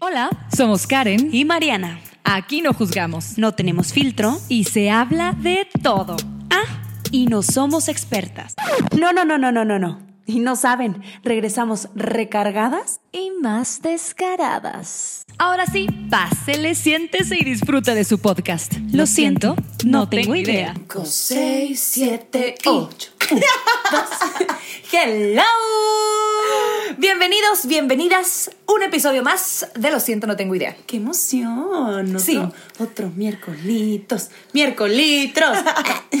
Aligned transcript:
Hola, 0.00 0.30
somos 0.56 0.86
Karen 0.86 1.30
y 1.32 1.44
Mariana. 1.44 1.98
Aquí 2.22 2.62
no 2.62 2.72
juzgamos 2.72 3.36
No 3.36 3.54
tenemos 3.54 3.92
filtro 3.92 4.38
y 4.48 4.62
se 4.62 4.90
habla 4.90 5.32
de 5.32 5.66
todo. 5.82 6.16
Ah, 6.50 6.82
y 7.10 7.26
no 7.26 7.42
somos 7.42 7.88
expertas. 7.88 8.54
No, 8.96 9.12
no, 9.12 9.24
no, 9.24 9.38
no, 9.38 9.50
no, 9.50 9.64
no, 9.64 9.78
no. 9.80 10.07
Y 10.28 10.40
no 10.40 10.56
saben, 10.56 11.02
regresamos 11.24 11.88
recargadas 11.94 13.00
Y 13.12 13.30
más 13.40 13.80
descaradas. 13.80 15.24
Ahora 15.38 15.64
sí, 15.64 15.86
pásele, 16.10 16.74
siéntese 16.74 17.36
y 17.40 17.44
disfruta 17.44 17.94
de 17.94 18.04
su 18.04 18.18
podcast. 18.18 18.74
Lo 18.92 19.06
siento, 19.06 19.56
no 19.86 20.06
tengo 20.10 20.34
idea. 20.34 20.74
6, 21.02 21.80
7, 21.80 22.56
8. 22.66 23.10
Hello. 24.92 25.42
Bienvenidos, 26.98 27.66
bienvenidas. 27.66 28.50
Un 28.66 28.82
episodio 28.82 29.22
más 29.22 29.66
de 29.76 29.90
Lo 29.90 29.98
siento, 29.98 30.26
no 30.26 30.36
tengo 30.36 30.54
idea. 30.54 30.76
¡Qué 30.86 30.98
emoción! 30.98 32.06
Otro, 32.06 32.18
Sí. 32.18 32.38
Otro 32.78 33.10
miércolitos. 33.16 34.28
¡Miércolitros! 34.52 35.56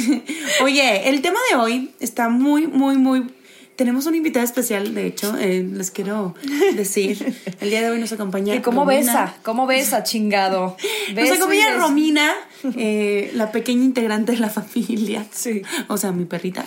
Oye, 0.62 1.10
el 1.10 1.20
tema 1.20 1.40
de 1.50 1.56
hoy 1.56 1.90
está 2.00 2.30
muy, 2.30 2.66
muy, 2.66 2.96
muy. 2.96 3.34
Tenemos 3.78 4.06
una 4.06 4.16
invitada 4.16 4.44
especial, 4.44 4.92
de 4.92 5.06
hecho, 5.06 5.36
eh, 5.38 5.64
les 5.72 5.92
quiero 5.92 6.34
decir. 6.74 7.34
El 7.60 7.70
día 7.70 7.80
de 7.80 7.90
hoy 7.90 8.00
nos 8.00 8.10
acompaña. 8.12 8.56
¿Y 8.56 8.60
cómo 8.60 8.84
Romina. 8.84 8.98
besa? 9.12 9.36
¿Cómo 9.44 9.68
besa, 9.68 10.02
chingado? 10.02 10.76
Nos 11.06 11.14
Beso 11.14 11.34
y 11.34 11.36
acompaña. 11.36 11.76
Romina, 11.78 12.32
eh, 12.76 13.30
la 13.34 13.52
pequeña 13.52 13.84
integrante 13.84 14.32
de 14.32 14.38
la 14.38 14.50
familia. 14.50 15.24
Sí. 15.30 15.62
O 15.86 15.96
sea, 15.96 16.10
mi 16.10 16.24
perrita. 16.24 16.66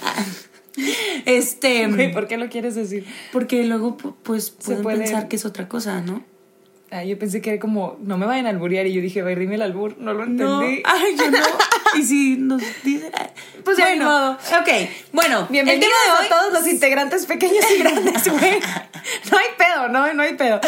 Este. 1.25 1.87
Güey, 1.87 2.13
¿por 2.13 2.29
qué 2.29 2.37
lo 2.37 2.49
quieres 2.49 2.75
decir? 2.75 3.05
Porque 3.33 3.65
luego, 3.65 3.97
pu- 3.97 4.15
pues, 4.23 4.51
pueden 4.51 4.81
puede- 4.81 4.99
pensar 4.99 5.27
que 5.27 5.35
es 5.35 5.43
otra 5.45 5.67
cosa, 5.67 5.99
¿no? 6.01 6.23
Ah, 6.93 7.05
yo 7.05 7.17
pensé 7.17 7.41
que 7.41 7.51
era 7.51 7.59
como, 7.59 7.97
no 8.01 8.17
me 8.17 8.25
vayan 8.25 8.47
a 8.47 8.49
alburear. 8.49 8.85
Y 8.85 8.91
yo 8.93 9.01
dije, 9.01 9.21
a 9.21 9.23
ver, 9.23 9.39
dime 9.39 9.55
el 9.55 9.61
albur. 9.61 9.95
No 9.97 10.13
lo 10.13 10.25
No, 10.25 10.61
entendí. 10.61 10.83
ay, 10.85 11.15
yo 11.17 11.31
no. 11.31 11.37
Y 11.97 12.03
si 12.03 12.35
nos 12.35 12.61
dicen. 12.83 13.09
Pues 13.63 13.77
ya 13.77 13.85
ni 13.85 13.95
bueno, 13.95 14.05
modo. 14.09 14.31
Ok, 14.33 14.69
bueno, 15.13 15.47
Bienvenidos 15.49 15.85
el 15.85 15.93
tema 16.05 16.15
de 16.15 16.19
hoy. 16.19 16.25
a 16.25 16.29
todos 16.29 16.53
los 16.53 16.67
integrantes 16.67 17.25
pequeños 17.25 17.63
y 17.73 17.79
grandes, 17.79 18.27
güey. 18.29 18.59
No 19.31 19.37
hay 19.37 19.45
pedo, 19.57 19.87
no, 19.87 20.13
no 20.13 20.21
hay 20.23 20.35
pedo. 20.35 20.59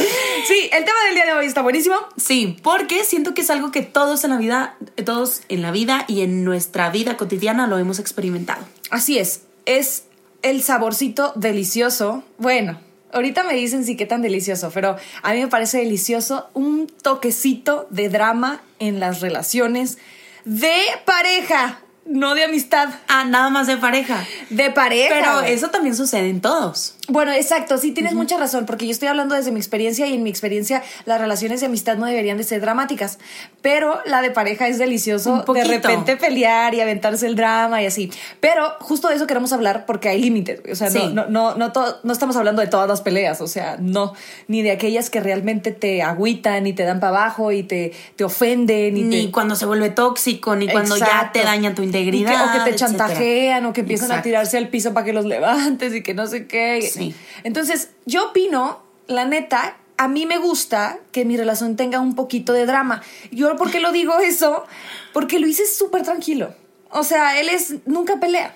Sí, 0.47 0.69
el 0.71 0.85
tema 0.85 0.97
del 1.07 1.15
día 1.15 1.25
de 1.25 1.33
hoy 1.33 1.45
está 1.45 1.61
buenísimo. 1.61 1.95
Sí, 2.17 2.58
porque 2.63 3.03
siento 3.03 3.33
que 3.33 3.41
es 3.41 3.49
algo 3.49 3.71
que 3.71 3.81
todos 3.81 4.23
en 4.23 4.30
la 4.30 4.37
vida, 4.37 4.77
todos 5.05 5.41
en 5.49 5.61
la 5.61 5.71
vida 5.71 6.05
y 6.08 6.21
en 6.21 6.43
nuestra 6.45 6.89
vida 6.89 7.17
cotidiana 7.17 7.67
lo 7.67 7.77
hemos 7.80 7.99
experimentado. 7.99 8.63
Así 8.91 9.17
es, 9.17 9.41
es 9.65 10.05
el 10.41 10.61
saborcito 10.63 11.33
delicioso. 11.35 12.23
Bueno, 12.37 12.80
ahorita 13.14 13.44
me 13.44 13.53
dicen 13.53 13.86
sí 13.86 13.95
qué 13.95 14.06
tan 14.06 14.22
delicioso, 14.22 14.72
pero 14.73 14.97
a 15.22 15.33
mí 15.33 15.39
me 15.39 15.47
parece 15.47 15.78
delicioso 15.78 16.50
un 16.53 16.88
toquecito 16.88 17.88
de 17.89 18.09
drama 18.09 18.61
en 18.80 19.00
las 19.00 19.22
relaciones 19.22 19.97
de 20.45 20.75
pareja, 21.05 21.83
no 22.05 22.36
de 22.36 22.43
amistad, 22.43 22.89
Ah, 23.08 23.25
nada 23.25 23.49
más 23.49 23.67
de 23.67 23.77
pareja. 23.77 24.23
de 24.49 24.69
pareja. 24.71 25.09
Pero 25.14 25.41
eso 25.41 25.69
también 25.69 25.95
sucede 25.95 26.30
en 26.30 26.41
todos. 26.41 26.95
Bueno, 27.09 27.33
exacto, 27.33 27.77
sí 27.77 27.91
tienes 27.91 28.14
mucha 28.14 28.37
razón, 28.37 28.65
porque 28.65 28.86
yo 28.86 28.91
estoy 28.91 29.09
hablando 29.09 29.36
desde 29.36 29.52
mi 29.52 29.59
experiencia 29.59 30.08
y 30.08 30.13
en 30.13 30.23
mi 30.23 30.30
experiencia 30.30 30.81
las 31.05 31.19
relaciones 31.19 31.59
de 31.59 31.65
amistad 31.65 31.97
no 31.97 32.05
deberían 32.05 32.37
de 32.37 32.43
ser 32.45 32.61
dramáticas, 32.61 33.19
pero 33.61 33.99
la 34.05 34.21
de 34.21 34.31
pareja 34.31 34.69
es 34.69 34.77
delicioso 34.77 35.43
Un 35.45 35.53
de 35.53 35.63
repente 35.65 36.15
pelear 36.15 36.73
y 36.75 36.80
aventarse 36.80 37.27
el 37.27 37.36
drama 37.36 37.81
y 37.83 37.87
así. 37.87 38.09
Pero 38.39 38.75
justo 38.80 39.09
de 39.09 39.15
eso 39.15 39.27
queremos 39.27 39.52
hablar 39.52 39.86
porque 39.86 40.08
hay 40.08 40.21
límites, 40.21 40.61
o 40.71 40.75
sea, 40.75 40.89
Sí. 40.89 41.09
no, 41.13 41.25
no, 41.25 41.55
no, 41.55 41.73
no, 42.03 42.13
estamos 42.13 42.37
hablando 42.37 42.61
de 42.61 42.67
todas 42.69 42.87
las 42.87 43.02
peleas, 43.02 43.42
o 43.42 43.47
sea, 43.47 43.75
no, 43.81 44.13
ni 44.47 44.61
de 44.61 44.71
aquellas 44.71 45.09
que 45.09 45.19
realmente 45.19 45.71
te 45.73 46.03
agüitan 46.03 46.67
y 46.67 46.73
te 46.73 46.83
dan 46.83 47.02
para 47.02 47.09
abajo 47.17 47.52
y 47.52 47.63
te, 47.63 47.92
te 48.15 48.23
ofenden 48.23 48.95
y 48.95 49.03
Ni 49.03 49.25
te... 49.25 49.31
cuando 49.31 49.55
se 49.55 49.65
vuelve 49.65 49.89
tóxico, 49.89 50.55
ni 50.55 50.69
cuando 50.69 50.95
ya 50.95 51.31
te 51.33 51.43
dañan 51.43 51.75
tu 51.75 51.81
integridad. 51.99 52.31
que- 52.31 52.36
o 52.49 52.52
que 52.64 52.70
te 52.71 52.76
etcétera. 52.76 52.76
chantajean, 53.08 53.65
o 53.65 53.73
que 53.73 53.81
empiezan 53.81 54.11
a 54.11 54.21
tirarse 54.21 54.58
al 54.58 54.70
piso 54.70 54.93
para 54.93 55.05
que 55.05 55.14
los 55.14 55.26
levantes 55.26 55.93
y 55.93 56.02
que 56.04 56.14
no 56.14 56.27
sé 56.27 56.48
qué. 56.48 56.81
Sí. 56.81 57.15
Entonces, 57.43 57.89
yo 58.05 58.30
opino, 58.30 58.81
la 59.08 59.26
neta, 59.26 59.77
a 59.98 60.08
mí 60.08 60.26
me 60.26 60.37
gusta 60.37 60.99
que 61.11 61.23
mi 61.26 61.37
relación 61.37 61.76
tenga 61.76 61.99
un 61.99 62.15
poquito 62.15 62.54
de 62.54 62.65
drama. 62.65 63.02
Yo, 63.31 63.55
¿por 63.55 63.70
qué 63.71 63.80
lo 63.80 63.92
digo 63.92 64.17
eso? 64.20 64.65
Porque 65.14 65.39
lo 65.39 65.48
hice 65.48 65.65
súper 65.67 66.04
tranquilo. 66.04 66.54
O 66.89 67.04
sea, 67.04 67.39
él 67.39 67.49
es, 67.49 67.76
nunca 67.86 68.20
pelea. 68.20 68.55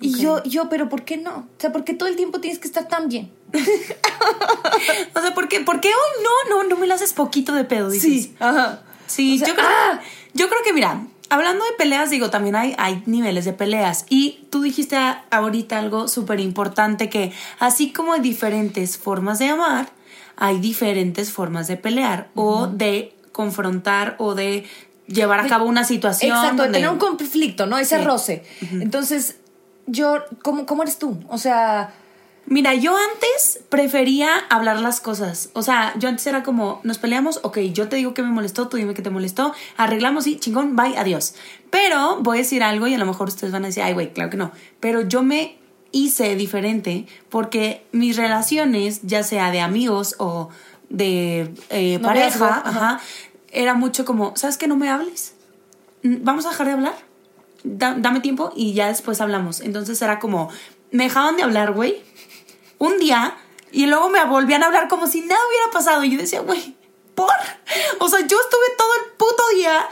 Y 0.00 0.18
yo, 0.18 0.42
yo, 0.42 0.68
pero 0.68 0.88
¿por 0.88 1.04
qué 1.04 1.16
no? 1.16 1.30
O 1.56 1.60
sea, 1.60 1.70
¿por 1.70 1.84
qué 1.84 1.94
todo 1.94 2.08
el 2.08 2.16
tiempo 2.16 2.40
tienes 2.40 2.58
que 2.58 2.66
estar 2.66 2.88
tan 2.88 3.08
bien? 3.08 3.30
O 5.14 5.20
sea, 5.20 5.34
¿por 5.34 5.48
qué, 5.48 5.60
por 5.60 5.80
qué 5.80 5.88
hoy 5.88 6.24
no, 6.24 6.56
no, 6.62 6.68
no 6.68 6.76
me 6.76 6.86
lo 6.86 6.94
haces 6.94 7.12
poquito 7.12 7.52
de 7.54 7.64
pedo? 7.64 7.90
Dices? 7.90 8.30
ajá. 8.40 8.82
Sí, 9.06 9.34
O 9.34 9.38
sea, 9.38 9.48
yo, 9.48 9.54
creo, 9.54 9.66
¡ah! 9.68 10.00
yo 10.32 10.48
creo 10.48 10.60
que, 10.64 10.72
mira, 10.72 11.06
hablando 11.32 11.64
de 11.64 11.70
peleas, 11.78 12.10
digo, 12.10 12.28
también 12.30 12.56
hay, 12.56 12.74
hay 12.78 13.02
niveles 13.06 13.44
de 13.44 13.52
peleas. 13.52 14.04
Y 14.10 14.46
tú 14.50 14.62
dijiste 14.62 14.96
ahorita 15.30 15.78
algo 15.78 16.06
súper 16.08 16.40
importante 16.40 17.08
que 17.08 17.32
así 17.58 17.92
como 17.92 18.12
hay 18.12 18.20
diferentes 18.20 18.98
formas 18.98 19.38
de 19.38 19.48
amar, 19.48 19.90
hay 20.36 20.58
diferentes 20.60 21.32
formas 21.32 21.68
de 21.68 21.76
pelear 21.76 22.28
o 22.34 22.66
de 22.66 23.14
confrontar 23.32 24.16
o 24.18 24.34
de 24.34 24.64
llevar 25.06 25.40
a 25.40 25.46
cabo 25.46 25.64
una 25.64 25.84
situación. 25.84 26.36
Exacto, 26.36 26.56
de 26.56 26.62
donde- 26.68 26.78
tener 26.78 26.90
un 26.90 26.98
conflicto, 26.98 27.66
¿no? 27.66 27.78
Ese 27.78 27.98
Sí. 27.98 28.04
roce. 28.04 28.44
Entonces, 28.72 29.36
yo, 29.86 30.22
¿cómo, 30.42 30.66
¿cómo 30.66 30.82
eres 30.82 30.98
tú? 30.98 31.18
O 31.28 31.38
sea, 31.38 31.92
Mira, 32.46 32.74
yo 32.74 32.94
antes 32.96 33.60
prefería 33.68 34.36
hablar 34.50 34.80
las 34.80 35.00
cosas. 35.00 35.50
O 35.54 35.62
sea, 35.62 35.94
yo 35.98 36.08
antes 36.08 36.26
era 36.26 36.42
como, 36.42 36.80
nos 36.82 36.98
peleamos, 36.98 37.40
ok, 37.44 37.58
yo 37.72 37.88
te 37.88 37.96
digo 37.96 38.14
que 38.14 38.22
me 38.22 38.28
molestó, 38.30 38.68
tú 38.68 38.76
dime 38.76 38.94
que 38.94 39.00
te 39.02 39.10
molestó, 39.10 39.54
arreglamos 39.76 40.26
y 40.26 40.38
chingón, 40.38 40.76
bye, 40.76 40.96
adiós. 40.98 41.34
Pero 41.70 42.18
voy 42.20 42.38
a 42.38 42.40
decir 42.40 42.62
algo 42.62 42.86
y 42.88 42.94
a 42.94 42.98
lo 42.98 43.06
mejor 43.06 43.28
ustedes 43.28 43.52
van 43.52 43.64
a 43.64 43.68
decir, 43.68 43.82
ay, 43.84 43.94
güey, 43.94 44.12
claro 44.12 44.28
que 44.30 44.36
no. 44.36 44.52
Pero 44.80 45.02
yo 45.02 45.22
me 45.22 45.56
hice 45.92 46.34
diferente 46.36 47.06
porque 47.30 47.86
mis 47.92 48.16
relaciones, 48.16 49.00
ya 49.02 49.22
sea 49.22 49.50
de 49.50 49.60
amigos 49.60 50.16
o 50.18 50.48
de 50.90 51.54
eh, 51.70 51.98
pareja, 52.02 52.60
ajá. 52.64 53.00
era 53.50 53.74
mucho 53.74 54.04
como, 54.04 54.36
¿sabes 54.36 54.58
que 54.58 54.66
no 54.66 54.76
me 54.76 54.90
hables? 54.90 55.34
Mm, 56.02 56.16
Vamos 56.24 56.44
a 56.44 56.50
dejar 56.50 56.66
de 56.66 56.72
hablar. 56.72 56.94
Da- 57.64 57.94
dame 57.96 58.20
tiempo 58.20 58.52
y 58.56 58.74
ya 58.74 58.88
después 58.88 59.20
hablamos. 59.20 59.60
Entonces 59.60 60.02
era 60.02 60.18
como, 60.18 60.50
me 60.90 61.04
dejaban 61.04 61.36
de 61.36 61.44
hablar, 61.44 61.72
güey, 61.72 62.02
un 62.82 62.98
día 62.98 63.34
y 63.70 63.86
luego 63.86 64.10
me 64.10 64.24
volvían 64.24 64.62
a 64.62 64.66
hablar 64.66 64.88
como 64.88 65.06
si 65.06 65.20
nada 65.20 65.40
hubiera 65.48 65.70
pasado. 65.72 66.02
Y 66.04 66.10
yo 66.10 66.18
decía, 66.18 66.40
güey, 66.40 66.76
¿por? 67.14 67.30
O 68.00 68.08
sea, 68.08 68.20
yo 68.20 68.36
estuve 68.40 68.76
todo 68.76 68.90
el 69.02 69.12
puto 69.16 69.42
día 69.54 69.88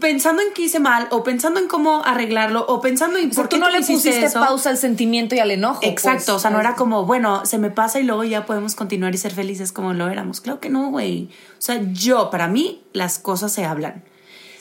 pensando 0.00 0.42
en 0.42 0.52
qué 0.52 0.62
hice 0.62 0.80
mal 0.80 1.08
o 1.10 1.22
pensando 1.22 1.60
en 1.60 1.68
cómo 1.68 2.02
arreglarlo 2.04 2.64
o 2.66 2.80
pensando 2.80 3.18
en 3.18 3.30
o 3.30 3.32
sea, 3.32 3.42
por 3.42 3.48
tú 3.48 3.56
qué 3.56 3.60
no 3.60 3.66
tú 3.66 3.72
le 3.72 3.78
pusiste 3.80 4.24
eso. 4.24 4.40
pausa 4.40 4.70
al 4.70 4.78
sentimiento 4.78 5.34
y 5.34 5.38
al 5.38 5.50
enojo. 5.50 5.80
Exacto, 5.82 6.24
pues. 6.26 6.36
o 6.36 6.38
sea, 6.38 6.50
no 6.50 6.60
era 6.60 6.74
como, 6.74 7.04
bueno, 7.04 7.46
se 7.46 7.58
me 7.58 7.70
pasa 7.70 8.00
y 8.00 8.02
luego 8.02 8.24
ya 8.24 8.46
podemos 8.46 8.74
continuar 8.74 9.14
y 9.14 9.18
ser 9.18 9.32
felices 9.32 9.72
como 9.72 9.92
lo 9.92 10.08
éramos. 10.08 10.40
Claro 10.40 10.60
que 10.60 10.70
no, 10.70 10.90
güey. 10.90 11.30
O 11.58 11.62
sea, 11.62 11.80
yo, 11.92 12.30
para 12.30 12.48
mí, 12.48 12.82
las 12.92 13.18
cosas 13.18 13.52
se 13.52 13.64
hablan. 13.64 14.04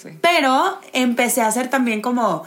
Sí. 0.02 0.10
Pero 0.22 0.80
empecé 0.92 1.42
a 1.42 1.48
hacer 1.48 1.70
también 1.70 2.02
como, 2.02 2.44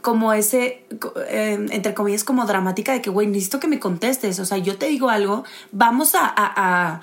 como 0.00 0.32
ese, 0.32 0.84
eh, 1.28 1.66
entre 1.70 1.94
comillas, 1.94 2.24
como 2.24 2.44
dramática 2.46 2.92
de 2.92 3.02
que, 3.02 3.10
güey, 3.10 3.26
necesito 3.26 3.60
que 3.60 3.68
me 3.68 3.78
contestes. 3.78 4.38
O 4.40 4.44
sea, 4.44 4.58
yo 4.58 4.78
te 4.78 4.86
digo 4.86 5.10
algo, 5.10 5.44
vamos 5.70 6.14
a, 6.14 6.20
a, 6.24 6.32
a- 6.94 7.00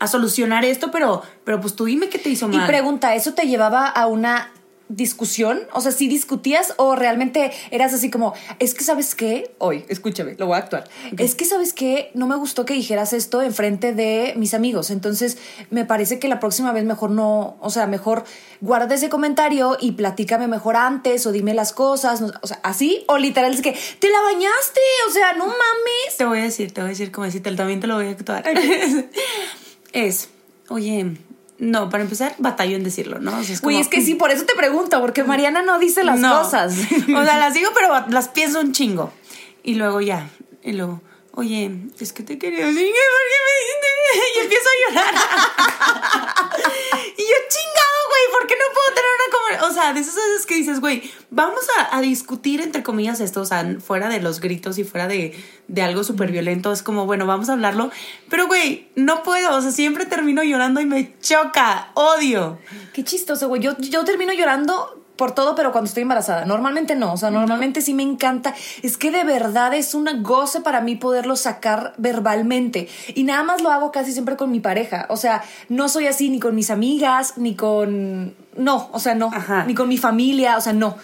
a 0.00 0.06
solucionar 0.08 0.64
esto, 0.64 0.90
pero, 0.90 1.22
pero 1.44 1.60
pues 1.60 1.76
tú 1.76 1.84
dime 1.84 2.08
qué 2.08 2.18
te 2.18 2.28
hizo 2.28 2.46
Y 2.50 2.56
mal. 2.56 2.66
pregunta, 2.66 3.14
¿eso 3.14 3.34
te 3.34 3.46
llevaba 3.46 3.86
a 3.86 4.06
una 4.08 4.50
discusión? 4.96 5.60
O 5.72 5.80
sea, 5.80 5.92
¿sí 5.92 6.08
discutías 6.08 6.74
o 6.76 6.94
realmente 6.94 7.50
eras 7.70 7.92
así 7.94 8.10
como, 8.10 8.34
es 8.58 8.74
que 8.74 8.84
sabes 8.84 9.14
qué? 9.14 9.54
Hoy, 9.58 9.84
escúchame, 9.88 10.34
lo 10.38 10.46
voy 10.46 10.56
a 10.56 10.58
actuar. 10.58 10.84
Es 11.18 11.34
que 11.34 11.44
sabes 11.44 11.72
qué, 11.72 12.10
no 12.14 12.26
me 12.26 12.36
gustó 12.36 12.64
que 12.64 12.74
dijeras 12.74 13.12
esto 13.12 13.42
en 13.42 13.52
frente 13.54 13.92
de 13.92 14.34
mis 14.36 14.54
amigos. 14.54 14.90
Entonces, 14.90 15.38
me 15.70 15.84
parece 15.84 16.18
que 16.18 16.28
la 16.28 16.40
próxima 16.40 16.72
vez 16.72 16.84
mejor 16.84 17.10
no, 17.10 17.56
o 17.60 17.70
sea, 17.70 17.86
mejor 17.86 18.24
guarda 18.60 18.94
ese 18.94 19.08
comentario 19.08 19.76
y 19.80 19.92
platícame 19.92 20.46
mejor 20.48 20.76
antes 20.76 21.26
o 21.26 21.32
dime 21.32 21.54
las 21.54 21.72
cosas. 21.72 22.20
no- 22.20 22.32
o 22.42 22.46
sea, 22.46 22.60
así 22.62 23.04
o 23.08 23.18
literal 23.18 23.52
es 23.54 23.62
que 23.62 23.76
te 23.98 24.10
la 24.10 24.20
bañaste, 24.22 24.80
o 25.08 25.12
sea, 25.12 25.32
no 25.32 25.46
mames. 25.46 26.16
Te 26.16 26.24
voy 26.24 26.38
a 26.40 26.42
decir, 26.44 26.72
te 26.72 26.80
voy 26.80 26.88
a 26.88 26.90
decir 26.90 27.10
como 27.10 27.24
decirte, 27.24 27.50
también 27.56 27.80
te 27.80 27.86
lo 27.86 27.94
voy 27.96 28.06
a 28.06 28.10
actuar. 28.10 28.44
es, 29.92 30.28
oye, 30.68 31.16
No, 31.64 31.88
para 31.90 32.02
empezar, 32.02 32.34
batallo 32.38 32.74
en 32.74 32.82
decirlo, 32.82 33.20
¿no? 33.20 33.38
O 33.38 33.42
sea, 33.44 33.56
Güey, 33.62 33.76
como- 33.76 33.80
es 33.82 33.88
que 33.88 34.00
sí, 34.02 34.16
por 34.16 34.32
eso 34.32 34.44
te 34.44 34.54
pregunto, 34.56 35.00
porque 35.00 35.22
Mariana 35.22 35.62
no 35.62 35.78
dice 35.78 36.02
las 36.02 36.18
No. 36.18 36.42
cosas. 36.42 36.74
O 36.76 37.24
sea, 37.24 37.38
las 37.38 37.54
digo, 37.54 37.70
pero 37.72 38.04
las 38.08 38.28
pienso 38.28 38.58
un 38.60 38.72
chingo. 38.72 39.12
Y 39.62 39.76
luego 39.76 40.00
ya, 40.00 40.28
y 40.64 40.72
luego, 40.72 41.00
oye, 41.34 41.70
es 41.98 42.12
que 42.12 42.22
te 42.22 42.38
quería 42.38 42.66
decir 42.66 42.84
que 42.84 42.92
y 44.36 44.38
empiezo 44.40 44.68
a 44.68 44.90
llorar. 44.90 45.14
y 47.16 47.22
yo, 47.22 47.36
chingado, 47.48 47.98
güey, 48.08 48.38
¿por 48.38 48.46
qué 48.46 48.54
no 48.54 48.74
puedo 48.74 48.94
tener 48.94 49.10
una 49.14 49.38
conversación? 49.38 49.70
O 49.70 49.74
sea, 49.74 49.92
de 49.94 50.00
esas 50.00 50.14
veces 50.14 50.46
que 50.46 50.54
dices, 50.56 50.80
güey, 50.80 51.10
vamos 51.30 51.64
a, 51.78 51.96
a 51.96 52.00
discutir 52.00 52.60
entre 52.60 52.82
comillas 52.82 53.20
esto, 53.20 53.40
o 53.40 53.44
sea, 53.44 53.76
fuera 53.80 54.08
de 54.08 54.20
los 54.20 54.40
gritos 54.40 54.78
y 54.78 54.84
fuera 54.84 55.08
de, 55.08 55.34
de 55.68 55.82
algo 55.82 56.04
súper 56.04 56.30
violento, 56.30 56.72
es 56.72 56.82
como, 56.82 57.06
bueno, 57.06 57.26
vamos 57.26 57.48
a 57.48 57.54
hablarlo. 57.54 57.90
Pero, 58.28 58.46
güey, 58.46 58.88
no 58.94 59.22
puedo, 59.22 59.56
o 59.56 59.62
sea, 59.62 59.70
siempre 59.70 60.04
termino 60.04 60.42
llorando 60.42 60.80
y 60.80 60.86
me 60.86 61.18
choca, 61.20 61.92
odio. 61.94 62.58
Qué 62.92 63.04
chistoso, 63.04 63.48
güey. 63.48 63.62
Yo, 63.62 63.76
yo 63.78 64.04
termino 64.04 64.32
llorando 64.32 65.01
por 65.16 65.32
todo, 65.32 65.54
pero 65.54 65.72
cuando 65.72 65.88
estoy 65.88 66.02
embarazada. 66.02 66.44
Normalmente 66.44 66.96
no, 66.96 67.12
o 67.12 67.16
sea, 67.16 67.30
normalmente 67.30 67.80
sí 67.80 67.94
me 67.94 68.02
encanta. 68.02 68.54
Es 68.82 68.96
que 68.96 69.10
de 69.10 69.24
verdad 69.24 69.74
es 69.74 69.94
un 69.94 70.08
goce 70.22 70.60
para 70.60 70.80
mí 70.80 70.96
poderlo 70.96 71.36
sacar 71.36 71.94
verbalmente. 71.98 72.88
Y 73.14 73.24
nada 73.24 73.42
más 73.42 73.62
lo 73.62 73.70
hago 73.70 73.92
casi 73.92 74.12
siempre 74.12 74.36
con 74.36 74.50
mi 74.50 74.60
pareja. 74.60 75.06
O 75.08 75.16
sea, 75.16 75.42
no 75.68 75.88
soy 75.88 76.06
así 76.06 76.30
ni 76.30 76.40
con 76.40 76.54
mis 76.54 76.70
amigas, 76.70 77.36
ni 77.36 77.54
con... 77.54 78.34
No, 78.56 78.90
o 78.92 78.98
sea, 78.98 79.14
no. 79.14 79.30
Ajá. 79.32 79.64
Ni 79.64 79.74
con 79.74 79.88
mi 79.88 79.98
familia, 79.98 80.56
o 80.56 80.60
sea, 80.60 80.72
no. 80.72 80.96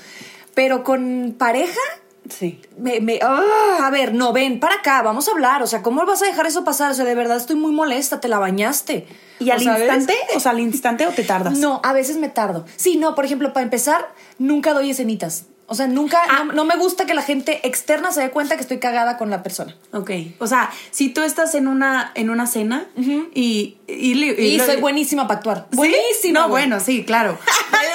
Pero 0.55 0.85
con 0.85 1.35
pareja, 1.39 1.81
Sí. 2.31 2.61
me, 2.77 3.01
me- 3.01 3.19
ah, 3.23 3.79
a 3.83 3.91
ver, 3.91 4.15
no, 4.15 4.33
ven, 4.33 4.61
para 4.61 4.77
acá, 4.77 5.03
vamos 5.03 5.29
a 5.29 5.33
hablar. 5.33 5.63
O 5.63 5.67
sea, 5.67 5.83
¿cómo 5.83 6.05
vas 6.07 6.23
a 6.23 6.27
dejar 6.27 6.47
eso 6.47 6.65
pasar? 6.65 6.91
O 6.91 6.95
sea, 6.95 7.05
de 7.05 7.15
verdad 7.15 7.37
estoy 7.37 7.57
muy 7.57 7.73
molesta, 7.73 8.21
te 8.21 8.29
la 8.29 8.39
bañaste. 8.39 9.07
¿Y 9.41 9.51
al 9.51 9.63
instante? 9.63 10.15
O 10.35 10.41
sea, 10.41 10.53
al 10.53 10.61
instante 10.61 11.07
o 11.07 11.11
te 11.11 11.25
tardas. 11.25 11.59
No, 11.59 11.81
a 11.85 11.93
veces 11.93 12.17
me 12.17 12.29
tardo. 12.29 12.65
Sí, 12.77 12.97
no, 12.97 13.15
por 13.15 13.25
ejemplo, 13.25 13.53
para 13.53 13.65
empezar, 13.65 14.09
nunca 14.39 14.73
doy 14.75 14.91
escenitas. 14.91 15.45
O 15.71 15.75
sea, 15.75 15.87
nunca, 15.87 16.19
Ah. 16.31 16.45
no, 16.47 16.53
no 16.55 16.65
me 16.65 16.77
gusta 16.77 17.05
que 17.05 17.13
la 17.13 17.21
gente 17.21 17.61
externa 17.69 18.11
se 18.11 18.23
dé 18.23 18.31
cuenta 18.31 18.55
que 18.57 18.63
estoy 18.63 18.79
cagada 18.79 19.19
con 19.19 19.29
la 19.29 19.43
persona. 19.43 19.77
Ok, 19.93 20.11
o 20.39 20.47
sea, 20.47 20.71
si 20.91 21.11
tú 21.11 21.21
estás 21.23 21.55
en 21.55 21.69
una, 21.69 22.11
en 22.15 22.31
una 22.31 22.47
cena 22.47 22.87
y, 23.35 23.77
y, 23.87 24.59
soy 24.65 24.77
buenísima 24.77 25.29
para 25.29 25.39
actuar. 25.39 25.67
¿Sí? 25.71 25.77
Buenísima. 25.77 26.41
No, 26.41 26.49
bueno, 26.49 26.81
sí, 26.81 27.05
claro. 27.05 27.37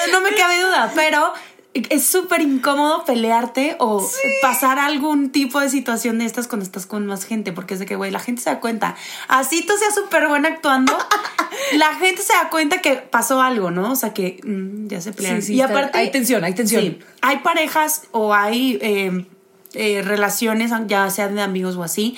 Eh, 0.06 0.10
no 0.12 0.20
me 0.20 0.34
cabe 0.34 0.60
duda, 0.60 0.92
pero 0.94 1.32
es 1.74 2.06
súper 2.06 2.40
incómodo 2.40 3.04
pelearte 3.04 3.76
o 3.80 4.08
pasar 4.40 4.78
algún 4.78 5.30
tipo 5.30 5.60
de 5.60 5.68
situación 5.68 6.18
de 6.18 6.24
estas 6.24 6.46
cuando 6.46 6.64
estás 6.64 6.86
con 6.86 7.04
más 7.06 7.24
gente, 7.24 7.52
porque 7.52 7.74
es 7.74 7.80
de 7.80 7.86
que, 7.86 7.96
güey, 7.96 8.12
la 8.12 8.20
gente 8.20 8.42
se 8.42 8.50
da 8.50 8.60
cuenta. 8.60 8.94
Así 9.26 9.66
tú 9.66 9.72
seas 9.78 9.94
súper 9.94 10.28
buena 10.28 10.48
actuando, 10.48 10.96
la 11.76 11.94
gente 11.96 12.22
se 12.22 12.32
da 12.32 12.48
cuenta 12.48 12.80
que 12.80 12.94
pasó 12.96 13.42
algo, 13.42 13.70
¿no? 13.72 13.92
O 13.92 13.96
sea, 13.96 14.14
que 14.14 14.40
mm, 14.44 14.86
ya 14.86 15.00
se 15.00 15.12
pelearon. 15.12 15.42
Sí, 15.42 15.48
sí, 15.48 15.54
y 15.54 15.60
está- 15.60 15.72
aparte... 15.72 15.98
hay 15.98 16.10
tensión, 16.10 16.44
hay 16.44 16.54
tensión. 16.54 16.82
Sí, 16.82 16.98
hay 17.22 17.38
parejas 17.38 18.02
o 18.12 18.34
hay 18.34 18.78
eh, 18.80 19.26
eh, 19.72 20.02
relaciones, 20.02 20.70
ya 20.86 21.10
sean 21.10 21.34
de 21.34 21.42
amigos 21.42 21.74
o 21.76 21.82
así, 21.82 22.16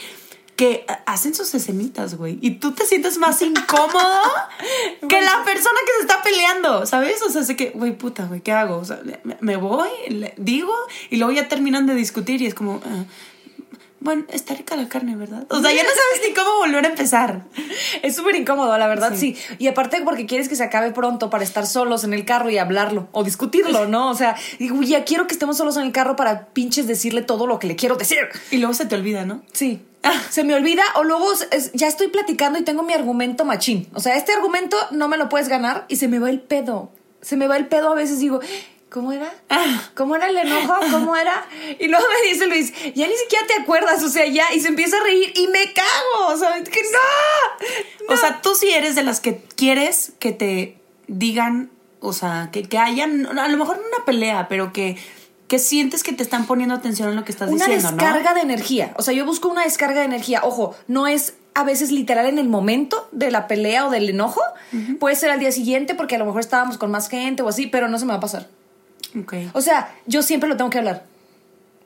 que 0.56 0.84
ha- 0.88 1.02
hacen 1.06 1.34
sus 1.34 1.54
escenitas, 1.54 2.16
güey. 2.16 2.38
Y 2.40 2.52
tú 2.52 2.72
te 2.72 2.86
sientes 2.86 3.18
más 3.18 3.40
incómodo 3.42 4.20
que 5.08 5.20
la 5.20 5.44
persona 5.44 5.78
que 5.86 5.92
se 5.96 6.00
está 6.00 6.22
peleando, 6.22 6.86
¿sabes? 6.86 7.22
O 7.22 7.30
sea, 7.30 7.44
sé 7.44 7.56
que, 7.56 7.70
güey, 7.70 7.96
puta, 7.96 8.24
güey, 8.26 8.40
¿qué 8.40 8.52
hago? 8.52 8.76
O 8.78 8.84
sea, 8.84 9.00
me, 9.40 9.56
voy, 9.56 9.88
le 10.08 10.34
digo, 10.38 10.74
y 11.10 11.16
luego 11.16 11.32
ya 11.32 11.48
terminan 11.48 11.86
de 11.86 11.94
discutir 11.94 12.40
y 12.42 12.46
es 12.46 12.54
como... 12.54 12.80
ah, 12.84 13.04
bueno, 14.00 14.24
está 14.28 14.54
rica 14.54 14.76
la 14.76 14.88
carne, 14.88 15.16
¿verdad? 15.16 15.46
O 15.50 15.60
sea, 15.60 15.72
ya 15.72 15.82
no 15.82 15.88
sabes 15.88 16.28
ni 16.28 16.34
cómo 16.34 16.58
volver 16.58 16.84
a 16.84 16.88
empezar. 16.88 17.42
Es 18.02 18.14
súper 18.16 18.36
incómodo, 18.36 18.76
la 18.78 18.86
verdad, 18.86 19.14
sí. 19.16 19.36
Y 19.58 19.66
aparte 19.68 20.00
porque 20.02 20.26
quieres 20.26 20.48
que 20.48 20.54
se 20.56 20.62
acabe 20.64 20.92
pronto 20.92 21.30
para 21.30 21.42
estar 21.44 21.66
solos 21.66 22.04
en 22.04 22.12
el 22.12 22.24
carro 22.24 22.50
y 22.50 22.58
hablarlo 22.58 23.08
o 23.12 23.24
discutirlo, 23.24 23.86
¿no? 23.86 24.10
O 24.10 24.14
sea, 24.14 24.36
digo, 24.58 24.80
ya 24.82 25.04
quiero 25.04 25.26
que 25.26 25.32
estemos 25.32 25.56
solos 25.56 25.76
en 25.76 25.82
el 25.84 25.92
carro 25.92 26.14
para 26.14 26.46
pinches 26.48 26.86
decirle 26.86 27.22
todo 27.22 27.46
lo 27.46 27.58
que 27.58 27.66
le 27.66 27.76
quiero 27.76 27.96
decir. 27.96 28.18
Y 28.50 28.58
luego 28.58 28.74
se 28.74 28.86
te 28.86 28.94
olvida, 28.94 29.24
¿no? 29.24 29.42
Sí. 29.52 29.82
Se 30.30 30.44
me 30.44 30.54
olvida 30.54 30.84
o 30.94 31.02
luego 31.02 31.32
es- 31.50 31.72
ya 31.72 31.88
estoy 31.88 32.08
platicando 32.08 32.58
y 32.60 32.62
tengo 32.62 32.84
mi 32.84 32.92
argumento 32.92 33.44
machín. 33.44 33.88
O 33.94 34.00
sea, 34.00 34.14
este 34.16 34.32
argumento 34.32 34.76
no 34.92 35.08
me 35.08 35.16
lo 35.16 35.28
puedes 35.28 35.48
ganar 35.48 35.84
y 35.88 35.96
se 35.96 36.06
me 36.06 36.20
va 36.20 36.30
el 36.30 36.40
pedo. 36.40 36.92
Se 37.22 37.36
me 37.36 37.48
va 37.48 37.56
el 37.56 37.66
pedo 37.66 37.90
a 37.90 37.94
veces 37.96 38.20
digo, 38.20 38.38
¿cómo 38.90 39.12
era? 39.12 39.32
¿Cómo 39.94 40.16
era 40.16 40.28
el 40.28 40.36
enojo? 40.36 40.74
¿Cómo 40.90 41.16
era? 41.16 41.46
Y 41.78 41.88
luego 41.88 42.04
me 42.08 42.30
dice 42.30 42.46
Luis, 42.46 42.72
ya 42.94 43.06
ni 43.06 43.14
siquiera 43.14 43.46
te 43.46 43.54
acuerdas, 43.60 44.02
o 44.02 44.08
sea, 44.08 44.26
ya, 44.26 44.52
y 44.54 44.60
se 44.60 44.68
empieza 44.68 44.98
a 44.98 45.02
reír 45.02 45.32
y 45.36 45.48
me 45.48 45.72
cago, 45.72 46.28
o 46.28 46.36
sea, 46.36 46.62
que 46.62 46.80
no. 46.92 48.14
O 48.14 48.16
sea, 48.16 48.40
tú 48.40 48.54
sí 48.54 48.70
eres 48.70 48.94
de 48.94 49.02
las 49.02 49.20
que 49.20 49.42
quieres 49.56 50.12
que 50.18 50.32
te 50.32 50.78
digan, 51.08 51.70
o 52.00 52.12
sea, 52.12 52.50
que, 52.52 52.62
que 52.62 52.78
hayan, 52.78 53.26
a 53.38 53.48
lo 53.48 53.56
mejor 53.56 53.76
no 53.78 53.96
una 53.96 54.04
pelea, 54.04 54.48
pero 54.48 54.72
que, 54.72 54.96
que 55.48 55.58
sientes 55.58 56.02
que 56.02 56.12
te 56.12 56.22
están 56.22 56.46
poniendo 56.46 56.74
atención 56.74 57.08
en 57.08 57.16
lo 57.16 57.24
que 57.24 57.32
estás 57.32 57.50
Una 57.50 57.66
diciendo, 57.66 57.90
descarga 57.92 58.30
¿no? 58.30 58.34
de 58.36 58.40
energía. 58.42 58.94
O 58.96 59.02
sea, 59.02 59.14
yo 59.14 59.24
busco 59.24 59.48
una 59.48 59.64
descarga 59.64 60.00
de 60.00 60.06
energía. 60.06 60.40
Ojo, 60.44 60.74
no 60.88 61.06
es 61.06 61.34
a 61.54 61.64
veces 61.64 61.90
literal 61.90 62.26
en 62.26 62.38
el 62.38 62.48
momento 62.48 63.08
de 63.12 63.30
la 63.30 63.46
pelea 63.46 63.86
o 63.86 63.90
del 63.90 64.10
enojo. 64.10 64.40
Puede 65.00 65.16
ser 65.16 65.30
al 65.30 65.40
día 65.40 65.52
siguiente 65.52 65.94
porque 65.94 66.16
a 66.16 66.18
lo 66.18 66.26
mejor 66.26 66.40
estábamos 66.40 66.76
con 66.76 66.90
más 66.90 67.08
gente 67.08 67.42
o 67.42 67.48
así, 67.48 67.66
pero 67.66 67.88
no 67.88 67.98
se 67.98 68.04
me 68.04 68.10
va 68.10 68.18
a 68.18 68.20
pasar. 68.20 68.48
Ok. 69.18 69.34
O 69.52 69.60
sea, 69.60 69.94
yo 70.06 70.22
siempre 70.22 70.48
lo 70.48 70.56
tengo 70.56 70.70
que 70.70 70.78
hablar. 70.78 71.04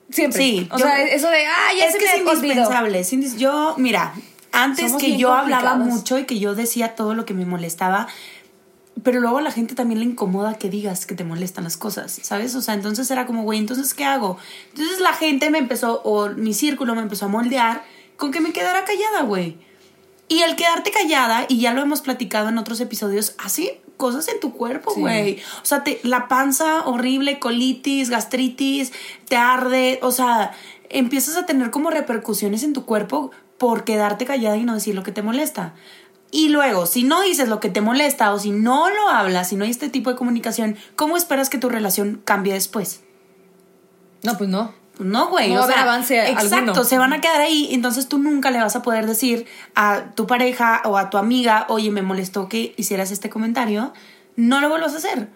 Siempre. 0.09 0.41
Sí, 0.41 0.67
O 0.71 0.77
yo- 0.77 0.85
sea, 0.85 1.01
eso 1.03 1.29
de, 1.29 1.45
ah, 1.45 1.69
ya 1.77 1.85
es 1.85 1.93
se 1.93 1.97
que 1.99 2.05
me 2.05 2.11
es 2.11 2.17
indispensable. 2.19 2.99
es 2.99 3.13
indis- 3.13 3.37
yo, 3.37 3.75
mira, 3.77 4.13
antes 4.51 4.87
Somos 4.87 5.01
que 5.01 5.17
yo 5.17 5.33
hablaba 5.33 5.75
mucho 5.75 6.17
y 6.19 6.25
que 6.25 6.39
yo 6.39 6.55
decía 6.55 6.95
todo 6.95 7.13
lo 7.13 7.25
que 7.25 7.33
me 7.33 7.45
molestaba, 7.45 8.07
pero 9.03 9.21
luego 9.21 9.37
a 9.37 9.41
la 9.41 9.51
gente 9.51 9.73
también 9.73 9.99
le 10.01 10.05
incomoda 10.05 10.55
que 10.57 10.69
digas 10.69 11.05
que 11.05 11.15
te 11.15 11.23
molestan 11.23 11.63
las 11.63 11.77
cosas, 11.77 12.19
¿sabes? 12.23 12.53
O 12.55 12.61
sea, 12.61 12.73
entonces 12.73 13.09
era 13.09 13.25
como, 13.25 13.43
güey, 13.43 13.57
entonces, 13.57 13.93
¿qué 13.93 14.03
hago? 14.03 14.37
Entonces 14.73 14.99
la 14.99 15.13
gente 15.13 15.49
me 15.49 15.59
empezó, 15.59 16.01
o 16.03 16.27
mi 16.29 16.53
círculo 16.53 16.93
me 16.93 17.01
empezó 17.01 17.25
a 17.25 17.29
moldear 17.29 17.83
con 18.17 18.31
que 18.31 18.41
me 18.41 18.51
quedara 18.51 18.83
callada, 18.83 19.21
güey. 19.23 19.57
Y 20.27 20.41
el 20.41 20.55
quedarte 20.57 20.91
callada, 20.91 21.45
y 21.47 21.59
ya 21.59 21.73
lo 21.73 21.81
hemos 21.81 22.01
platicado 22.01 22.49
en 22.49 22.57
otros 22.57 22.79
episodios, 22.81 23.33
hace 23.37 23.81
cosas 24.01 24.27
en 24.29 24.39
tu 24.39 24.53
cuerpo, 24.53 24.91
Sí. 24.95 24.99
güey. 25.01 25.39
O 25.61 25.65
sea, 25.65 25.83
te, 25.83 25.99
la 26.01 26.27
panza 26.27 26.81
horrible, 26.87 27.37
colitis, 27.37 28.09
gastritis, 28.09 28.91
te 29.29 29.35
arde, 29.37 29.99
o 30.01 30.11
sea, 30.11 30.53
empiezas 30.89 31.37
a 31.37 31.45
tener 31.45 31.69
como 31.69 31.91
repercusiones 31.91 32.63
en 32.63 32.73
tu 32.73 32.83
cuerpo 32.85 33.29
por 33.59 33.83
quedarte 33.83 34.25
callada 34.25 34.57
y 34.57 34.63
no 34.63 34.73
decir 34.73 34.95
lo 34.95 35.03
que 35.03 35.11
te 35.11 35.21
molesta. 35.21 35.75
Y 36.31 36.49
luego, 36.49 36.87
si 36.87 37.03
no 37.03 37.21
dices 37.21 37.47
lo 37.47 37.59
que 37.59 37.69
te 37.69 37.81
molesta 37.81 38.33
o 38.33 38.39
si 38.39 38.49
no 38.49 38.89
lo 38.89 39.09
hablas, 39.09 39.49
si 39.49 39.55
no 39.55 39.65
hay 39.65 39.69
este 39.69 39.89
tipo 39.89 40.09
de 40.09 40.15
comunicación, 40.15 40.77
¿cómo 40.95 41.15
esperas 41.15 41.49
que 41.51 41.59
tu 41.59 41.69
relación 41.69 42.21
cambie 42.25 42.53
después? 42.53 43.01
No, 44.23 44.35
pues 44.37 44.49
no. 44.49 44.73
No, 45.03 45.29
güey. 45.29 45.49
No 45.49 45.55
o 45.55 45.57
va 45.57 45.61
a 45.61 45.65
haber 45.65 45.75
sea, 45.75 45.83
avance 45.83 46.29
Exacto, 46.31 46.55
alguno. 46.55 46.83
se 46.83 46.97
van 46.97 47.13
a 47.13 47.21
quedar 47.21 47.41
ahí. 47.41 47.69
Entonces 47.71 48.07
tú 48.07 48.17
nunca 48.17 48.51
le 48.51 48.59
vas 48.59 48.75
a 48.75 48.81
poder 48.81 49.07
decir 49.07 49.45
a 49.75 50.11
tu 50.15 50.27
pareja 50.27 50.81
o 50.85 50.97
a 50.97 51.09
tu 51.09 51.17
amiga, 51.17 51.65
oye, 51.69 51.91
me 51.91 52.01
molestó 52.01 52.47
que 52.49 52.73
hicieras 52.77 53.11
este 53.11 53.29
comentario. 53.29 53.93
No 54.35 54.61
lo 54.61 54.69
vuelvas 54.69 54.93
a 54.93 54.97
hacer. 54.97 55.29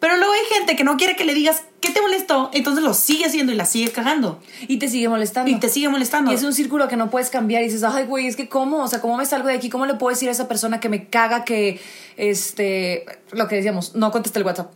Pero 0.00 0.16
luego 0.16 0.32
hay 0.32 0.56
gente 0.56 0.76
que 0.76 0.84
no 0.84 0.96
quiere 0.96 1.16
que 1.16 1.24
le 1.24 1.34
digas 1.34 1.64
qué 1.80 1.90
te 1.90 2.00
molestó, 2.00 2.50
entonces 2.52 2.84
lo 2.84 2.94
sigue 2.94 3.24
haciendo 3.24 3.52
y 3.52 3.56
la 3.56 3.64
sigue 3.64 3.90
cagando. 3.90 4.40
Y 4.68 4.78
te 4.78 4.88
sigue 4.88 5.08
molestando. 5.08 5.50
Y 5.50 5.58
te 5.58 5.68
sigue 5.68 5.88
molestando. 5.88 6.30
Y 6.30 6.34
es 6.34 6.44
un 6.44 6.52
círculo 6.52 6.86
que 6.86 6.96
no 6.96 7.10
puedes 7.10 7.30
cambiar 7.30 7.62
y 7.62 7.66
dices, 7.66 7.82
ay, 7.82 8.04
güey, 8.04 8.26
es 8.28 8.36
que 8.36 8.48
cómo, 8.48 8.84
o 8.84 8.88
sea, 8.88 9.00
¿cómo 9.00 9.16
me 9.16 9.26
salgo 9.26 9.48
de 9.48 9.54
aquí? 9.54 9.68
¿Cómo 9.68 9.86
le 9.86 9.94
puedo 9.94 10.10
decir 10.14 10.28
a 10.28 10.32
esa 10.32 10.46
persona 10.46 10.78
que 10.78 10.88
me 10.88 11.08
caga 11.08 11.44
que, 11.44 11.80
este, 12.16 13.06
lo 13.32 13.48
que 13.48 13.56
decíamos, 13.56 13.96
no 13.96 14.12
conteste 14.12 14.38
el 14.38 14.44
WhatsApp? 14.44 14.72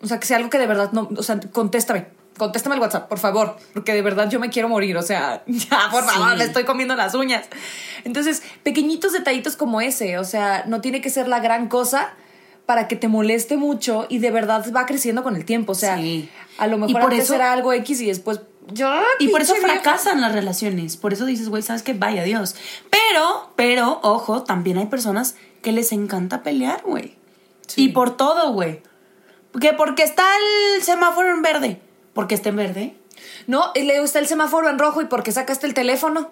O 0.00 0.06
sea, 0.06 0.20
que 0.20 0.26
sea 0.26 0.36
algo 0.36 0.48
que 0.50 0.58
de 0.58 0.66
verdad 0.66 0.92
no, 0.92 1.08
o 1.16 1.22
sea, 1.22 1.40
contéstame, 1.52 2.06
contéstame 2.38 2.74
el 2.76 2.80
WhatsApp, 2.80 3.08
por 3.08 3.18
favor, 3.18 3.56
porque 3.74 3.92
de 3.94 4.02
verdad 4.02 4.28
yo 4.30 4.40
me 4.40 4.50
quiero 4.50 4.68
morir, 4.68 4.96
o 4.96 5.02
sea, 5.02 5.42
ya, 5.46 5.88
por 5.90 6.04
favor, 6.04 6.32
Sí. 6.32 6.38
le 6.38 6.44
estoy 6.44 6.64
comiendo 6.64 6.94
las 6.96 7.14
uñas. 7.14 7.46
Entonces, 8.04 8.42
pequeñitos 8.62 9.12
detallitos 9.12 9.56
como 9.56 9.80
ese, 9.80 10.18
o 10.18 10.24
sea, 10.24 10.64
no 10.66 10.80
tiene 10.80 11.00
que 11.00 11.10
ser 11.10 11.28
la 11.28 11.40
gran 11.40 11.68
cosa 11.68 12.14
para 12.66 12.88
que 12.88 12.96
te 12.96 13.08
moleste 13.08 13.56
mucho 13.56 14.06
y 14.08 14.18
de 14.18 14.30
verdad 14.30 14.64
va 14.74 14.86
creciendo 14.86 15.22
con 15.22 15.36
el 15.36 15.44
tiempo, 15.44 15.72
o 15.72 15.74
sea, 15.74 15.96
Sí. 15.98 16.28
a 16.58 16.66
lo 16.66 16.78
mejor 16.78 17.02
antes 17.02 17.24
eso- 17.24 17.34
era 17.34 17.52
algo 17.52 17.72
X 17.72 18.00
y 18.00 18.06
después 18.06 18.40
ya 18.72 19.02
Y 19.18 19.28
por 19.28 19.42
eso 19.42 19.54
pinche 19.54 19.66
vieja. 19.66 19.82
fracasan 19.82 20.20
las 20.20 20.32
relaciones. 20.32 20.96
Por 20.96 21.12
eso 21.12 21.26
dices, 21.26 21.48
güey, 21.48 21.62
sabes 21.64 21.82
que 21.82 21.94
vaya 21.94 22.22
Dios. 22.22 22.54
Pero, 22.90 23.52
pero, 23.56 23.98
ojo, 24.04 24.44
también 24.44 24.78
hay 24.78 24.86
personas 24.86 25.34
que 25.62 25.72
les 25.72 25.90
encanta 25.90 26.44
pelear, 26.44 26.80
güey. 26.84 27.16
Y 27.74 27.88
por 27.88 28.16
todo, 28.16 28.52
güey. 28.52 28.80
Que 29.60 29.72
porque 29.72 30.04
está 30.04 30.24
el 30.76 30.82
semáforo 30.82 31.30
en 31.34 31.42
verde. 31.42 31.80
Porque 32.12 32.34
está 32.34 32.50
en 32.50 32.56
verde. 32.56 32.96
No, 33.46 33.72
le 33.74 34.00
gusta 34.00 34.18
el 34.18 34.26
semáforo 34.26 34.68
en 34.68 34.78
rojo 34.78 35.00
y 35.00 35.06
porque 35.06 35.32
sacaste 35.32 35.66
el 35.66 35.74
teléfono. 35.74 36.30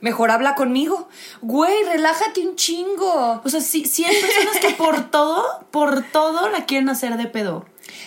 Mejor 0.00 0.30
habla 0.30 0.54
conmigo. 0.54 1.08
Güey, 1.40 1.84
relájate 1.84 2.46
un 2.46 2.56
chingo. 2.56 3.40
O 3.44 3.48
sea, 3.48 3.60
sí, 3.60 3.84
sí 3.86 4.04
hay 4.04 4.16
personas 4.20 4.58
que 4.58 4.70
por 4.70 5.10
todo, 5.10 5.44
por 5.70 6.02
todo 6.02 6.48
la 6.50 6.66
quieren 6.66 6.88
hacer 6.88 7.16
de 7.16 7.26
pedo. 7.26 7.64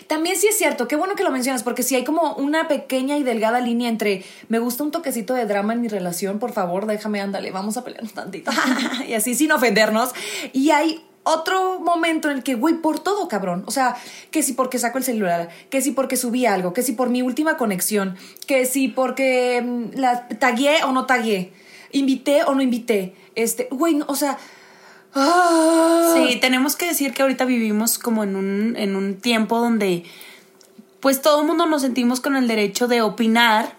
También 0.07 0.35
sí 0.37 0.47
es 0.47 0.57
cierto, 0.57 0.87
qué 0.87 0.95
bueno 0.95 1.15
que 1.15 1.23
lo 1.23 1.31
mencionas, 1.31 1.63
porque 1.63 1.83
si 1.83 1.95
hay 1.95 2.03
como 2.03 2.33
una 2.35 2.67
pequeña 2.67 3.17
y 3.17 3.23
delgada 3.23 3.59
línea 3.59 3.89
entre 3.89 4.23
me 4.47 4.59
gusta 4.59 4.83
un 4.83 4.91
toquecito 4.91 5.33
de 5.33 5.45
drama 5.45 5.73
en 5.73 5.81
mi 5.81 5.87
relación, 5.87 6.39
por 6.39 6.51
favor, 6.51 6.85
déjame, 6.85 7.19
ándale, 7.21 7.51
vamos 7.51 7.77
a 7.77 7.83
pelearnos 7.83 8.13
tantito. 8.13 8.51
y 9.07 9.13
así 9.13 9.35
sin 9.35 9.51
ofendernos. 9.51 10.11
Y 10.53 10.71
hay 10.71 11.05
otro 11.27 11.79
momento 11.79 12.29
en 12.29 12.37
el 12.37 12.43
que, 12.43 12.55
güey, 12.55 12.75
por 12.75 12.99
todo, 12.99 13.27
cabrón. 13.27 13.63
O 13.67 13.71
sea, 13.71 13.95
que 14.31 14.43
si 14.43 14.53
porque 14.53 14.79
saco 14.79 14.97
el 14.97 15.03
celular, 15.03 15.49
que 15.69 15.81
si 15.81 15.91
porque 15.91 16.17
subí 16.17 16.45
algo, 16.45 16.73
que 16.73 16.81
si 16.83 16.93
por 16.93 17.09
mi 17.09 17.21
última 17.21 17.57
conexión, 17.57 18.15
que 18.45 18.65
si 18.65 18.87
porque 18.87 19.61
mm, 19.63 19.99
la 19.99 20.27
tagué 20.27 20.83
o 20.83 20.91
no 20.91 21.05
tagué, 21.05 21.53
invité 21.91 22.43
o 22.43 22.55
no 22.55 22.61
invité. 22.61 23.15
Este, 23.35 23.67
güey, 23.71 23.95
no, 23.95 24.05
o 24.07 24.15
sea. 24.15 24.37
ah. 25.13 26.15
Sí, 26.15 26.37
tenemos 26.39 26.75
que 26.75 26.87
decir 26.87 27.13
que 27.13 27.21
ahorita 27.21 27.45
vivimos 27.45 27.99
como 27.99 28.23
en 28.23 28.35
un, 28.35 28.75
en 28.77 28.95
un 28.95 29.15
tiempo 29.15 29.59
donde 29.59 30.03
pues 30.99 31.21
todo 31.21 31.41
el 31.41 31.47
mundo 31.47 31.65
nos 31.67 31.83
sentimos 31.83 32.19
con 32.19 32.35
el 32.35 32.47
derecho 32.47 32.87
de 32.87 33.01
opinar 33.01 33.76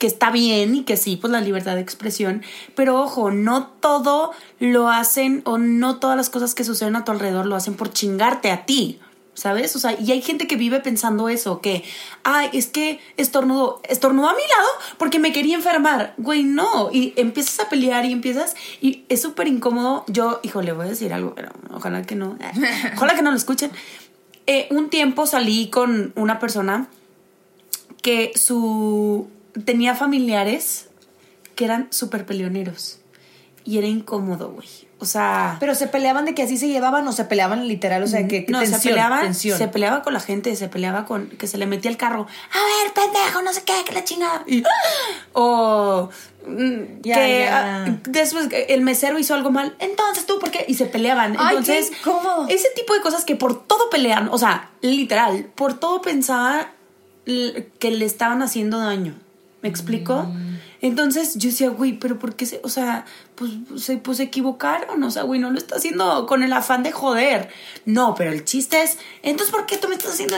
que 0.00 0.06
está 0.08 0.30
bien 0.30 0.74
y 0.74 0.82
que 0.82 0.96
sí, 0.96 1.16
pues 1.16 1.30
la 1.30 1.42
libertad 1.42 1.76
de 1.76 1.82
expresión, 1.82 2.42
pero 2.74 3.00
ojo, 3.00 3.30
no 3.30 3.66
todo 3.66 4.32
lo 4.58 4.88
hacen 4.88 5.42
o 5.44 5.58
no 5.58 6.00
todas 6.00 6.16
las 6.16 6.30
cosas 6.30 6.54
que 6.54 6.64
suceden 6.64 6.96
a 6.96 7.04
tu 7.04 7.12
alrededor 7.12 7.46
lo 7.46 7.54
hacen 7.54 7.74
por 7.74 7.92
chingarte 7.92 8.50
a 8.50 8.66
ti. 8.66 8.98
¿Sabes? 9.32 9.74
O 9.76 9.78
sea, 9.78 9.98
y 9.98 10.10
hay 10.10 10.20
gente 10.20 10.46
que 10.46 10.56
vive 10.56 10.80
pensando 10.80 11.30
eso, 11.30 11.60
que, 11.62 11.82
ay, 12.24 12.50
es 12.52 12.66
que 12.66 13.00
estornudó, 13.16 13.80
estornudó 13.88 14.28
a 14.28 14.34
mi 14.34 14.42
lado 14.42 14.68
porque 14.98 15.18
me 15.18 15.32
quería 15.32 15.54
enfermar. 15.54 16.12
Güey, 16.18 16.42
no. 16.42 16.90
Y 16.92 17.14
empiezas 17.16 17.60
a 17.60 17.68
pelear 17.70 18.04
y 18.04 18.12
empiezas, 18.12 18.54
y 18.82 19.04
es 19.08 19.22
súper 19.22 19.46
incómodo. 19.46 20.04
Yo, 20.08 20.40
híjole, 20.42 20.72
voy 20.72 20.86
a 20.86 20.90
decir 20.90 21.14
algo, 21.14 21.34
pero 21.34 21.52
ojalá 21.72 22.02
que 22.02 22.16
no, 22.16 22.36
ojalá 22.96 23.14
que 23.14 23.22
no 23.22 23.30
lo 23.30 23.36
escuchen. 23.36 23.70
Eh, 24.46 24.66
un 24.72 24.90
tiempo 24.90 25.26
salí 25.26 25.70
con 25.70 26.12
una 26.16 26.38
persona 26.38 26.88
que 28.02 28.32
su 28.34 29.28
tenía 29.64 29.94
familiares 29.94 30.88
que 31.54 31.64
eran 31.64 31.88
súper 31.90 32.26
peleoneros 32.26 33.00
y 33.64 33.78
era 33.78 33.86
incómodo, 33.86 34.50
güey. 34.52 34.68
O 35.02 35.06
sea, 35.06 35.56
Pero 35.60 35.74
se 35.74 35.86
peleaban 35.86 36.26
de 36.26 36.34
que 36.34 36.42
así 36.42 36.58
se 36.58 36.68
llevaban 36.68 37.08
o 37.08 37.12
se 37.12 37.24
peleaban 37.24 37.66
literal, 37.66 38.02
o 38.02 38.06
sea, 38.06 38.28
que, 38.28 38.44
que 38.44 38.52
no, 38.52 38.60
se 38.60 38.66
tensión, 38.72 38.92
peleaba, 38.92 39.20
tensión. 39.22 39.56
se 39.56 39.66
peleaba 39.66 40.02
con 40.02 40.12
la 40.12 40.20
gente, 40.20 40.54
se 40.56 40.68
peleaba 40.68 41.06
con 41.06 41.28
que 41.30 41.46
se 41.46 41.56
le 41.56 41.66
metía 41.66 41.90
el 41.90 41.96
carro. 41.96 42.26
A 42.52 42.84
ver, 42.84 42.92
pendejo, 42.92 43.40
no 43.40 43.50
sé 43.54 43.62
qué, 43.64 43.72
que 43.86 43.94
la 43.94 44.04
chingada. 44.04 44.44
Y- 44.46 44.62
o 45.32 46.10
mm, 46.46 47.00
Ya, 47.02 47.14
que 47.14 47.48
ah, 47.48 47.98
después 48.04 48.48
el 48.68 48.82
mesero 48.82 49.18
hizo 49.18 49.32
algo 49.32 49.50
mal. 49.50 49.74
Entonces 49.78 50.26
tú, 50.26 50.38
¿por 50.38 50.50
qué? 50.50 50.66
Y 50.68 50.74
se 50.74 50.84
peleaban. 50.84 51.34
Ay, 51.38 51.56
Entonces, 51.56 51.90
qué 52.04 52.54
ese 52.54 52.68
tipo 52.76 52.92
de 52.92 53.00
cosas 53.00 53.24
que 53.24 53.36
por 53.36 53.66
todo 53.66 53.88
pelean, 53.88 54.28
o 54.30 54.36
sea, 54.36 54.68
literal, 54.82 55.50
por 55.54 55.72
todo 55.80 56.02
pensaba 56.02 56.72
que 57.24 57.90
le 57.90 58.04
estaban 58.04 58.42
haciendo 58.42 58.78
daño. 58.80 59.14
¿Me 59.62 59.68
explico? 59.68 60.24
Mm. 60.24 60.50
Entonces 60.82 61.34
yo 61.36 61.50
decía, 61.50 61.68
güey, 61.68 61.98
pero 61.98 62.18
¿por 62.18 62.34
qué 62.34 62.46
se, 62.46 62.60
o 62.64 62.70
sea, 62.70 63.04
pues 63.34 63.50
se, 63.76 63.98
pues 63.98 64.16
se 64.16 64.22
equivocaron? 64.24 65.02
O 65.02 65.10
sea, 65.10 65.24
güey, 65.24 65.38
no 65.38 65.50
lo 65.50 65.58
está 65.58 65.76
haciendo 65.76 66.24
con 66.26 66.42
el 66.42 66.52
afán 66.54 66.82
de 66.82 66.90
joder. 66.92 67.50
No, 67.84 68.14
pero 68.14 68.32
el 68.32 68.44
chiste 68.46 68.82
es, 68.82 68.96
entonces, 69.22 69.54
¿por 69.54 69.66
qué 69.66 69.76
tú 69.76 69.88
me 69.88 69.94
estás 69.96 70.12
haciendo? 70.12 70.36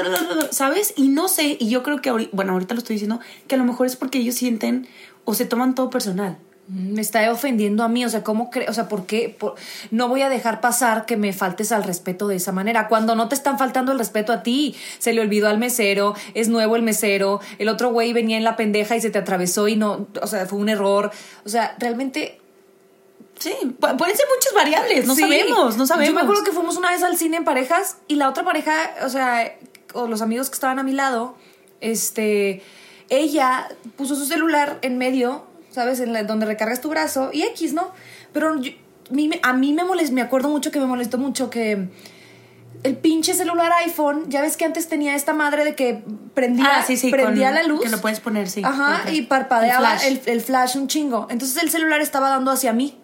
¿Sabes? 0.51 0.95
Y 0.97 1.09
no 1.09 1.29
sé, 1.29 1.57
y 1.61 1.69
yo 1.69 1.85
creo 1.85 2.01
que, 2.03 2.11
ahori- 2.11 2.31
bueno, 2.33 2.55
ahorita 2.55 2.75
lo 2.75 2.79
estoy 2.79 2.95
diciendo, 2.95 3.21
que 3.47 3.55
a 3.55 3.59
lo 3.59 3.65
mejor 3.65 3.87
es 3.87 3.95
porque 3.95 4.19
ellos 4.19 4.35
sienten 4.35 4.89
o 5.25 5.35
se 5.35 5.45
toman 5.45 5.77
todo 5.77 5.89
personal. 5.91 6.39
Me 6.69 7.01
está 7.01 7.31
ofendiendo 7.33 7.83
a 7.83 7.89
mí, 7.89 8.05
o 8.05 8.09
sea, 8.09 8.23
¿cómo 8.23 8.49
cree? 8.49 8.69
O 8.69 8.73
sea, 8.73 8.89
¿por 8.89 9.05
qué? 9.05 9.29
Por- 9.37 9.57
No 9.91 10.09
voy 10.09 10.23
a 10.23 10.29
dejar 10.29 10.61
pasar 10.61 11.07
que 11.07 11.17
me 11.17 11.33
faltes 11.33 11.73
al 11.73 11.83
respeto 11.83 12.29
de 12.29 12.37
esa 12.37 12.53
manera. 12.53 12.87
Cuando 12.89 13.15
no 13.17 13.29
te 13.29 13.35
están 13.35 13.59
faltando 13.59 13.91
el 13.93 13.99
respeto 13.99 14.33
a 14.33 14.43
ti, 14.43 14.77
se 14.99 15.13
le 15.13 15.21
olvidó 15.21 15.49
al 15.49 15.59
mesero, 15.59 16.15
es 16.35 16.49
nuevo 16.49 16.77
el 16.77 16.83
mesero, 16.83 17.41
el 17.59 17.69
otro 17.69 17.91
güey 17.91 18.13
venía 18.13 18.37
en 18.37 18.45
la 18.45 18.55
pendeja 18.57 18.97
y 18.97 19.01
se 19.01 19.11
te 19.11 19.19
atravesó 19.19 19.67
y 19.69 19.77
no, 19.77 20.07
o 20.23 20.27
sea, 20.27 20.47
fue 20.47 20.59
un 20.61 20.69
error. 20.69 21.11
O 21.45 21.49
sea, 21.49 21.75
realmente 21.79 22.39
Sí, 23.39 23.53
pu- 23.63 23.97
pueden 23.99 24.17
ser 24.17 24.27
muchas 24.33 24.55
variables, 24.55 25.05
no 25.07 25.17
Sí. 25.17 25.23
sabemos, 25.23 25.77
no 25.77 25.85
sabemos. 25.87 26.09
Yo 26.11 26.15
me 26.15 26.21
acuerdo 26.21 26.45
que 26.45 26.53
fuimos 26.53 26.77
una 26.77 26.91
vez 26.93 27.03
al 27.03 27.17
cine 27.17 27.39
en 27.39 27.45
parejas 27.45 27.97
y 28.07 28.15
la 28.15 28.29
otra 28.29 28.45
pareja, 28.45 28.73
o 29.05 29.09
sea, 29.09 29.57
o 29.95 30.07
los 30.07 30.23
amigos 30.23 30.49
que 30.49 30.55
estaban 30.55 30.79
a 30.79 30.85
mi 30.85 30.93
lado, 30.93 31.35
este, 31.81 32.63
ella 33.09 33.69
puso 33.97 34.15
su 34.15 34.27
celular 34.27 34.79
en 34.83 34.97
medio, 34.97 35.45
¿sabes? 35.73 35.99
En 36.01 36.13
la- 36.13 36.23
donde 36.23 36.47
recargas 36.47 36.81
tu 36.81 36.89
brazo 36.89 37.31
y 37.33 37.43
X, 37.43 37.73
¿no? 37.73 37.91
Pero 38.33 38.61
yo- 38.61 38.71
a 39.43 39.53
mí 39.53 39.73
me 39.73 39.85
molestó, 39.85 40.15
me 40.15 40.23
acuerdo 40.23 40.49
mucho 40.49 40.71
que 40.71 40.79
me 40.79 40.87
molestó 40.87 41.19
mucho 41.19 41.51
que 41.51 41.89
el 42.83 42.97
pinche 42.97 43.35
celular 43.35 43.71
iPhone, 43.85 44.25
ya 44.29 44.41
ves 44.43 44.57
que 44.57 44.65
antes 44.65 44.89
tenía 44.89 45.15
esta 45.15 45.33
madre 45.35 45.65
de 45.65 45.75
que 45.75 46.03
prendía, 46.35 46.79
Ah, 46.79 46.83
sí, 46.83 46.97
sí, 46.97 47.11
prendía 47.11 47.49
con- 47.49 47.55
la 47.57 47.63
luz. 47.65 47.81
que 47.83 47.89
lo 47.91 48.01
puedes 48.01 48.21
poner, 48.21 48.49
sí. 48.49 48.63
Ajá, 48.65 49.11
y 49.13 49.23
parpadeaba 49.23 49.95
El 49.95 49.99
flash. 49.99 50.07
el, 50.27 50.33
el 50.33 50.41
flash 50.41 50.77
un 50.77 50.89
chingo. 50.89 51.27
Entonces 51.31 51.63
el 51.63 51.71
celular 51.71 52.01
estaba 52.01 52.29
dando 52.31 52.51
hacia 52.51 52.73
mí. 52.73 52.99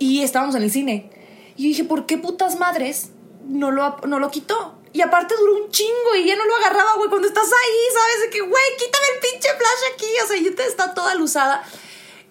Y 0.00 0.22
estábamos 0.22 0.54
en 0.54 0.62
el 0.62 0.70
cine. 0.70 1.10
Y 1.56 1.64
dije, 1.68 1.84
¿por 1.84 2.06
qué 2.06 2.18
putas 2.18 2.58
madres 2.58 3.10
no 3.48 3.70
lo, 3.70 3.96
no 4.06 4.18
lo 4.20 4.30
quitó? 4.30 4.77
Y 4.92 5.00
aparte 5.02 5.34
duró 5.38 5.56
un 5.64 5.70
chingo 5.70 6.14
y 6.16 6.24
ya 6.26 6.36
no 6.36 6.44
lo 6.46 6.56
agarraba, 6.56 6.94
güey, 6.96 7.08
cuando 7.10 7.28
estás 7.28 7.44
ahí, 7.46 7.94
¿sabes? 7.94 8.20
De 8.22 8.30
que, 8.30 8.40
güey, 8.40 8.64
quítame 8.78 9.04
el 9.14 9.20
pinche 9.20 9.48
flash 9.50 9.92
aquí. 9.94 10.06
O 10.24 10.26
sea, 10.26 10.36
yo 10.38 10.54
te 10.54 10.64
está 10.64 10.94
toda 10.94 11.14
luzada. 11.14 11.62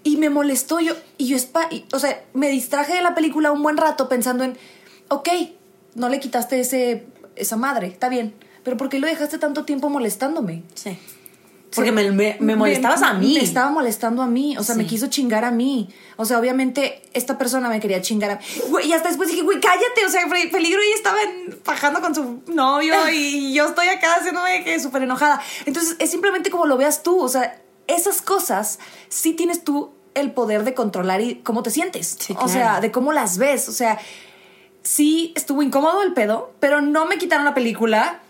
Y 0.04 0.18
me 0.18 0.30
molestó 0.30 0.80
yo. 0.80 0.96
Y 1.18 1.28
yo, 1.28 1.38
y- 1.70 1.86
o 1.94 2.00
sea, 2.00 2.24
me 2.34 2.50
distraje 2.50 2.94
de 2.96 3.02
la 3.02 3.14
película 3.16 3.52
un 3.52 3.62
buen 3.62 3.78
rato 3.78 4.10
pensando 4.10 4.44
en, 4.44 4.58
ok, 5.10 5.30
no 5.96 6.10
le 6.10 6.20
quitaste 6.20 6.60
ese, 6.60 7.06
esa 7.36 7.58
madre, 7.58 7.88
está 7.88 8.10
bien. 8.10 8.34
Pero 8.64 8.76
¿por 8.78 8.90
qué 8.90 9.00
lo 9.00 9.08
dejaste 9.08 9.38
tanto 9.38 9.64
tiempo 9.66 9.90
molestándome? 9.90 10.64
Sí. 10.74 10.98
Porque 11.76 11.92
me, 11.92 12.10
me- 12.12 12.38
me 12.40 12.56
molestabas 12.56 13.02
a 13.04 13.14
mí. 13.14 13.34
Me 13.36 13.44
estaba 13.44 13.70
molestando 13.70 14.22
a 14.22 14.28
mí. 14.28 14.58
O 14.58 14.64
sea, 14.64 14.76
me 14.76 14.86
quiso 14.86 15.08
chingar 15.08 15.44
a 15.44 15.52
mí. 15.52 15.90
O 16.16 16.24
sea, 16.26 16.40
obviamente, 16.40 17.02
esta 17.14 17.38
persona 17.38 17.68
me 17.70 17.80
quería 17.80 18.02
chingar 18.02 18.32
a 18.32 18.36
mí. 18.38 18.42
Güey, 18.70 18.88
y 18.88 18.94
hasta 18.94 19.10
después 19.10 19.30
dije, 19.30 19.42
güey, 19.44 19.60
cállate. 19.60 20.06
O 20.06 20.10
sea, 20.10 20.22
peligro 20.52 20.80
y 20.84 20.94
estaba 20.94 21.18
fajando 21.64 22.00
con 22.02 22.16
su 22.16 22.42
novio 22.48 22.94
y 23.12 23.54
yo 23.54 23.66
estoy 23.68 23.88
acá 23.90 24.16
haciéndome 24.16 24.64
que 24.64 24.80
súper 24.80 25.04
enojada. 25.04 25.42
Entonces, 25.66 25.96
es 26.00 26.10
simplemente 26.10 26.50
como 26.50 26.66
lo 26.66 26.78
veas 26.78 27.04
tú. 27.04 27.20
O 27.22 27.28
sea, 27.28 27.62
esas 27.88 28.22
cosas 28.22 28.80
sí 29.10 29.34
tienes 29.34 29.64
tú 29.64 29.92
el 30.14 30.32
poder 30.32 30.64
de 30.64 30.74
controlar 30.74 31.22
y 31.22 31.36
cómo 31.44 31.64
te 31.64 31.70
sientes. 31.70 32.16
Sí, 32.20 32.34
O 32.40 32.48
sea, 32.48 32.80
de 32.80 32.92
cómo 32.92 33.12
las 33.12 33.38
ves. 33.38 33.68
O 33.70 33.74
sea, 33.74 34.00
sí 34.84 35.34
estuvo 35.36 35.62
incómodo 35.62 36.02
el 36.02 36.14
pedo, 36.14 36.54
pero 36.60 36.82
no 36.82 37.06
me 37.06 37.18
quitaron 37.18 37.46
la 37.46 37.54
película 37.54 38.22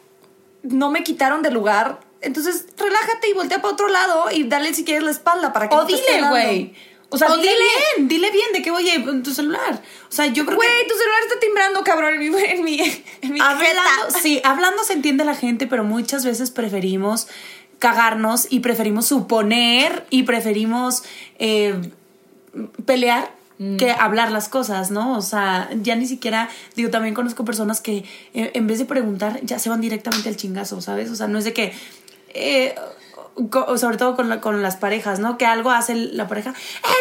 no 0.63 0.89
me 0.91 1.03
quitaron 1.03 1.43
del 1.43 1.53
lugar. 1.53 1.99
Entonces, 2.21 2.65
relájate 2.77 3.29
y 3.29 3.33
voltea 3.33 3.61
para 3.61 3.73
otro 3.73 3.87
lado 3.87 4.25
y 4.31 4.43
dale 4.43 4.73
si 4.73 4.83
quieres 4.83 5.03
la 5.03 5.11
espalda 5.11 5.53
para 5.53 5.69
que 5.69 5.75
O 5.75 5.81
no 5.81 5.87
te 5.87 5.95
dile, 5.95 6.29
güey. 6.29 6.73
O 7.09 7.17
sea, 7.17 7.31
O 7.31 7.37
dile 7.37 7.53
bien, 7.95 8.07
dile 8.09 8.31
bien 8.31 8.51
de 8.53 8.61
que, 8.61 8.71
oye, 8.71 8.95
en 8.95 9.23
tu 9.23 9.33
celular. 9.33 9.81
O 10.09 10.11
sea, 10.11 10.25
yo 10.27 10.45
creo 10.45 10.57
Güey, 10.57 10.69
que... 10.69 10.89
tu 10.89 10.95
celular 10.97 11.19
está 11.25 11.39
timbrando, 11.39 11.83
cabrón, 11.83 12.15
en 12.15 12.19
mi, 12.19 12.25
en 12.37 12.63
mi, 12.63 13.03
en 13.21 13.33
mi 13.33 13.39
Hablando, 13.39 14.19
sí, 14.21 14.41
hablando 14.43 14.83
se 14.83 14.93
entiende 14.93 15.23
la 15.23 15.35
gente, 15.35 15.67
pero 15.67 15.83
muchas 15.83 16.25
veces 16.25 16.51
preferimos 16.51 17.27
cagarnos 17.79 18.47
y 18.49 18.59
preferimos 18.59 19.05
suponer 19.07 20.05
y 20.09 20.23
preferimos 20.23 21.03
eh, 21.39 21.91
pelear 22.85 23.31
que 23.79 23.89
hablar 23.89 24.31
las 24.31 24.49
cosas, 24.49 24.91
¿no? 24.91 25.17
O 25.17 25.21
sea, 25.21 25.69
ya 25.81 25.95
ni 25.95 26.05
siquiera, 26.05 26.47
digo, 26.75 26.91
también 26.91 27.15
conozco 27.15 27.43
personas 27.43 27.81
que 27.81 28.03
eh, 28.35 28.51
en 28.53 28.67
vez 28.67 28.77
de 28.77 28.85
preguntar 28.85 29.39
ya 29.43 29.57
se 29.57 29.69
van 29.69 29.81
directamente 29.81 30.29
al 30.29 30.35
chingazo, 30.35 30.79
¿sabes? 30.79 31.09
O 31.09 31.15
sea, 31.15 31.27
no 31.27 31.39
es 31.39 31.45
de 31.45 31.53
que... 31.53 31.73
eh, 32.37 32.75
sobre 33.75 33.97
todo 33.97 34.15
con, 34.15 34.29
la- 34.29 34.41
con 34.41 34.63
las 34.63 34.77
parejas, 34.77 35.19
¿no? 35.19 35.37
Que 35.37 35.45
algo 35.45 35.69
hace 35.69 35.93
la 35.93 36.27
pareja, 36.27 36.51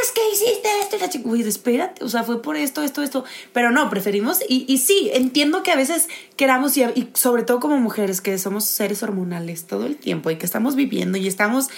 es 0.02 0.12
que 0.12 0.20
hiciste 0.32 0.68
esto 0.82 0.96
y 0.96 0.98
la 0.98 1.08
chica, 1.08 1.26
güey, 1.26 1.40
espérate, 1.40 2.04
o 2.04 2.08
sea, 2.10 2.24
fue 2.24 2.42
por 2.42 2.56
esto, 2.56 2.82
esto, 2.82 3.02
esto, 3.02 3.24
pero 3.54 3.70
no, 3.70 3.88
preferimos, 3.88 4.40
y, 4.46 4.66
y 4.68 4.76
sí, 4.78 5.10
entiendo 5.14 5.62
que 5.62 5.72
a 5.72 5.76
veces 5.76 6.08
queramos, 6.36 6.76
y, 6.76 6.82
y 6.82 7.08
sobre 7.14 7.42
todo 7.42 7.58
como 7.58 7.78
mujeres, 7.78 8.20
que 8.20 8.36
somos 8.38 8.64
seres 8.66 9.02
hormonales 9.02 9.66
todo 9.66 9.86
el 9.86 9.96
tiempo 9.96 10.30
y 10.30 10.36
que 10.36 10.44
estamos 10.44 10.74
viviendo 10.76 11.16
y 11.16 11.26
estamos 11.26 11.68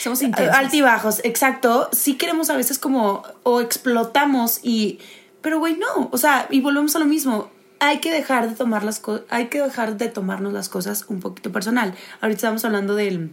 Somos 0.00 0.20
intensas. 0.22 0.56
altibajos, 0.56 1.20
exacto, 1.22 1.88
sí 1.92 2.14
queremos 2.14 2.50
a 2.50 2.56
veces 2.56 2.80
como, 2.80 3.22
o 3.44 3.60
explotamos 3.60 4.58
y, 4.64 4.98
pero 5.42 5.60
güey, 5.60 5.76
no, 5.76 6.08
o 6.10 6.18
sea, 6.18 6.48
y 6.50 6.60
volvemos 6.60 6.96
a 6.96 6.98
lo 6.98 7.04
mismo. 7.04 7.50
Hay 7.80 8.00
que 8.00 8.12
dejar 8.12 8.48
de 8.48 8.56
tomar 8.56 8.84
las 8.84 8.98
cosas, 8.98 9.24
hay 9.30 9.46
que 9.46 9.62
dejar 9.62 9.96
de 9.96 10.08
tomarnos 10.08 10.52
las 10.52 10.68
cosas 10.68 11.04
un 11.08 11.20
poquito 11.20 11.52
personal. 11.52 11.94
Ahorita 12.20 12.38
estamos 12.38 12.64
hablando 12.64 12.94
del, 12.94 13.30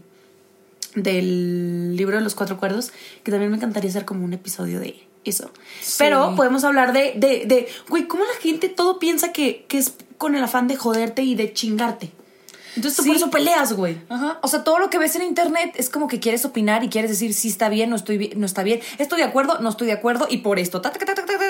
del 0.95 1.95
libro 1.95 2.17
de 2.17 2.23
los 2.23 2.35
cuatro 2.35 2.57
cuerdos, 2.57 2.91
que 3.23 3.31
también 3.31 3.51
me 3.51 3.57
encantaría 3.57 3.89
hacer 3.89 4.05
como 4.05 4.23
un 4.23 4.33
episodio 4.33 4.79
de 4.79 5.07
eso. 5.23 5.51
Pero 5.97 6.35
podemos 6.35 6.63
hablar 6.63 6.93
de, 6.93 7.13
de, 7.15 7.45
de, 7.45 7.67
güey, 7.89 8.07
cómo 8.07 8.23
la 8.23 8.39
gente 8.41 8.69
todo 8.69 8.99
piensa 8.99 9.31
que, 9.31 9.65
que 9.67 9.79
es 9.79 9.93
con 10.17 10.35
el 10.35 10.43
afán 10.43 10.67
de 10.67 10.75
joderte 10.75 11.23
y 11.23 11.35
de 11.35 11.53
chingarte. 11.53 12.11
Entonces 12.75 12.97
tú 12.97 13.03
Sí. 13.03 13.09
por 13.09 13.15
eso 13.17 13.29
peleas, 13.29 13.73
güey. 13.73 13.97
Ajá. 14.09 14.39
O 14.41 14.47
sea, 14.47 14.63
todo 14.63 14.79
lo 14.79 14.89
que 14.89 14.97
ves 14.97 15.15
en 15.15 15.21
internet 15.23 15.73
es 15.75 15.89
como 15.89 16.07
que 16.07 16.19
quieres 16.19 16.43
opinar 16.45 16.83
y 16.83 16.89
quieres 16.89 17.09
decir 17.11 17.33
si 17.33 17.47
está 17.47 17.69
bien, 17.69 17.89
no 17.89 17.95
estoy 17.95 18.17
bien, 18.17 18.39
no 18.39 18.45
está 18.45 18.63
bien, 18.63 18.81
estoy 18.97 19.19
de 19.19 19.25
acuerdo, 19.25 19.59
no 19.59 19.69
estoy 19.69 19.87
de 19.87 19.93
acuerdo 19.93 20.27
y 20.29 20.37
por 20.37 20.59
esto. 20.59 20.81
ta, 20.81 20.91
ta, 20.91 20.99
ta, 20.99 21.05
ta, 21.05 21.15
ta, 21.15 21.25
ta, 21.25 21.37
ta. 21.37 21.45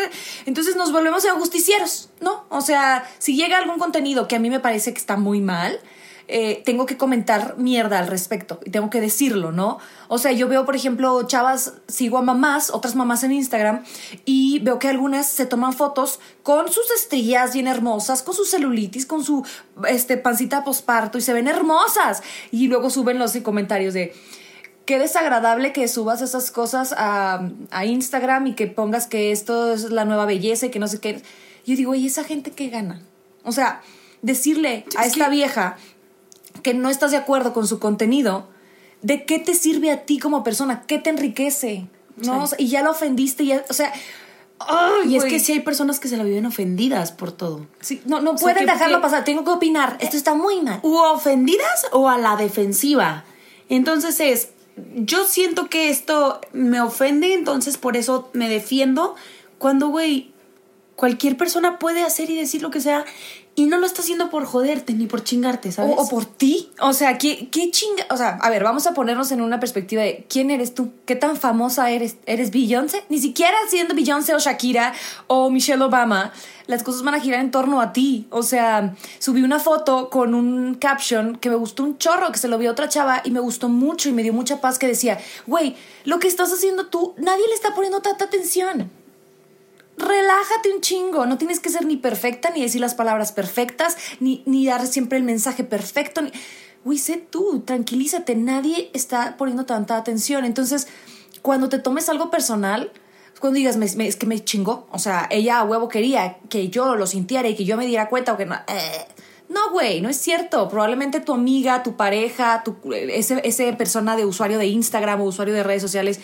Entonces 0.46 0.76
nos 0.76 0.92
volvemos 0.92 1.26
a 1.26 1.32
justicieros, 1.32 2.10
¿no? 2.22 2.46
O 2.50 2.62
sea, 2.62 3.10
si 3.18 3.36
llega 3.36 3.58
algún 3.58 3.80
contenido 3.80 4.28
que 4.28 4.36
a 4.36 4.40
mí 4.40 4.50
me 4.50 4.60
parece 4.60 4.94
que 4.94 5.00
está 5.00 5.18
muy 5.18 5.42
mal, 5.42 5.80
eh, 6.28 6.64
tengo 6.66 6.88
que 6.88 6.98
comentar 6.98 7.56
mierda 7.58 8.00
al 8.00 8.08
respecto 8.08 8.60
y 8.66 8.72
tengo 8.72 8.90
que 8.90 9.00
decirlo, 9.00 9.52
¿no? 9.52 9.78
O 10.08 10.18
sea, 10.18 10.32
yo 10.32 10.48
veo, 10.48 10.66
por 10.66 10.76
ejemplo, 10.76 11.22
chavas, 11.28 11.74
sigo 11.88 12.18
a 12.18 12.24
mamás, 12.24 12.72
otras 12.72 12.96
mamás 12.96 13.24
en 13.24 13.32
Instagram, 13.32 13.84
y 14.26 14.60
veo 14.60 14.80
que 14.80 14.88
algunas 14.88 15.28
se 15.28 15.46
toman 15.46 15.74
fotos 15.74 16.20
con 16.42 16.72
sus 16.72 16.90
estrías 16.92 17.54
bien 17.54 17.68
hermosas, 17.68 18.24
con 18.24 18.34
su 18.34 18.44
celulitis, 18.46 19.06
con 19.06 19.24
su 19.24 19.46
este, 19.88 20.18
pancita 20.18 20.64
posparto 20.64 21.20
y 21.20 21.22
se 21.22 21.34
ven 21.34 21.48
hermosas. 21.48 22.24
Y 22.52 22.68
luego 22.68 22.90
suben 22.90 23.20
los 23.20 23.36
comentarios 23.38 23.94
de 23.94 24.14
qué 24.86 24.98
desagradable 24.98 25.74
que 25.74 25.88
subas 25.88 26.22
esas 26.22 26.50
cosas 26.50 26.94
a, 26.98 27.50
a, 27.70 27.86
Instagram 27.86 28.48
y 28.48 28.54
que 28.54 28.68
pongas 28.68 29.06
que 29.06 29.32
esto 29.32 29.74
es 29.74 29.92
la 29.92 30.06
nueva 30.06 30.26
belleza 30.26 30.68
y 30.68 30.70
que 30.70 30.80
no 30.80 30.88
sé 30.88 31.00
qué. 31.00 31.22
Yo 31.66 31.76
digo, 31.76 31.94
¿y 31.94 32.08
esa 32.08 32.24
gente 32.24 32.52
qué 32.52 32.70
gana? 32.70 33.02
O 33.44 33.52
sea, 33.52 33.82
decirle 34.22 34.86
a 34.98 35.06
esta 35.06 35.30
vieja 35.30 35.78
que 36.66 36.74
no 36.74 36.90
estás 36.90 37.12
de 37.12 37.18
acuerdo 37.18 37.54
con 37.54 37.68
su 37.68 37.78
contenido, 37.78 38.48
¿de 39.04 39.24
qué 39.26 39.38
te 39.38 39.54
sirve 39.54 39.92
a 39.92 40.04
ti 40.06 40.18
como 40.18 40.44
persona? 40.44 40.82
¿Qué 40.88 40.98
te 40.98 41.12
enriquece? 41.12 41.88
¿No? 42.18 42.42
O 42.42 42.48
sea, 42.48 42.60
y 42.60 42.70
ya 42.70 42.82
la 42.82 42.90
ofendiste, 42.90 43.44
y 43.44 43.48
ya, 43.50 43.64
o 43.70 43.74
sea... 43.74 43.94
Y 45.06 45.16
es 45.16 45.26
que 45.26 45.40
sí 45.40 45.52
hay 45.52 45.60
personas 45.60 46.00
que 46.00 46.08
se 46.08 46.18
la 46.18 46.24
viven 46.24 46.48
ofendidas 46.48 47.12
por 47.12 47.32
todo. 47.32 47.68
Sí, 47.82 48.02
no, 48.06 48.20
no 48.20 48.36
pueden 48.36 48.66
dejarlo 48.66 49.00
pasar, 49.00 49.24
tengo 49.24 49.44
que 49.44 49.52
opinar. 49.52 49.98
Esto 50.00 50.18
está 50.18 50.34
muy 50.34 50.60
mal. 50.62 50.80
O 50.82 51.04
ofendidas 51.12 51.86
o 51.92 52.10
a 52.10 52.18
la 52.18 52.36
defensiva. 52.36 53.26
Entonces 53.70 54.20
es, 54.20 54.50
yo 54.96 55.26
siento 55.26 55.70
que 55.70 55.90
esto 55.90 56.42
me 56.52 56.82
ofende, 56.82 57.36
entonces 57.36 57.78
por 57.78 57.96
eso 57.96 58.32
me 58.34 58.50
defiendo. 58.50 59.14
Cuando, 59.60 59.90
güey, 59.90 60.32
cualquier 60.96 61.38
persona 61.38 61.78
puede 61.78 62.02
hacer 62.02 62.32
y 62.32 62.36
decir 62.36 62.64
lo 62.64 62.72
que 62.72 62.82
sea 62.82 63.06
y 63.58 63.68
no 63.68 63.78
lo 63.78 63.86
está 63.86 64.02
haciendo 64.02 64.30
por 64.30 64.46
joderte 64.46 64.94
ni 64.94 65.08
por 65.08 65.24
chingarte, 65.24 65.72
¿sabes? 65.72 65.96
O, 65.98 66.10
por 66.10 66.26
ti. 66.26 66.70
O 66.82 66.92
sea, 66.92 67.18
¿qué, 67.18 67.48
qué 67.50 67.72
chinga? 67.72 68.06
O 68.10 68.18
sea, 68.18 68.38
a 68.42 68.50
ver, 68.50 68.64
vamos 68.64 68.86
a 68.86 68.94
ponernos 68.94 69.32
en 69.32 69.40
una 69.40 69.62
perspectiva 69.62 70.04
de 70.04 70.26
quién 70.30 70.52
eres 70.52 70.74
tú, 70.74 70.92
qué 71.06 71.16
tan 71.16 71.38
famosa 71.38 71.90
eres. 71.90 72.18
¿Eres 72.26 72.52
Beyoncé? 72.52 73.06
Ni 73.08 73.18
siquiera 73.18 73.56
siendo 73.70 73.96
Beyoncé 73.96 74.36
o 74.36 74.40
Shakira 74.40 74.94
o 75.28 75.50
Michelle 75.50 75.82
Obama, 75.82 76.34
las 76.68 76.84
cosas 76.84 77.04
van 77.04 77.16
a 77.16 77.22
girar 77.22 77.40
en 77.40 77.52
torno 77.52 77.80
a 77.80 77.94
ti. 77.94 78.28
O 78.30 78.44
sea, 78.44 78.94
subí 79.20 79.42
una 79.42 79.60
foto 79.60 80.10
con 80.10 80.34
un 80.34 80.76
caption 80.76 81.38
que 81.38 81.50
me 81.50 81.56
gustó 81.56 81.84
un 81.84 81.98
chorro, 81.98 82.34
que 82.34 82.40
se 82.40 82.50
lo 82.50 82.58
vio 82.58 82.72
otra 82.72 82.90
chava 82.90 83.22
y 83.24 83.32
me 83.32 83.40
gustó 83.40 83.70
mucho 83.70 84.10
y 84.10 84.12
me 84.12 84.24
dio 84.24 84.34
mucha 84.34 84.60
paz 84.60 84.78
que 84.78 84.88
decía, 84.88 85.18
güey, 85.48 85.78
lo 86.04 86.20
que 86.20 86.28
estás 86.28 86.52
haciendo 86.52 86.88
tú, 86.88 87.14
nadie 87.18 87.48
le 87.48 87.54
está 87.54 87.74
poniendo 87.74 88.02
tanta 88.02 88.26
atención 88.26 88.92
relájate 89.98 90.74
un 90.74 90.82
chingo. 90.82 91.26
No 91.26 91.38
tienes 91.38 91.60
que 91.60 91.70
ser 91.70 91.86
ni 91.86 91.98
perfecta, 91.98 92.50
ni 92.50 92.62
decir 92.62 92.82
las 92.82 92.96
palabras 92.96 93.32
perfectas, 93.32 93.98
ni, 94.20 94.44
ni 94.46 94.66
dar 94.66 94.86
siempre 94.88 95.18
el 95.18 95.24
mensaje 95.24 95.64
perfecto. 95.64 96.22
Ni... 96.22 96.32
Uy, 96.84 96.98
sé 96.98 97.18
tú, 97.18 97.64
tranquilízate. 97.66 98.36
Nadie 98.36 98.92
está 98.94 99.38
poniendo 99.38 99.66
tanta 99.66 99.98
atención. 99.98 100.46
Entonces, 100.46 100.88
cuando 101.42 101.70
te 101.70 101.80
tomes 101.80 102.10
algo 102.10 102.30
personal, 102.30 102.92
cuando 103.40 103.58
digas, 103.58 103.78
es 103.78 104.16
que 104.16 104.26
me 104.26 104.44
chingó. 104.44 104.88
O 104.92 105.00
sea, 105.00 105.28
ella 105.30 105.60
a 105.60 105.64
huevo 105.64 105.90
quería 105.90 106.38
que 106.50 106.70
yo 106.70 106.96
lo 106.96 107.08
sintiera 107.08 107.48
y 107.48 107.56
que 107.56 107.66
yo 107.66 107.78
me 107.78 107.86
diera 107.86 108.10
cuenta 108.10 108.34
o 108.34 108.38
que 108.38 108.46
no. 108.46 108.56
Eh, 108.56 109.06
no, 109.50 109.72
güey, 109.72 110.02
no 110.02 110.10
es 110.10 110.18
cierto. 110.18 110.68
Probablemente 110.70 111.20
tu 111.20 111.34
amiga, 111.34 111.84
tu 111.84 111.96
pareja, 111.96 112.64
tu, 112.64 112.78
ese, 112.94 113.42
ese 113.44 113.72
persona 113.74 114.16
de 114.16 114.26
usuario 114.26 114.58
de 114.58 114.68
Instagram 114.68 115.22
o 115.22 115.26
usuario 115.26 115.54
de 115.54 115.64
redes 115.64 115.82
sociales 115.82 116.20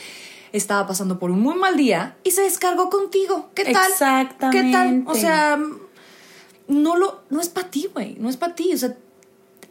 estaba 0.53 0.88
pasando 0.88 1.20
por 1.20 1.31
un 1.31 1.41
muy 1.41 1.55
mal 1.55 1.77
día 1.77 2.17
y 2.24 2.31
se 2.31 2.41
descargó 2.41 2.89
contigo. 2.89 3.50
¿Qué 3.55 3.65
tal? 3.65 3.89
Exactamente. 3.89 4.62
¿Qué 4.62 4.72
tal? 4.72 5.03
O 5.08 5.15
sea, 5.15 5.60
no 6.67 6.98
lo 6.98 7.22
no 7.29 7.41
es 7.41 7.50
para 7.50 7.70
ti, 7.70 7.89
güey, 7.93 8.15
no 8.20 8.29
es 8.29 8.38
para 8.38 8.55
ti, 8.55 8.74
o 8.74 8.77
sea, 8.77 8.96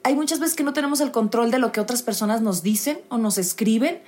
hay 0.02 0.14
muchas 0.14 0.40
veces 0.40 0.56
que 0.56 0.62
no 0.62 0.72
tenemos 0.72 1.00
el 1.00 1.10
control 1.10 1.50
de 1.50 1.58
lo 1.58 1.72
que 1.72 1.80
otras 1.80 2.02
personas 2.02 2.40
nos 2.40 2.62
dicen 2.62 3.00
o 3.08 3.18
nos 3.18 3.38
escriben, 3.38 4.00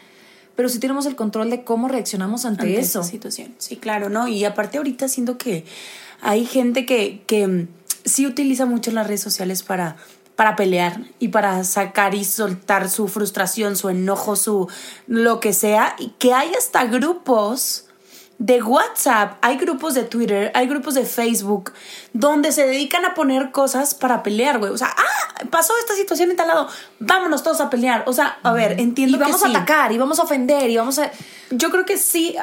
pero 0.57 0.69
sí 0.69 0.79
tenemos 0.79 1.07
el 1.07 1.17
control 1.17 1.51
de 1.51 1.65
cómo 1.65 1.89
reaccionamos 1.89 2.45
ante, 2.45 2.79
eso. 2.79 3.03
situación. 3.03 3.55
Sí, 3.59 3.77
claro, 3.77 4.09
¿no? 4.09 4.29
Y 4.29 4.45
aparte 4.45 4.79
ahorita 4.79 5.09
siento 5.09 5.39
que 5.39 5.65
hay 6.21 6.47
gente 6.47 6.87
que, 6.87 7.23
que 7.27 7.67
sí 8.05 8.27
utiliza 8.27 8.67
mucho 8.67 8.91
las 8.91 9.07
redes 9.07 9.21
sociales 9.21 9.63
para 9.63 9.97
para 10.43 10.57
pelear 10.57 10.99
y 11.21 11.29
para 11.29 11.63
sacar 11.63 12.17
y 12.17 12.25
soltar 12.25 12.91
su 12.91 13.07
frustración, 13.07 13.77
su 13.77 13.91
enojo, 13.91 14.35
su 14.35 14.69
lo 15.07 15.39
que 15.39 15.53
sea, 15.53 15.95
y 16.01 16.09
que 16.19 16.35
hay 16.35 16.53
hasta 16.59 16.85
grupos 16.87 17.87
de 18.39 18.61
WhatsApp, 18.61 19.39
hay 19.41 19.57
grupos 19.57 19.95
de 19.95 20.03
Twitter, 20.03 20.51
hay 20.57 20.67
grupos 20.67 20.95
de 20.95 21.05
Facebook 21.05 21.73
donde 22.13 22.51
se 22.51 22.67
dedican 22.67 23.05
a 23.05 23.15
poner 23.15 23.53
cosas 23.53 23.95
para 23.95 24.25
pelear, 24.25 24.59
güey. 24.59 24.73
O 24.73 24.77
sea, 24.77 24.89
ah, 24.89 25.45
pasó 25.49 25.75
esta 25.79 25.95
situación 25.95 26.33
en 26.33 26.37
tal 26.37 26.49
lado, 26.49 26.69
vámonos 26.99 27.45
todos 27.45 27.61
a 27.61 27.71
pelear. 27.71 28.03
O 28.09 28.13
sea, 28.13 28.41
a 28.43 28.53
ver, 28.53 28.81
entiendo 28.81 29.19
y 29.19 29.21
vamos 29.21 29.45
a 29.45 29.49
atacar 29.49 29.93
y 29.93 29.99
vamos 29.99 30.19
a 30.19 30.25
ofender 30.25 30.69
y 30.71 30.77
vamos 30.77 30.99
a 30.99 31.13
yo 31.51 31.71
creo 31.71 31.85
que 31.85 31.99
sí, 31.99 32.35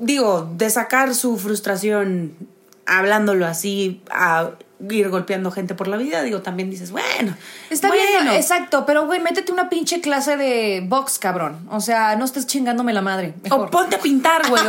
digo, 0.00 0.50
de 0.56 0.70
sacar 0.70 1.14
su 1.14 1.36
frustración 1.36 2.38
hablándolo 2.86 3.44
así 3.44 4.00
a 4.10 4.52
ir 4.90 5.08
golpeando 5.08 5.50
gente 5.50 5.74
por 5.74 5.88
la 5.88 5.96
vida, 5.96 6.22
digo, 6.22 6.40
también 6.40 6.70
dices, 6.70 6.92
bueno, 6.92 7.36
está 7.68 7.90
bien, 7.90 8.28
exacto, 8.28 8.86
pero 8.86 9.06
güey, 9.06 9.20
métete 9.20 9.50
una 9.50 9.68
pinche 9.68 10.00
clase 10.00 10.36
de 10.36 10.84
box, 10.86 11.18
cabrón. 11.18 11.66
O 11.70 11.80
sea, 11.80 12.14
no 12.16 12.24
estés 12.24 12.46
chingándome 12.46 12.92
la 12.92 13.02
madre. 13.02 13.34
O 13.50 13.66
ponte 13.66 13.96
a 13.96 13.98
pintar, 13.98 14.48
güey. 14.48 14.62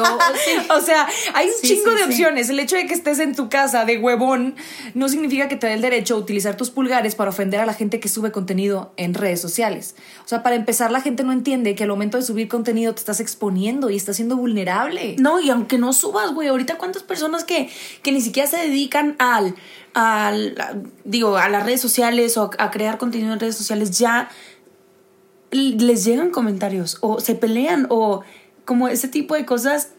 O, 0.69 0.81
sea, 0.81 1.07
hay 1.33 1.47
un 1.47 1.53
chingo 1.61 1.91
de 1.91 2.03
opciones. 2.05 2.49
El 2.49 2.59
hecho 2.59 2.75
de 2.75 2.87
que 2.87 2.93
estés 2.93 3.19
en 3.19 3.35
tu 3.35 3.49
casa 3.49 3.85
de 3.85 3.97
huevón 3.97 4.55
no 4.95 5.09
significa 5.09 5.47
que 5.47 5.55
te 5.55 5.67
dé 5.67 5.73
el 5.73 5.81
derecho 5.81 6.15
a 6.15 6.17
utilizar 6.17 6.57
tus 6.57 6.71
pulgares 6.71 7.15
para 7.15 7.29
ofender 7.29 7.59
a 7.59 7.65
la 7.65 7.73
gente 7.73 7.99
que 7.99 8.09
sube 8.09 8.31
contenido 8.31 8.93
en 8.97 9.13
redes 9.13 9.39
sociales. 9.39 9.95
O 10.25 10.27
sea, 10.27 10.41
para 10.41 10.55
empezar, 10.55 10.91
la 10.91 11.01
gente 11.01 11.23
no 11.23 11.31
entiende 11.31 11.75
que 11.75 11.83
al 11.83 11.89
momento 11.89 12.17
de 12.17 12.23
subir 12.23 12.47
contenido 12.47 12.93
te 12.93 12.99
estás 12.99 13.19
exponiendo 13.19 13.89
y 13.89 13.95
estás 13.95 14.15
siendo 14.15 14.37
vulnerable. 14.37 15.15
No, 15.19 15.39
y 15.39 15.49
aunque 15.49 15.77
no 15.77 15.93
subas, 15.93 16.33
güey, 16.33 16.47
ahorita 16.47 16.77
cuántas 16.77 17.03
personas 17.03 17.43
que, 17.43 17.69
que 18.01 18.11
ni 18.11 18.21
siquiera 18.21 18.49
se 18.49 18.57
dedican 18.57 19.15
al 19.19 19.55
a, 19.93 20.33
digo, 21.03 21.37
a 21.37 21.49
las 21.49 21.65
redes 21.65 21.81
sociales 21.81 22.37
o 22.37 22.51
a 22.57 22.71
crear 22.71 22.97
contenido 22.97 23.33
en 23.33 23.39
redes 23.39 23.55
sociales, 23.55 23.97
ya 23.97 24.29
les 25.51 26.05
llegan 26.05 26.29
comentarios 26.29 26.97
o 27.01 27.19
se 27.19 27.35
pelean 27.35 27.87
o 27.89 28.21
como 28.65 28.87
ese 28.87 29.07
tipo 29.07 29.35
de 29.35 29.45
cosas 29.45 29.89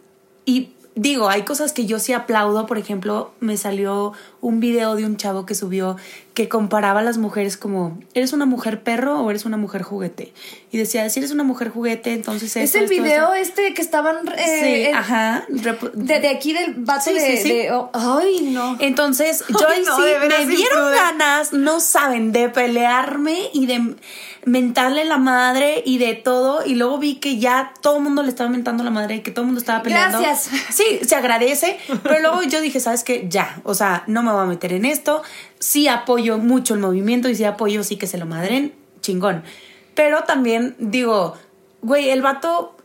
y 0.44 0.72
digo, 0.94 1.29
hay 1.29 1.42
cosas 1.42 1.72
que 1.72 1.87
yo 1.87 1.98
sí 1.98 2.12
aplaudo. 2.12 2.66
Por 2.66 2.79
ejemplo, 2.79 3.33
me 3.40 3.57
salió 3.57 4.12
un 4.40 4.61
video 4.61 4.94
de 4.96 5.05
un 5.05 5.16
chavo 5.16 5.46
que 5.46 5.55
subió 5.55 5.96
que 6.35 6.48
comparaba 6.48 7.00
a 7.00 7.03
las 7.03 7.18
mujeres 7.18 7.57
como, 7.57 7.98
¿eres 8.14 8.33
una 8.33 8.46
mujer 8.46 8.83
perro 8.83 9.20
o 9.20 9.31
eres 9.31 9.44
una 9.44 9.57
mujer 9.57 9.83
juguete? 9.83 10.33
Y 10.70 10.79
decía, 10.79 11.09
si 11.11 11.18
eres 11.18 11.33
una 11.33 11.42
mujer 11.42 11.68
juguete, 11.68 12.12
entonces... 12.12 12.57
es 12.57 12.74
el 12.74 12.87
video 12.87 13.35
este 13.35 13.74
que 13.74 13.83
estaban... 13.83 14.16
Eh, 14.38 14.87
sí, 14.87 14.92
ajá. 14.94 15.44
De, 15.48 16.29
aquí 16.29 16.53
del 16.53 16.74
base 16.76 17.12
de... 17.12 17.70
Oh, 17.72 17.90
ay, 17.92 18.48
no. 18.53 18.76
Entonces, 18.81 19.44
yo 19.48 19.59
sí 19.59 20.29
me 20.29 20.46
dieron 20.46 20.92
ganas, 20.92 21.53
no 21.53 21.81
saben, 21.81 22.33
de 22.33 22.48
pelearme 22.48 23.50
y 23.53 23.66
de 23.66 23.96
mentarle 24.44 25.05
la 25.05 25.18
madre 25.18 25.83
y 25.85 25.98
de 25.98 26.14
todo. 26.14 26.64
Y 26.64 26.76
luego 26.76 26.98
vi 26.98 27.16
que 27.16 27.38
ya 27.38 27.74
todo 27.81 27.98
el 27.98 28.03
mundo 28.03 28.22
le 28.22 28.29
estaba 28.29 28.48
mentando 28.48 28.85
la 28.85 28.90
madre 28.90 29.16
y 29.16 29.20
que 29.20 29.31
todo 29.31 29.42
el 29.42 29.46
mundo 29.46 29.61
estaba 29.61 29.83
peleando. 29.83 30.20
Gracias. 30.20 30.50
Sí, 30.70 31.00
se 31.03 31.14
agradece. 31.16 31.79
Pero 32.03 32.20
luego 32.20 32.42
yo 32.44 32.61
dije, 32.61 32.81
¿sabes 32.81 33.05
qué? 33.05 33.26
Ya, 33.29 33.61
o 33.64 33.74
sea, 33.74 34.05
no 34.07 34.22
me 34.22 34.29
voy 34.32 34.42
a 34.42 34.46
meter 34.46 34.72
en 34.72 34.84
esto. 34.84 35.22
Sí 35.58 35.88
apoyo 35.88 36.38
mucho 36.38 36.74
el 36.74 36.80
movimiento 36.80 37.28
y 37.28 37.34
sí 37.34 37.44
apoyo, 37.44 37.84
sí 37.84 37.96
que 37.96 38.06
se 38.06 38.18
lo 38.18 38.26
madren, 38.26 38.72
chingón. 39.00 39.42
Pero 39.94 40.24
también 40.24 40.74
digo, 40.78 41.36
güey, 41.82 42.10
el 42.10 42.22
vato 42.22 42.76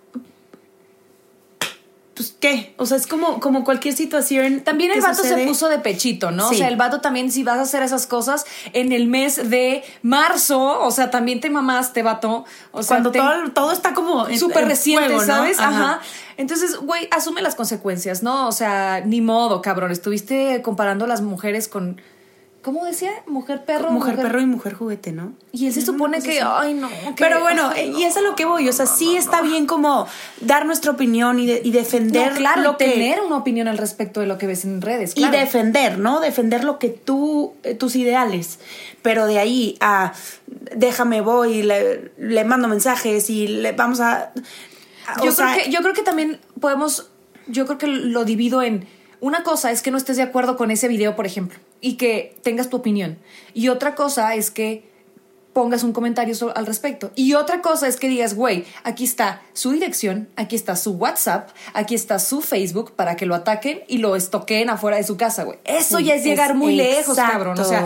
pues, 2.15 2.33
¿qué? 2.39 2.73
O 2.77 2.85
sea, 2.85 2.95
es 2.95 3.07
como, 3.07 3.41
como 3.41 3.65
cualquier 3.65 3.93
situación. 3.93 4.61
También 4.61 4.91
el 4.91 5.01
vato 5.01 5.21
se 5.21 5.45
puso 5.45 5.67
de 5.67 5.79
pechito, 5.79 6.31
¿no? 6.31 6.47
O 6.47 6.53
sea, 6.53 6.69
el 6.69 6.77
vato 6.77 7.01
también, 7.01 7.29
si 7.29 7.43
vas 7.43 7.57
a 7.57 7.61
hacer 7.63 7.83
esas 7.83 8.07
cosas 8.07 8.45
en 8.71 8.93
el 8.93 9.07
mes 9.07 9.49
de 9.49 9.83
marzo, 10.01 10.81
o 10.81 10.91
sea, 10.91 11.11
también 11.11 11.41
te 11.41 11.49
mamaste, 11.49 12.03
vato. 12.03 12.45
O 12.71 12.83
sea, 12.83 12.95
cuando 12.95 13.11
todo, 13.11 13.51
todo, 13.53 13.71
está 13.73 13.93
como 13.93 14.27
súper 14.37 14.65
reciente, 14.65 15.19
¿sabes? 15.25 15.59
Ajá. 15.59 15.99
Entonces, 16.37 16.77
güey, 16.77 17.07
asume 17.11 17.41
las 17.41 17.55
consecuencias, 17.55 18.23
¿no? 18.23 18.47
O 18.47 18.51
sea, 18.53 19.01
ni 19.05 19.19
modo, 19.19 19.61
cabrón. 19.61 19.91
Estuviste 19.91 20.61
comparando 20.61 21.05
a 21.05 21.07
las 21.09 21.21
mujeres 21.21 21.67
con 21.67 22.01
¿Cómo 22.65 22.83
decía? 22.83 23.11
Mujer 23.27 23.63
perro. 23.63 23.91
Mujer, 23.91 24.15
perro 24.15 24.41
y 24.41 24.47
mujer 24.47 24.73
juguete, 24.73 25.11
¿no? 25.11 25.33
Y 25.51 25.67
él 25.67 25.73
se 25.73 25.83
supone 25.83 26.19
que, 26.19 26.41
ay, 26.41 26.73
no. 26.73 26.89
Pero 27.15 27.41
bueno, 27.41 27.69
y 27.77 28.01
es 28.05 28.17
a 28.17 28.21
lo 28.21 28.35
que 28.35 28.45
voy. 28.45 28.67
O 28.67 28.73
sea, 28.73 28.87
sí 28.87 29.15
está 29.15 29.43
bien 29.43 29.67
como 29.67 30.07
dar 30.41 30.65
nuestra 30.65 30.89
opinión 30.89 31.37
y, 31.37 31.45
defender 31.45 32.33
claro, 32.33 32.63
lo 32.63 32.77
que. 32.77 32.89
tener 32.89 33.21
una 33.21 33.37
opinión 33.37 33.67
al 33.67 33.77
respecto 33.77 34.19
de 34.19 34.25
lo 34.25 34.39
que 34.39 34.47
ves 34.47 34.65
en 34.65 34.81
redes. 34.81 35.13
Y 35.15 35.27
defender, 35.27 35.99
¿no? 35.99 36.21
Defender 36.21 36.63
lo 36.63 36.79
que 36.79 36.89
tú, 36.89 37.53
eh, 37.61 37.75
tus 37.75 37.95
ideales. 37.95 38.57
Pero 39.03 39.27
de 39.27 39.37
ahí 39.37 39.77
a 39.79 40.13
déjame, 40.75 41.21
voy, 41.21 41.61
le, 41.61 42.13
le 42.17 42.45
mando 42.45 42.67
mensajes 42.67 43.29
y 43.29 43.47
le 43.47 43.73
vamos 43.73 43.99
a. 43.99 44.33
yo, 45.23 45.35
creo 45.35 45.53
que, 45.53 45.69
yo 45.69 45.81
creo 45.81 45.93
que 45.93 46.01
también 46.01 46.39
podemos. 46.59 47.11
Yo 47.45 47.67
creo 47.67 47.77
que 47.77 47.85
lo 47.85 48.25
divido 48.25 48.63
en. 48.63 48.87
Una 49.19 49.43
cosa 49.43 49.71
es 49.71 49.81
que 49.81 49.91
no 49.91 49.97
estés 49.97 50.17
de 50.17 50.23
acuerdo 50.23 50.57
con 50.57 50.71
ese 50.71 50.87
video, 50.87 51.15
por 51.15 51.25
ejemplo 51.25 51.59
y 51.85 51.97
que 51.97 52.35
tengas 52.41 52.69
tu 52.71 52.77
opinión. 52.77 53.19
Y 53.53 53.67
otra 53.67 53.93
cosa 53.93 54.33
es 54.33 54.49
que 54.49 54.89
pongas 55.53 55.83
un 55.83 55.93
comentario 55.93 56.35
al 56.55 56.65
respecto. 56.65 57.11
Y 57.15 57.35
otra 57.35 57.61
cosa 57.61 57.87
es 57.87 57.97
que 57.97 58.07
digas, 58.07 58.33
güey, 58.33 58.65
aquí 58.83 59.03
está 59.03 59.43
su 59.53 59.71
dirección, 59.71 60.27
aquí 60.35 60.55
está 60.55 60.75
su 60.77 60.93
WhatsApp, 60.93 61.49
aquí 61.75 61.93
está 61.93 62.17
su 62.17 62.41
Facebook 62.41 62.93
para 62.95 63.15
que 63.15 63.27
lo 63.27 63.35
ataquen 63.35 63.83
y 63.87 63.99
lo 63.99 64.15
estoqueen 64.15 64.71
afuera 64.71 64.97
de 64.97 65.03
su 65.03 65.15
casa, 65.15 65.43
güey. 65.43 65.59
Eso 65.63 65.99
ya 65.99 66.15
es 66.15 66.21
Es- 66.21 66.25
llegar 66.25 66.55
muy 66.55 66.75
lejos, 66.75 67.15
cabrón. 67.15 67.59
O 67.59 67.63
sea, 67.63 67.85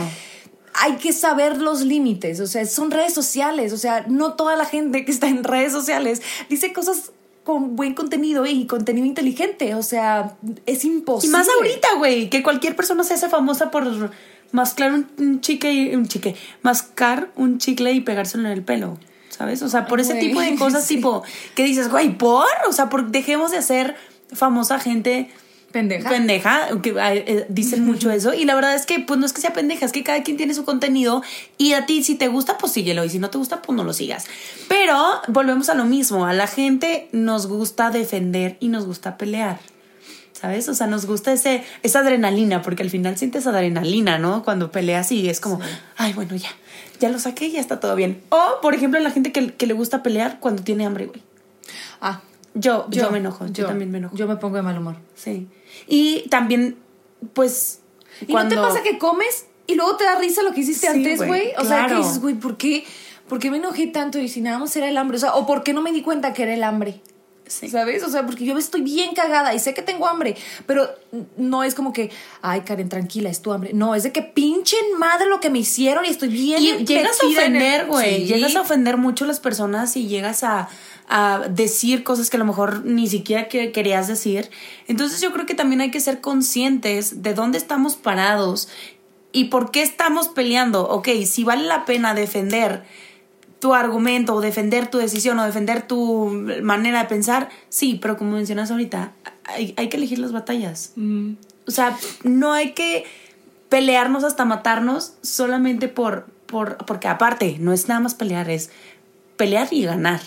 hay 0.76 0.94
que 0.94 1.12
saber 1.12 1.58
los 1.58 1.82
límites. 1.82 2.40
O 2.40 2.48
sea, 2.48 2.66
son 2.66 2.92
redes 2.92 3.14
sociales. 3.14 3.74
O 3.74 3.78
sea, 3.78 4.06
no 4.08 4.36
toda 4.36 4.56
la 4.56 4.64
gente 4.64 5.04
que 5.04 5.12
está 5.12 5.28
en 5.28 5.44
redes 5.44 5.74
sociales 5.74 6.22
dice 6.50 6.72
cosas 6.72 7.12
con 7.50 7.76
buen 7.76 7.96
contenido 7.96 8.46
y 8.46 8.68
contenido 8.68 9.08
inteligente. 9.08 9.74
O 9.74 9.82
sea, 9.82 10.36
es 10.68 10.86
Y 10.86 10.90
imposible. 10.90 11.36
más 11.36 11.48
ahorita, 11.50 11.88
güey, 11.98 12.30
que 12.30 12.44
cualquier 12.44 12.76
persona 12.76 13.04
se 13.04 13.16
hace 13.16 13.28
famosa 13.28 13.72
por 13.72 14.12
mascar 14.52 14.94
un, 14.94 15.08
un 15.18 15.42
chicle 15.42 15.74
y 15.74 15.96
un 15.96 16.08
chique, 16.08 16.36
mascar 16.62 17.32
un 17.36 17.58
chicle 17.58 17.92
y 17.94 18.02
pegárselo 18.02 18.46
en 18.46 18.52
el 18.52 18.64
pelo. 18.64 19.00
¿Sabes? 19.30 19.64
O 19.64 19.70
sea, 19.70 19.88
por 19.88 20.00
ese 20.00 20.14
tipo 20.14 20.40
de 20.40 20.54
cosas, 20.60 20.86
sí. 20.86 20.98
tipo, 20.98 21.24
que 21.56 21.64
dices, 21.64 21.90
güey, 21.90 22.16
¿por? 22.16 22.46
O 22.68 22.72
sea, 22.72 22.88
por, 22.88 23.10
dejemos 23.10 23.50
de 23.50 23.58
hacer 23.58 23.96
famosa 24.32 24.78
gente 24.78 25.32
Pendeja. 25.72 26.10
pendeja, 26.10 26.68
que 26.82 26.96
eh, 26.98 27.46
dicen 27.48 27.86
mucho 27.86 28.10
eso. 28.10 28.34
Y 28.34 28.46
la 28.46 28.56
verdad 28.56 28.74
es 28.74 28.86
que, 28.88 29.00
pues 29.00 29.20
no 29.20 29.26
es 29.26 29.34
que 29.34 29.42
sea 29.42 29.54
pendeja, 29.54 29.86
es 29.86 29.92
que 29.92 30.04
cada 30.04 30.24
quien 30.24 30.36
tiene 30.36 30.54
su 30.54 30.66
contenido. 30.66 31.22
Y 31.58 31.74
a 31.74 31.86
ti, 31.86 32.04
si 32.04 32.16
te 32.16 32.28
gusta, 32.28 32.58
pues 32.58 32.74
síguelo. 32.74 33.04
Y 33.04 33.10
si 33.10 33.20
no 33.20 33.30
te 33.30 33.38
gusta, 33.38 33.62
pues 33.62 33.76
no 33.76 33.84
lo 33.84 33.94
sigas. 33.94 34.26
Pero 34.68 34.98
volvemos 35.28 35.70
a 35.70 35.76
lo 35.76 35.86
mismo. 35.86 36.26
A 36.26 36.34
la 36.34 36.48
gente 36.48 37.08
nos 37.12 37.48
gusta 37.48 37.92
defender 37.92 38.58
y 38.60 38.70
nos 38.70 38.86
gusta 38.86 39.18
pelear. 39.18 39.60
¿Sabes? 40.34 40.70
O 40.70 40.74
sea, 40.74 40.88
nos 40.88 41.06
gusta 41.06 41.34
ese, 41.34 41.64
esa 41.84 42.00
adrenalina, 42.00 42.62
porque 42.62 42.82
al 42.82 42.90
final 42.90 43.18
sientes 43.18 43.46
adrenalina, 43.46 44.18
¿no? 44.18 44.44
Cuando 44.44 44.72
peleas 44.72 45.12
y 45.12 45.28
es 45.28 45.42
como, 45.42 45.60
ay, 45.98 46.14
bueno, 46.14 46.34
ya, 46.36 46.50
ya 47.02 47.10
lo 47.10 47.20
saqué 47.20 47.48
y 47.48 47.52
ya 47.52 47.60
está 47.60 47.82
todo 47.82 47.94
bien. 47.96 48.22
O, 48.30 48.62
por 48.62 48.74
ejemplo, 48.74 49.02
la 49.02 49.12
gente 49.12 49.34
que, 49.34 49.54
que 49.54 49.68
le 49.68 49.74
gusta 49.74 50.02
pelear 50.02 50.40
cuando 50.40 50.64
tiene 50.64 50.86
hambre, 50.86 51.08
güey. 51.08 51.22
Ah, 52.00 52.22
Yo, 52.54 52.88
yo, 52.90 53.12
me 53.12 53.20
enojo, 53.20 53.46
yo, 53.48 53.68
también 53.68 53.92
me 53.92 54.00
enojo. 54.00 54.16
Yo 54.16 54.28
me 54.28 54.36
pongo 54.38 54.58
de 54.58 54.62
mal 54.62 54.78
humor. 54.78 54.96
Sí. 55.16 55.48
Y 55.88 56.28
también, 56.30 56.78
pues. 57.34 57.82
¿Y 58.28 58.34
no 58.34 58.48
te 58.48 58.56
pasa 58.56 58.84
que 58.84 58.98
comes 58.98 59.46
y 59.68 59.76
luego 59.76 59.96
te 59.96 60.04
da 60.04 60.18
risa 60.18 60.42
lo 60.42 60.52
que 60.52 60.62
hiciste 60.62 60.88
Sí, 60.88 60.98
antes, 60.98 61.26
güey? 61.26 61.54
O 61.58 61.64
sea, 61.64 61.88
que 61.88 61.96
dices, 61.96 62.20
güey, 62.20 62.36
¿por 62.36 62.58
qué, 62.58 62.84
¿por 63.28 63.40
qué 63.40 63.52
me 63.52 63.58
enojé 63.58 63.88
tanto? 63.88 64.20
Y 64.20 64.28
si 64.28 64.42
nada 64.42 64.58
más 64.58 64.76
era 64.76 64.90
el 64.90 64.98
hambre. 64.98 65.18
O 65.18 65.20
sea, 65.20 65.36
¿o 65.36 65.46
por 65.46 65.64
qué 65.64 65.74
no 65.74 65.82
me 65.82 65.92
di 65.92 66.02
cuenta 66.02 66.34
que 66.34 66.44
era 66.44 66.54
el 66.54 66.64
hambre? 66.64 67.02
Sí. 67.50 67.68
¿Sabes? 67.68 68.04
O 68.04 68.10
sea, 68.10 68.28
porque 68.28 68.46
yo 68.46 68.56
estoy 68.58 68.82
bien 68.82 69.16
cagada 69.16 69.56
y 69.56 69.60
sé 69.60 69.74
que 69.74 69.82
tengo 69.82 70.08
hambre, 70.08 70.36
pero 70.68 70.88
no 71.36 71.64
es 71.64 71.74
como 71.74 71.92
que, 71.92 72.12
ay, 72.44 72.62
Karen, 72.62 72.90
tranquila, 72.90 73.32
es 73.32 73.42
tu 73.42 73.52
hambre. 73.52 73.72
No, 73.74 73.96
es 73.96 74.04
de 74.04 74.12
que 74.12 74.22
pinchen 74.22 74.80
madre 75.00 75.26
lo 75.26 75.40
que 75.40 75.50
me 75.50 75.58
hicieron 75.58 76.06
y 76.06 76.10
estoy 76.10 76.30
bien. 76.30 76.62
Y 76.62 76.86
llegas 76.86 77.18
a 77.24 77.26
ofender, 77.26 77.88
güey. 77.88 78.20
Sí. 78.20 78.34
Llegas 78.34 78.56
a 78.56 78.62
ofender 78.62 78.98
mucho 78.98 79.26
a 79.26 79.28
las 79.28 79.40
personas 79.40 79.98
y 79.98 80.08
llegas 80.08 80.44
a, 80.44 80.70
a 81.08 81.48
decir 81.50 82.04
cosas 82.04 82.30
que 82.30 82.38
a 82.38 82.40
lo 82.40 82.46
mejor 82.46 82.86
ni 82.86 83.08
siquiera 83.08 83.48
que 83.48 83.72
querías 83.72 84.08
decir. 84.08 84.52
Entonces 84.88 85.20
yo 85.20 85.34
creo 85.34 85.48
que 85.48 85.56
también 85.56 85.82
hay 85.82 85.90
que 85.90 86.02
ser 86.02 86.22
conscientes 86.22 87.24
de 87.24 87.34
dónde 87.34 87.58
estamos 87.58 87.96
parados 87.96 88.70
y 89.32 89.46
por 89.46 89.72
qué 89.72 89.82
estamos 89.82 90.28
peleando. 90.28 90.88
Ok, 90.88 91.10
si 91.26 91.44
vale 91.44 91.64
la 91.64 91.86
pena 91.86 92.14
defender 92.14 92.84
tu 93.60 93.74
argumento 93.74 94.36
o 94.36 94.42
defender 94.42 94.88
tu 94.88 94.98
decisión 94.98 95.38
o 95.40 95.46
defender 95.46 95.82
tu 95.82 96.30
manera 96.64 97.04
de 97.04 97.10
pensar, 97.10 97.50
sí, 97.70 98.00
pero 98.02 98.18
como 98.18 98.32
mencionas 98.32 98.72
ahorita, 98.72 99.14
hay, 99.46 99.74
hay 99.78 99.90
que 99.90 99.98
elegir 99.98 100.20
las 100.20 100.32
batallas. 100.32 100.94
O 101.68 101.72
sea, 101.72 101.98
no 102.24 102.54
hay 102.54 102.72
que 102.72 103.06
pelearnos 103.70 104.24
hasta 104.24 104.46
matarnos 104.46 105.14
solamente 105.22 105.88
por, 105.88 106.28
por, 106.46 106.78
porque 106.86 107.08
aparte, 107.08 107.58
no 107.60 107.74
es 107.74 107.88
nada 107.88 108.00
más 108.00 108.16
pelear, 108.16 108.50
es 108.50 108.72
pelear 109.38 109.68
y 109.72 109.84
ganar. 109.84 110.22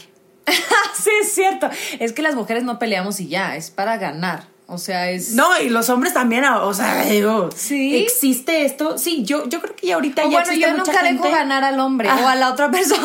sí, 0.46 1.10
es 1.22 1.32
cierto. 1.32 1.68
Es 1.98 2.12
que 2.12 2.22
las 2.22 2.34
mujeres 2.34 2.64
no 2.64 2.78
peleamos 2.78 3.20
y 3.20 3.28
ya, 3.28 3.56
es 3.56 3.70
para 3.70 3.96
ganar. 3.96 4.51
O 4.68 4.78
sea, 4.78 5.10
es. 5.10 5.34
No, 5.34 5.60
y 5.60 5.68
los 5.68 5.90
hombres 5.90 6.14
también, 6.14 6.44
o 6.44 6.72
sea, 6.72 7.04
digo, 7.04 7.50
Sí. 7.54 7.96
existe 7.96 8.64
esto. 8.64 8.96
Sí, 8.96 9.22
yo, 9.24 9.46
yo 9.48 9.60
creo 9.60 9.76
que 9.76 9.88
ya 9.88 9.96
ahorita 9.96 10.22
O 10.24 10.30
ya 10.30 10.40
bueno, 10.40 10.52
yo 10.54 10.76
nunca 10.76 10.92
gente- 11.00 11.12
dejo 11.22 11.30
ganar 11.30 11.62
al 11.64 11.78
hombre 11.80 12.08
Ajá. 12.08 12.24
o 12.24 12.28
a 12.28 12.34
la 12.36 12.50
otra 12.50 12.70
persona. 12.70 13.02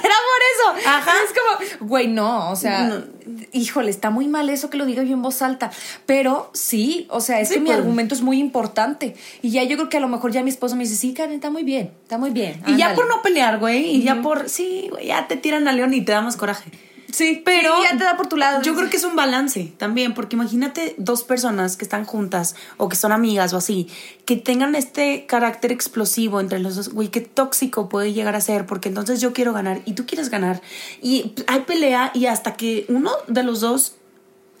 ¿Será 0.00 0.14
por 0.14 0.78
eso? 0.80 0.88
Ajá. 0.88 1.12
Es 1.24 1.34
como, 1.78 1.88
güey, 1.88 2.08
no, 2.08 2.50
o 2.50 2.56
sea, 2.56 2.84
No. 2.84 3.04
híjole, 3.52 3.90
está 3.90 4.08
muy 4.10 4.28
mal 4.28 4.48
eso 4.48 4.70
que 4.70 4.78
lo 4.78 4.86
diga 4.86 5.02
yo 5.02 5.12
en 5.12 5.20
voz 5.20 5.42
alta. 5.42 5.70
Pero 6.06 6.50
sí, 6.54 7.06
o 7.10 7.20
sea, 7.20 7.40
es 7.40 7.48
Sí, 7.48 7.54
que 7.54 7.60
mi 7.60 7.66
pues. 7.66 7.78
argumento 7.78 8.14
es 8.14 8.22
muy 8.22 8.38
importante. 8.38 9.14
Y 9.42 9.50
ya 9.50 9.62
yo 9.64 9.76
creo 9.76 9.88
que 9.90 9.98
a 9.98 10.00
lo 10.00 10.08
mejor 10.08 10.30
ya 10.32 10.42
mi 10.42 10.48
esposo 10.50 10.74
me 10.76 10.84
dice, 10.84 10.96
sí, 10.96 11.12
Karen, 11.12 11.34
está 11.34 11.50
muy 11.50 11.64
bien, 11.64 11.92
está 12.02 12.16
muy 12.16 12.30
bien. 12.30 12.62
Y 12.66 12.76
ya 12.76 12.86
ándale". 12.86 12.94
por 12.94 13.08
no 13.08 13.20
pelear, 13.20 13.58
güey, 13.58 13.84
y 13.96 14.02
ya 14.04 14.22
por, 14.22 14.48
sí, 14.48 14.86
güey, 14.90 15.08
ya 15.08 15.26
te 15.28 15.36
tiran 15.36 15.68
a 15.68 15.72
león 15.72 15.92
y 15.92 16.00
te 16.02 16.12
da 16.12 16.22
más 16.22 16.36
coraje. 16.36 16.70
Sí, 17.12 17.42
Pero 17.44 17.76
sí, 17.76 17.88
ya 17.90 17.98
te 17.98 18.04
da 18.04 18.16
por 18.16 18.28
tu 18.28 18.36
lado. 18.36 18.62
Yo 18.62 18.74
creo 18.74 18.90
que 18.90 18.96
es 18.96 19.04
un 19.04 19.16
balance 19.16 19.72
también, 19.76 20.14
porque 20.14 20.36
imagínate 20.36 20.94
dos 20.98 21.22
personas 21.22 21.76
que 21.76 21.84
están 21.84 22.04
juntas 22.04 22.54
o 22.76 22.88
que 22.88 22.96
son 22.96 23.12
amigas 23.12 23.52
o 23.52 23.56
así, 23.56 23.88
que 24.24 24.36
tengan 24.36 24.74
este 24.74 25.26
carácter 25.26 25.72
explosivo 25.72 26.40
entre 26.40 26.58
los 26.58 26.76
dos, 26.76 26.90
güey, 26.90 27.08
qué 27.08 27.20
tóxico 27.20 27.88
puede 27.88 28.12
llegar 28.12 28.36
a 28.36 28.40
ser, 28.40 28.66
porque 28.66 28.88
entonces 28.88 29.20
yo 29.20 29.32
quiero 29.32 29.52
ganar 29.52 29.80
y 29.84 29.94
tú 29.94 30.06
quieres 30.06 30.30
ganar. 30.30 30.62
Y 31.02 31.34
hay 31.46 31.60
pelea 31.60 32.10
y 32.14 32.26
hasta 32.26 32.54
que 32.54 32.86
uno 32.88 33.10
de 33.26 33.42
los 33.42 33.60
dos, 33.60 33.96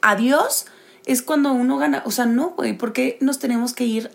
adiós, 0.02 0.66
es 1.06 1.22
cuando 1.22 1.52
uno 1.52 1.78
gana. 1.78 2.02
O 2.06 2.10
sea, 2.10 2.26
no, 2.26 2.50
güey, 2.50 2.76
porque 2.76 3.18
nos 3.20 3.38
tenemos 3.38 3.72
que 3.72 3.84
ir 3.84 4.10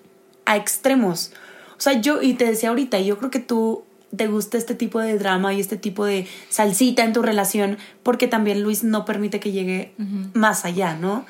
a 0.46 0.56
extremos. 0.58 1.32
O 1.78 1.82
sea, 1.82 1.94
yo, 1.94 2.22
y 2.22 2.34
te 2.36 2.46
decía 2.46 2.70
ahorita, 2.70 3.00
yo 3.00 3.18
creo 3.18 3.32
que 3.32 3.40
tú 3.40 3.84
te 4.16 4.28
gusta 4.28 4.58
este 4.58 4.76
tipo 4.76 5.00
de 5.00 5.18
drama 5.18 5.54
y 5.54 5.60
este 5.60 5.78
tipo 5.78 6.06
de 6.06 6.28
salsita 6.50 7.04
en 7.04 7.14
tu 7.14 7.22
relación, 7.22 7.78
porque 8.04 8.28
también 8.28 8.62
Luis 8.62 8.84
no 8.84 9.06
permite 9.06 9.40
que 9.40 9.52
llegue 9.52 9.94
más 10.34 10.66
allá, 10.66 10.96
¿no? 10.96 11.26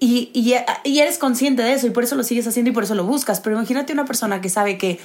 Y, 0.00 0.30
y, 0.32 0.54
y 0.84 0.98
eres 0.98 1.18
consciente 1.18 1.62
de 1.62 1.74
eso 1.74 1.86
y 1.86 1.90
por 1.90 2.02
eso 2.04 2.16
lo 2.16 2.24
sigues 2.24 2.46
haciendo 2.46 2.70
y 2.70 2.74
por 2.74 2.84
eso 2.84 2.94
lo 2.94 3.04
buscas. 3.04 3.40
Pero 3.40 3.56
imagínate 3.56 3.92
una 3.92 4.04
persona 4.04 4.40
que 4.40 4.48
sabe 4.48 4.76
que 4.76 4.98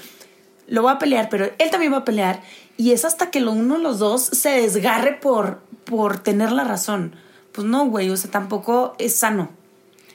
lo 0.67 0.83
va 0.83 0.93
a 0.93 0.99
pelear, 0.99 1.29
pero 1.29 1.51
él 1.57 1.69
también 1.69 1.93
va 1.93 1.97
a 1.97 2.05
pelear 2.05 2.41
y 2.77 2.91
es 2.91 3.05
hasta 3.05 3.29
que 3.29 3.39
lo 3.39 3.51
uno 3.51 3.77
de 3.77 3.83
los 3.83 3.99
dos 3.99 4.23
se 4.23 4.49
desgarre 4.49 5.13
por, 5.13 5.61
por 5.85 6.19
tener 6.19 6.51
la 6.51 6.63
razón. 6.63 7.15
Pues 7.51 7.67
no, 7.67 7.85
güey, 7.87 8.09
o 8.09 8.17
sea, 8.17 8.31
tampoco 8.31 8.95
es 8.99 9.15
sano. 9.15 9.49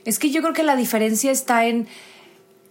Es 0.04 0.18
que 0.18 0.30
yo 0.30 0.42
creo 0.42 0.52
que 0.52 0.62
la 0.62 0.76
diferencia 0.76 1.30
está 1.30 1.66
en 1.66 1.88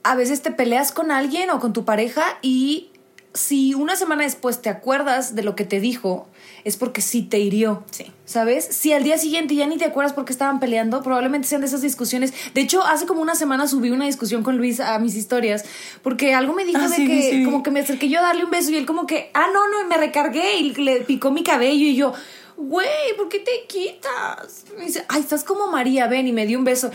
a 0.03 0.15
veces 0.15 0.41
te 0.41 0.51
peleas 0.51 0.91
con 0.91 1.11
alguien 1.11 1.49
o 1.49 1.59
con 1.59 1.73
tu 1.73 1.85
pareja 1.85 2.23
y 2.41 2.89
si 3.33 3.73
una 3.73 3.95
semana 3.95 4.23
después 4.23 4.61
te 4.61 4.69
acuerdas 4.69 5.35
de 5.35 5.43
lo 5.43 5.55
que 5.55 5.63
te 5.63 5.79
dijo, 5.79 6.27
es 6.65 6.75
porque 6.77 7.01
sí 7.01 7.21
te 7.23 7.39
hirió. 7.39 7.83
Sí. 7.91 8.05
¿Sabes? 8.25 8.65
Si 8.65 8.91
al 8.93 9.03
día 9.03 9.17
siguiente 9.17 9.55
ya 9.55 9.65
ni 9.67 9.77
te 9.77 9.85
acuerdas 9.85 10.13
por 10.13 10.25
qué 10.25 10.33
estaban 10.33 10.59
peleando, 10.59 11.01
probablemente 11.01 11.47
sean 11.47 11.61
de 11.61 11.67
esas 11.67 11.81
discusiones. 11.81 12.33
De 12.53 12.61
hecho, 12.61 12.83
hace 12.83 13.05
como 13.05 13.21
una 13.21 13.35
semana 13.35 13.67
subí 13.67 13.89
una 13.89 14.05
discusión 14.05 14.43
con 14.43 14.57
Luis 14.57 14.79
a 14.79 14.99
mis 14.99 15.15
historias, 15.15 15.63
porque 16.01 16.33
algo 16.33 16.53
me 16.53 16.65
dijo 16.65 16.79
Ah, 16.81 16.89
de 16.89 16.95
sí, 16.95 17.07
que 17.07 17.29
sí. 17.31 17.43
como 17.43 17.63
que 17.63 17.71
me 17.71 17.79
acerqué 17.79 18.09
yo 18.09 18.19
a 18.19 18.23
darle 18.23 18.43
un 18.45 18.51
beso 18.51 18.71
y 18.71 18.75
él 18.77 18.85
como 18.85 19.07
que, 19.07 19.31
ah, 19.33 19.47
no, 19.53 19.67
no, 19.69 19.81
y 19.81 19.85
me 19.87 19.97
recargué 19.97 20.57
y 20.57 20.73
le 20.73 21.01
picó 21.01 21.31
mi 21.31 21.43
cabello 21.43 21.85
y 21.85 21.95
yo, 21.95 22.13
güey, 22.57 23.15
¿por 23.17 23.29
qué 23.29 23.39
te 23.39 23.51
quitas? 23.67 24.65
Me 24.77 24.85
dice, 24.85 25.05
ay, 25.07 25.21
estás 25.21 25.43
como 25.43 25.67
María, 25.67 26.07
ven, 26.07 26.27
y 26.27 26.31
me 26.33 26.45
dio 26.45 26.59
un 26.59 26.65
beso. 26.65 26.91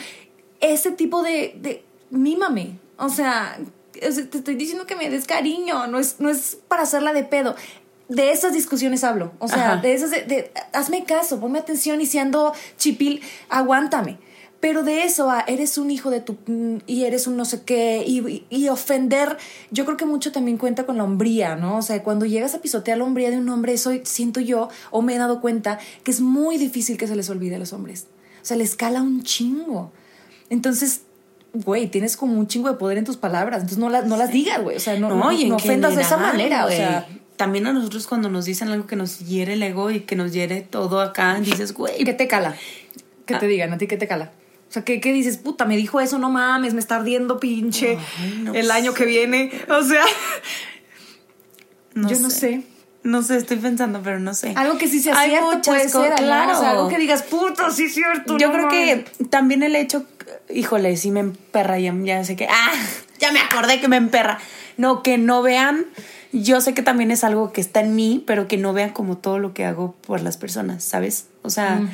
Ese 0.60 0.90
tipo 0.92 1.22
de, 1.22 1.54
de 1.60 1.82
mímame. 2.10 2.78
O 2.98 3.08
sea, 3.10 3.58
o 4.06 4.12
sea, 4.12 4.28
te 4.28 4.38
estoy 4.38 4.54
diciendo 4.54 4.86
que 4.86 4.96
me 4.96 5.08
des 5.10 5.26
cariño, 5.26 5.86
no 5.86 5.98
es, 5.98 6.16
no 6.20 6.28
es 6.30 6.58
para 6.68 6.82
hacerla 6.82 7.12
de 7.12 7.24
pedo. 7.24 7.54
De 8.08 8.30
esas 8.30 8.52
discusiones 8.52 9.02
hablo. 9.04 9.32
O 9.40 9.48
sea, 9.48 9.72
Ajá. 9.72 9.82
de 9.82 9.92
esas 9.94 10.10
de, 10.10 10.22
de- 10.22 10.50
hazme 10.72 11.04
caso, 11.04 11.40
ponme 11.40 11.58
atención 11.58 12.00
y 12.00 12.06
si 12.06 12.18
ando 12.18 12.52
chipil, 12.76 13.20
aguántame. 13.48 14.18
Pero 14.60 14.82
de 14.82 15.04
eso 15.04 15.30
a 15.30 15.40
eres 15.40 15.76
un 15.76 15.90
hijo 15.90 16.08
de 16.10 16.20
tu 16.20 16.36
y 16.86 17.04
eres 17.04 17.26
un 17.26 17.36
no 17.36 17.44
sé 17.44 17.62
qué 17.62 18.02
y, 18.06 18.46
y 18.48 18.68
ofender, 18.68 19.36
yo 19.70 19.84
creo 19.84 19.96
que 19.96 20.06
mucho 20.06 20.32
también 20.32 20.56
cuenta 20.56 20.86
con 20.86 20.96
la 20.96 21.04
hombría, 21.04 21.56
¿no? 21.56 21.76
O 21.76 21.82
sea, 21.82 22.02
cuando 22.02 22.24
llegas 22.26 22.54
a 22.54 22.60
pisotear 22.62 22.96
la 22.98 23.04
hombría 23.04 23.30
de 23.30 23.36
un 23.38 23.48
hombre, 23.50 23.74
eso 23.74 23.90
siento 24.04 24.40
yo 24.40 24.68
o 24.90 25.02
me 25.02 25.14
he 25.14 25.18
dado 25.18 25.40
cuenta 25.40 25.78
que 26.04 26.10
es 26.10 26.20
muy 26.20 26.56
difícil 26.58 26.96
que 26.96 27.06
se 27.06 27.16
les 27.16 27.28
olvide 27.28 27.56
a 27.56 27.58
los 27.58 27.72
hombres. 27.74 28.06
O 28.40 28.44
sea, 28.46 28.56
les 28.56 28.76
cala 28.76 29.02
un 29.02 29.22
chingo. 29.24 29.92
Entonces, 30.48 31.02
güey, 31.52 31.86
tienes 31.88 32.16
como 32.16 32.38
un 32.38 32.46
chingo 32.48 32.68
de 32.70 32.76
poder 32.76 32.98
en 32.98 33.04
tus 33.04 33.16
palabras, 33.16 33.58
entonces 33.62 33.78
no, 33.78 33.88
las 33.88 34.06
no 34.06 34.16
las 34.16 34.30
digas, 34.30 34.62
güey. 34.62 34.76
O 34.76 34.80
sea, 34.80 34.98
no, 34.98 35.08
no, 35.14 35.32
y 35.32 35.46
no 35.48 35.56
ofendas 35.56 35.96
de 35.96 36.02
esa 36.02 36.16
manera, 36.16 36.62
o 36.64 36.66
güey. 36.66 36.76
sea. 36.78 37.06
También 37.36 37.66
a 37.66 37.72
nosotros 37.74 38.06
cuando 38.06 38.30
nos 38.30 38.46
dicen 38.46 38.68
algo 38.68 38.86
que 38.86 38.96
nos 38.96 39.18
hiere 39.20 39.52
el 39.54 39.62
ego 39.62 39.90
y 39.90 40.00
que 40.00 40.16
nos 40.16 40.32
hiere 40.32 40.62
todo 40.62 41.00
acá, 41.00 41.34
dices, 41.40 41.72
güey, 41.74 42.04
¿Qué 42.04 42.14
te 42.14 42.26
cala? 42.28 42.54
Que 43.26 43.34
Ah. 43.34 43.38
te 43.38 43.46
digan, 43.46 43.72
a 43.72 43.78
ti 43.78 43.86
qué 43.86 43.96
te 43.96 44.06
cala. 44.08 44.32
O 44.68 44.72
sea, 44.72 44.84
¿qué, 44.84 45.00
qué 45.00 45.12
dices? 45.12 45.36
Puta, 45.38 45.64
me 45.64 45.76
dijo 45.76 46.00
eso, 46.00 46.18
no 46.18 46.28
mames, 46.30 46.74
me 46.74 46.80
está 46.80 46.96
ardiendo 46.96 47.38
pinche 47.38 47.98
Ay, 48.18 48.40
no 48.42 48.52
el 48.54 48.70
año 48.70 48.94
que 48.94 49.04
viene. 49.04 49.50
O 49.68 49.82
sea, 49.82 50.04
yo 51.94 52.18
no 52.20 52.30
sé. 52.30 52.62
No 53.02 53.22
sé, 53.22 53.36
estoy 53.36 53.58
pensando, 53.58 54.00
pero 54.02 54.18
no 54.18 54.34
sé. 54.34 54.52
Algo 54.56 54.78
que 54.78 54.88
sí 54.88 54.98
sea 55.00 55.16
Hay 55.16 55.30
cierto 55.30 55.60
puede 55.64 55.88
ser, 55.88 56.10
¿no? 56.10 56.16
claro. 56.16 56.56
O 56.56 56.60
sea, 56.60 56.70
algo 56.70 56.88
que 56.88 56.98
digas, 56.98 57.22
puta, 57.22 57.70
sí 57.70 57.84
es 57.84 57.94
cierto. 57.94 58.36
Yo 58.36 58.48
no 58.48 58.52
creo 58.54 58.66
mames. 58.66 59.04
que 59.16 59.24
también 59.26 59.62
el 59.62 59.76
hecho, 59.76 60.04
híjole, 60.52 60.96
sí 60.96 61.10
me 61.10 61.20
emperra, 61.20 61.78
ya, 61.78 61.94
ya 62.02 62.24
sé 62.24 62.36
que, 62.36 62.46
ah, 62.48 62.72
ya 63.18 63.32
me 63.32 63.40
acordé 63.40 63.80
que 63.80 63.88
me 63.88 63.96
emperra. 63.96 64.38
No, 64.76 65.02
que 65.02 65.18
no 65.18 65.42
vean. 65.42 65.86
Yo 66.32 66.60
sé 66.60 66.74
que 66.74 66.82
también 66.82 67.10
es 67.10 67.24
algo 67.24 67.52
que 67.52 67.60
está 67.60 67.80
en 67.80 67.94
mí, 67.94 68.22
pero 68.26 68.46
que 68.48 68.56
no 68.58 68.72
vean 68.72 68.90
como 68.90 69.16
todo 69.16 69.38
lo 69.38 69.54
que 69.54 69.64
hago 69.64 69.92
por 70.06 70.20
las 70.20 70.36
personas, 70.36 70.84
¿sabes? 70.84 71.26
O 71.42 71.50
sea, 71.50 71.76
Mm. 71.76 71.88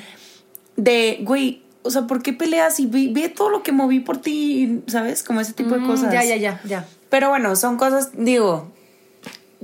de, 0.77 1.19
güey, 1.23 1.63
o 1.83 1.91
sea, 1.91 2.07
¿por 2.07 2.23
qué 2.23 2.33
peleas 2.33 2.81
y 2.81 2.87
ve, 2.87 3.09
ve 3.13 3.29
todo 3.29 3.51
lo 3.51 3.63
que 3.63 3.73
moví 3.73 4.01
por 4.01 4.19
ti, 4.19 4.83
¿sabes? 4.89 5.23
Como 5.23 5.41
ese 5.41 5.53
tipo 5.53 5.75
de 5.75 5.81
Mm, 5.81 5.87
cosas. 5.87 6.13
Ya, 6.13 6.25
ya, 6.25 6.37
ya, 6.37 6.61
ya. 6.65 6.87
Pero 7.09 7.29
bueno, 7.29 7.55
son 7.57 7.77
cosas, 7.77 8.11
digo, 8.17 8.73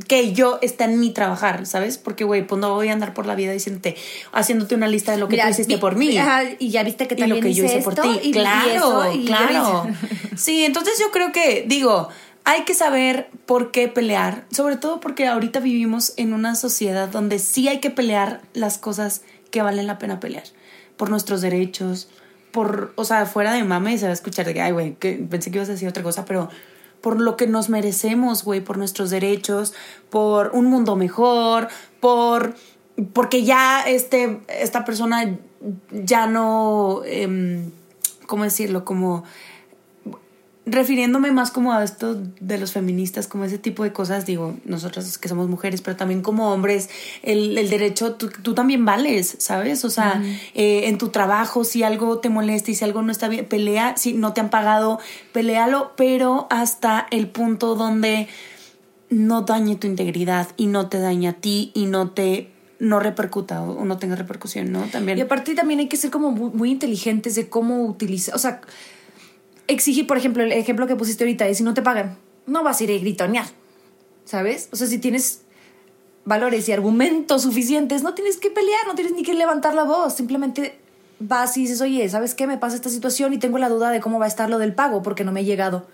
que 0.06 0.32
yo 0.32 0.58
está 0.62 0.84
en 0.84 1.00
mi 1.00 1.11
trabajar, 1.11 1.66
¿sabes? 1.66 1.98
Porque, 1.98 2.22
güey, 2.24 2.46
pues 2.46 2.61
no 2.61 2.72
voy 2.74 2.88
a 2.88 2.92
andar 2.92 3.14
por 3.14 3.26
la 3.26 3.34
vida 3.34 3.50
diciéndote, 3.52 3.96
haciéndote 4.32 4.74
una 4.76 4.87
lista 4.87 5.11
de 5.12 5.18
lo 5.18 5.26
que 5.28 5.32
Mira, 5.32 5.46
tú 5.46 5.50
hiciste 5.50 5.74
vi- 5.74 5.80
por 5.80 5.96
mí. 5.96 6.16
Ajá, 6.16 6.42
y 6.58 6.70
ya 6.70 6.82
viste 6.84 7.08
que 7.08 7.14
y 7.14 7.18
también 7.18 7.40
lo 7.40 7.42
que 7.48 7.54
yo 7.54 7.64
hice 7.64 7.78
esto, 7.78 7.90
por 7.90 8.00
ti. 8.02 8.20
y- 8.22 8.28
y 8.28 8.32
claro, 8.32 9.02
eso, 9.04 9.12
y 9.12 9.24
claro. 9.26 9.87
Sí, 10.37 10.64
entonces 10.64 10.94
yo 11.00 11.11
creo 11.11 11.32
que, 11.32 11.64
digo, 11.66 12.08
hay 12.44 12.62
que 12.62 12.74
saber 12.74 13.28
por 13.44 13.72
qué 13.72 13.88
pelear, 13.88 14.44
sobre 14.52 14.76
todo 14.76 15.00
porque 15.00 15.26
ahorita 15.26 15.58
vivimos 15.58 16.12
en 16.16 16.32
una 16.32 16.54
sociedad 16.54 17.08
donde 17.08 17.38
sí 17.40 17.66
hay 17.68 17.78
que 17.80 17.90
pelear 17.90 18.40
las 18.54 18.78
cosas 18.78 19.22
que 19.50 19.62
valen 19.62 19.87
la 19.88 19.98
pena 19.98 20.20
pelear, 20.20 20.44
por 20.96 21.11
nuestros 21.11 21.40
derechos, 21.40 22.08
por, 22.52 22.92
o 22.94 23.04
sea, 23.04 23.26
fuera 23.26 23.52
de 23.52 23.64
mame 23.64 23.98
se 23.98 24.04
va 24.04 24.11
a 24.11 24.14
escuchar 24.14 24.46
de 24.46 24.54
que, 24.54 24.61
ay, 24.62 24.72
güey, 24.72 24.92
pensé 24.92 25.50
que 25.50 25.58
ibas 25.58 25.68
a 25.68 25.72
decir 25.72 25.88
otra 25.88 26.02
cosa, 26.04 26.24
pero 26.24 26.48
por 27.00 27.20
lo 27.20 27.37
que 27.37 27.46
nos 27.46 27.68
merecemos, 27.68 28.44
güey, 28.44 28.61
por 28.61 28.78
nuestros 28.78 29.11
derechos, 29.11 29.74
por 30.11 30.50
un 30.54 30.66
mundo 30.66 30.96
mejor, 30.96 31.68
por 32.00 32.54
porque 33.12 33.44
ya 33.44 33.82
este 33.82 34.40
esta 34.48 34.84
persona 34.84 35.38
ya 35.90 36.26
no 36.26 37.02
em, 37.04 37.70
cómo 38.26 38.44
decirlo 38.44 38.84
como 38.84 39.24
refiriéndome 40.70 41.33
más 41.33 41.50
como 41.50 41.72
a 41.72 41.83
esto 41.83 42.20
de 42.40 42.59
los 42.59 42.72
feministas, 42.72 43.26
como 43.26 43.44
ese 43.44 43.59
tipo 43.59 43.85
de 43.85 43.92
cosas, 43.92 44.26
digo, 44.26 44.57
nosotras 44.64 45.18
que 45.18 45.28
somos 45.28 45.48
mujeres, 45.48 45.81
pero 45.81 45.96
también 45.96 46.22
como 46.22 46.52
hombres, 46.52 46.90
el, 47.22 47.57
el 47.57 47.70
derecho, 47.70 48.14
tú, 48.14 48.31
tú 48.42 48.54
también 48.54 48.85
vales, 48.85 49.37
¿sabes? 49.38 49.85
O 49.85 49.90
sea, 49.90 50.22
eh, 50.54 50.88
en 50.88 50.98
tu 50.98 51.09
trabajo, 51.09 51.64
si 51.64 51.83
algo 51.83 52.18
te 52.18 52.28
molesta 52.28 52.70
y 52.70 52.74
si 52.74 52.85
algo 52.85 53.02
no 53.02 53.12
está 53.12 53.28
bien, 53.28 53.46
pelea, 53.46 53.96
si 53.96 54.12
no 54.12 54.33
te 54.33 54.40
han 54.40 54.50
pagado, 54.50 54.98
pelealo, 55.33 55.92
pero 55.96 56.46
hasta 56.50 57.07
el 57.11 57.28
punto 57.28 57.74
donde 57.74 58.28
no 59.11 59.42
dañe 59.42 59.76
tu 59.76 59.87
integridad 59.87 60.48
y 60.57 60.66
no 60.66 60.88
te 60.88 60.98
dañe 60.98 61.28
a 61.28 61.33
ti 61.33 61.72
y 61.74 61.87
no 61.87 62.11
te 62.11 62.50
no 62.78 63.00
repercuta 63.00 63.62
o, 63.62 63.72
o 63.72 63.85
no 63.85 63.98
tenga 63.98 64.14
repercusión, 64.14 64.70
¿no? 64.70 64.83
También. 64.85 65.18
Y 65.18 65.22
aparte 65.22 65.54
también 65.54 65.81
hay 65.81 65.88
que 65.88 65.96
ser 65.96 66.11
como 66.11 66.31
muy, 66.31 66.50
muy 66.50 66.70
inteligentes 66.70 67.35
de 67.35 67.48
cómo 67.48 67.85
utilizar, 67.85 68.37
o 68.37 68.38
sea, 68.38 68.61
exigir, 69.68 70.07
por 70.07 70.16
ejemplo, 70.18 70.42
el 70.42 70.52
ejemplo 70.52 70.87
que 70.87 70.96
pusiste 70.96 71.24
ahorita 71.24 71.44
de 71.44 71.54
si 71.54 71.62
no 71.62 71.74
te 71.74 71.83
pagan, 71.83 72.18
no 72.46 72.64
vas 72.64 72.81
a 72.81 72.85
ir 72.85 72.90
a 72.90 72.98
gritonear, 72.98 73.46
¿sabes? 74.24 74.68
O 74.72 74.76
sea, 74.76 74.87
si 74.87 74.98
tienes 74.98 75.42
valores 76.24 76.68
y 76.68 76.72
argumentos 76.72 77.42
suficientes, 77.42 78.02
no 78.02 78.14
tienes 78.14 78.37
que 78.38 78.50
pelear, 78.50 78.87
no 78.87 78.94
tienes 78.94 79.14
ni 79.14 79.22
que 79.22 79.35
levantar 79.35 79.74
la 79.74 79.85
voz, 79.85 80.14
simplemente 80.14 80.78
vas 81.20 81.57
y 81.57 81.62
dices, 81.62 81.81
oye, 81.81 82.09
¿sabes 82.09 82.35
qué? 82.35 82.46
Me 82.46 82.59
pasa 82.59 82.76
esta 82.76 82.90
situación 82.90 83.33
y 83.33 83.38
tengo 83.38 83.59
la 83.59 83.68
duda 83.68 83.90
de 83.90 84.00
cómo 84.00 84.18
va 84.18 84.24
a 84.24 84.28
estar 84.28 84.50
lo 84.50 84.59
del 84.59 84.74
pago 84.74 85.02
porque 85.02 85.24
no 85.24 85.33
me 85.33 85.40
he 85.40 85.44
llegado. 85.44 85.87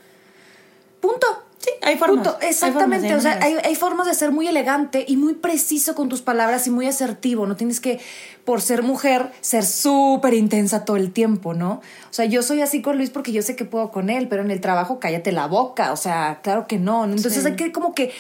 Punto. 1.01 1.44
Hay 1.85 1.97
formas. 1.97 2.27
Hay 2.41 2.49
Exactamente. 2.49 3.09
formas, 3.09 3.25
hay 3.27 3.35
o 3.35 3.39
sea, 3.39 3.39
hay, 3.43 3.57
hay 3.65 3.75
formas 3.75 4.07
de 4.07 4.15
ser 4.15 4.33
muy 4.33 4.47
elegante 4.49 5.05
y 5.07 5.17
muy 5.17 5.35
preciso 5.35 5.95
con 5.95 6.09
tus 6.09 6.23
palabras 6.23 6.67
y 6.67 6.71
muy 6.71 6.87
asertivo. 6.87 7.47
No 7.47 7.57
tienes 7.57 7.81
que, 7.81 8.01
por 8.45 8.61
ser 8.61 8.83
mujer, 8.83 9.31
ser 9.41 9.65
súper 9.65 10.35
intensa 10.35 10.85
todo 10.85 10.97
el 10.97 11.13
tiempo, 11.13 11.55
¿no? 11.55 11.73
O 11.75 12.13
sea, 12.13 12.25
yo 12.25 12.43
soy 12.43 12.61
así 12.63 12.83
con 12.83 12.97
Luis 12.97 13.11
porque 13.11 13.33
yo 13.33 13.43
sé 13.43 13.55
que 13.57 13.65
puedo 13.65 13.91
con 13.91 14.11
él, 14.11 14.29
pero 14.29 14.43
en 14.43 14.51
el 14.51 14.61
trabajo 14.61 14.99
cállate 14.99 15.31
la 15.33 15.47
boca. 15.47 15.93
O 15.93 15.97
sea, 15.97 16.41
claro 16.43 16.67
que 16.67 16.79
no. 16.79 17.05
Entonces 17.05 17.43
Sí. 17.43 17.49
hay 17.49 17.57
que 17.57 17.73
como 17.73 17.95
que 17.95 18.13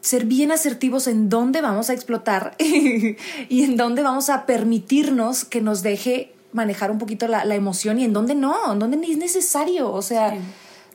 ser 0.00 0.26
bien 0.26 0.52
asertivos 0.52 1.06
en 1.06 1.28
dónde 1.30 1.60
vamos 1.62 1.88
a 1.88 1.94
explotar 1.94 2.54
y 2.58 3.16
en 3.64 3.76
dónde 3.76 4.02
vamos 4.02 4.28
a 4.28 4.44
permitirnos 4.44 5.44
que 5.44 5.60
nos 5.60 5.82
deje 5.82 6.32
manejar 6.52 6.90
un 6.90 6.98
poquito 6.98 7.26
la, 7.26 7.44
la 7.44 7.54
emoción 7.54 7.98
y 7.98 8.04
en 8.04 8.12
dónde 8.12 8.34
no, 8.34 8.72
en 8.72 8.78
dónde 8.78 8.98
es 9.10 9.16
necesario. 9.18 9.90
O 9.92 10.02
sea, 10.02 10.30
Sí. 10.30 10.36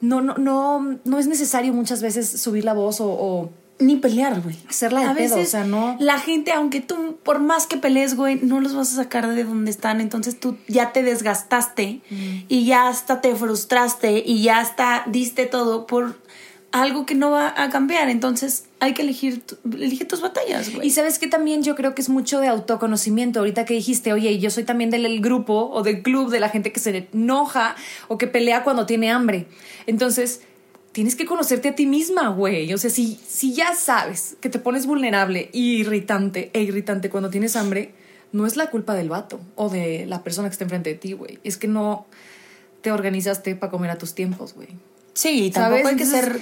No, 0.02 0.22
no, 0.22 0.36
no, 0.38 0.98
no 1.04 1.20
es 1.20 1.28
necesario 1.28 1.74
muchas 1.74 2.02
veces 2.02 2.30
subir 2.30 2.64
la 2.66 2.74
voz 2.74 3.02
o, 3.02 3.08
o 3.08 3.50
Ni 3.80 3.96
pelear, 3.96 4.42
güey. 4.42 4.58
Hacerla 4.70 5.00
de 5.02 5.06
a 5.08 5.14
pedo, 5.16 5.36
o 5.40 5.46
sea, 5.46 5.64
no- 5.64 5.96
La 6.00 6.20
gente, 6.20 6.52
aunque 6.52 6.82
tú, 6.82 7.18
por 7.24 7.40
más 7.40 7.66
que 7.66 7.78
pelees, 7.78 8.16
güey, 8.16 8.40
no 8.42 8.60
los 8.60 8.76
vas 8.76 8.92
a 8.94 8.96
sacar 9.04 9.28
de 9.28 9.44
donde 9.46 9.72
están. 9.72 10.02
Entonces 10.02 10.38
tú 10.40 10.58
ya 10.68 10.92
te 10.92 11.02
desgastaste 11.04 12.02
y 12.50 12.66
ya 12.66 12.88
hasta 12.90 13.22
te 13.22 13.34
frustraste 13.36 14.22
y 14.26 14.42
ya 14.44 14.60
hasta 14.60 15.04
diste 15.08 15.46
todo 15.46 15.88
por 15.88 16.16
algo 16.71 17.05
que 17.05 17.15
no 17.15 17.32
va 17.32 17.53
a 17.58 17.69
cambiar. 17.69 18.10
Entonces 18.10 18.65
hay 18.79 18.93
que 18.93 19.01
elegir, 19.01 19.43
tus 20.08 20.21
batallas, 20.21 20.73
güey. 20.73 20.88
Y 20.88 20.91
sabes 20.91 21.19
que 21.19 21.27
también 21.27 21.63
yo 21.63 21.75
creo 21.75 21.95
que 21.95 22.01
es 22.01 22.10
mucho 22.10 22.39
de 22.39 22.47
autoconocimiento. 22.47 23.39
Ahorita 23.39 23.65
que 23.65 23.73
dijiste, 23.73 24.13
oye, 24.13 24.38
yo 24.39 24.49
soy 24.49 24.63
también 24.63 24.89
del 24.89 25.05
el 25.05 25.21
grupo 25.21 25.69
o 25.71 25.84
del 25.84 26.01
club 26.01 26.29
de 26.29 26.39
la 26.39 26.49
gente 26.49 26.71
que 26.71 26.79
se 26.79 27.08
enoja 27.13 27.75
o 28.08 28.17
que 28.17 28.27
pelea 28.27 28.63
cuando 28.63 28.86
tiene 28.86 29.12
hambre. 29.12 29.47
Entonces, 29.88 30.41
tienes 30.91 31.15
que 31.15 31.25
conocerte 31.25 31.69
a 31.69 31.75
ti 31.75 31.86
misma, 31.86 32.29
güey. 32.29 32.73
O 32.73 32.77
sea, 32.77 32.89
si, 32.89 33.19
si 33.27 33.53
ya 33.53 33.75
sabes 33.75 34.38
que 34.41 34.49
te 34.49 34.60
pones 34.60 34.86
vulnerable 34.86 35.49
y 35.53 35.77
irritante 35.77 36.51
e 36.53 36.62
irritante 36.62 37.10
cuando 37.10 37.29
tienes 37.29 37.55
hambre, 37.55 37.93
no 38.32 38.45
es 38.45 38.58
la 38.58 38.69
culpa 38.69 38.93
del 38.93 39.10
vato 39.10 39.39
o 39.55 39.69
de 39.69 40.05
la 40.05 40.23
persona 40.23 40.49
que 40.49 40.53
está 40.53 40.65
enfrente 40.65 40.91
de 40.91 40.95
ti, 40.95 41.13
güey. 41.13 41.39
Es 41.43 41.58
que 41.58 41.67
no 41.67 42.05
te 42.82 42.91
organizaste 42.91 43.55
para 43.55 43.71
comer 43.71 43.91
a 43.91 43.97
tus 43.97 44.13
tiempos, 44.13 44.53
güey. 44.53 44.69
Sí, 45.21 45.51
tampoco 45.51 45.84
¿Sabes? 45.84 45.88
hay 45.88 45.95
que 45.95 46.05
ser... 46.05 46.41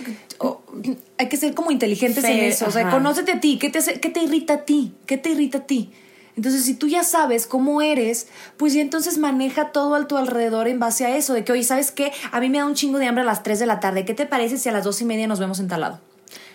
hay 1.17 1.29
que 1.29 1.37
ser 1.37 1.53
como 1.53 1.71
inteligentes 1.71 2.23
en 2.23 2.37
eso. 2.39 2.65
O 2.67 2.71
sea, 2.71 2.83
ajá. 2.87 2.91
conócete 2.91 3.31
a 3.33 3.39
ti. 3.39 3.57
¿Qué 3.59 3.69
te, 3.69 3.79
hace- 3.79 3.99
¿Qué 3.99 4.09
te 4.09 4.21
irrita 4.23 4.53
a 4.53 4.65
ti? 4.65 4.93
¿Qué 5.05 5.17
te 5.17 5.29
irrita 5.31 5.59
a 5.59 5.65
ti? 5.65 5.91
Entonces, 6.35 6.63
si 6.65 6.75
tú 6.75 6.87
ya 6.87 7.03
sabes 7.03 7.47
cómo 7.47 7.81
eres, 7.81 8.27
pues 8.57 8.73
ya 8.73 8.81
entonces 8.81 9.17
maneja 9.17 9.71
todo 9.71 9.95
a 9.95 10.07
tu 10.07 10.17
alrededor 10.17 10.67
en 10.67 10.77
base 10.79 11.03
a 11.05 11.17
eso. 11.17 11.33
De 11.33 11.43
que, 11.43 11.51
oye, 11.51 11.63
¿sabes 11.63 11.91
qué? 11.91 12.11
A 12.31 12.39
mí 12.39 12.49
me 12.49 12.59
da 12.59 12.65
un 12.65 12.75
chingo 12.75 12.99
de 12.99 13.07
hambre 13.07 13.23
a 13.23 13.25
las 13.25 13.41
3 13.41 13.57
de 13.57 13.65
la 13.65 13.79
tarde. 13.79 14.05
¿Qué 14.05 14.13
te 14.13 14.27
parece 14.27 14.57
si 14.59 14.69
a 14.69 14.71
las 14.71 14.83
dos 14.83 15.01
y 15.01 15.05
media 15.05 15.25
nos 15.27 15.39
vemos 15.39 15.59
en 15.59 15.67
tal 15.67 15.81
lado? 15.81 15.99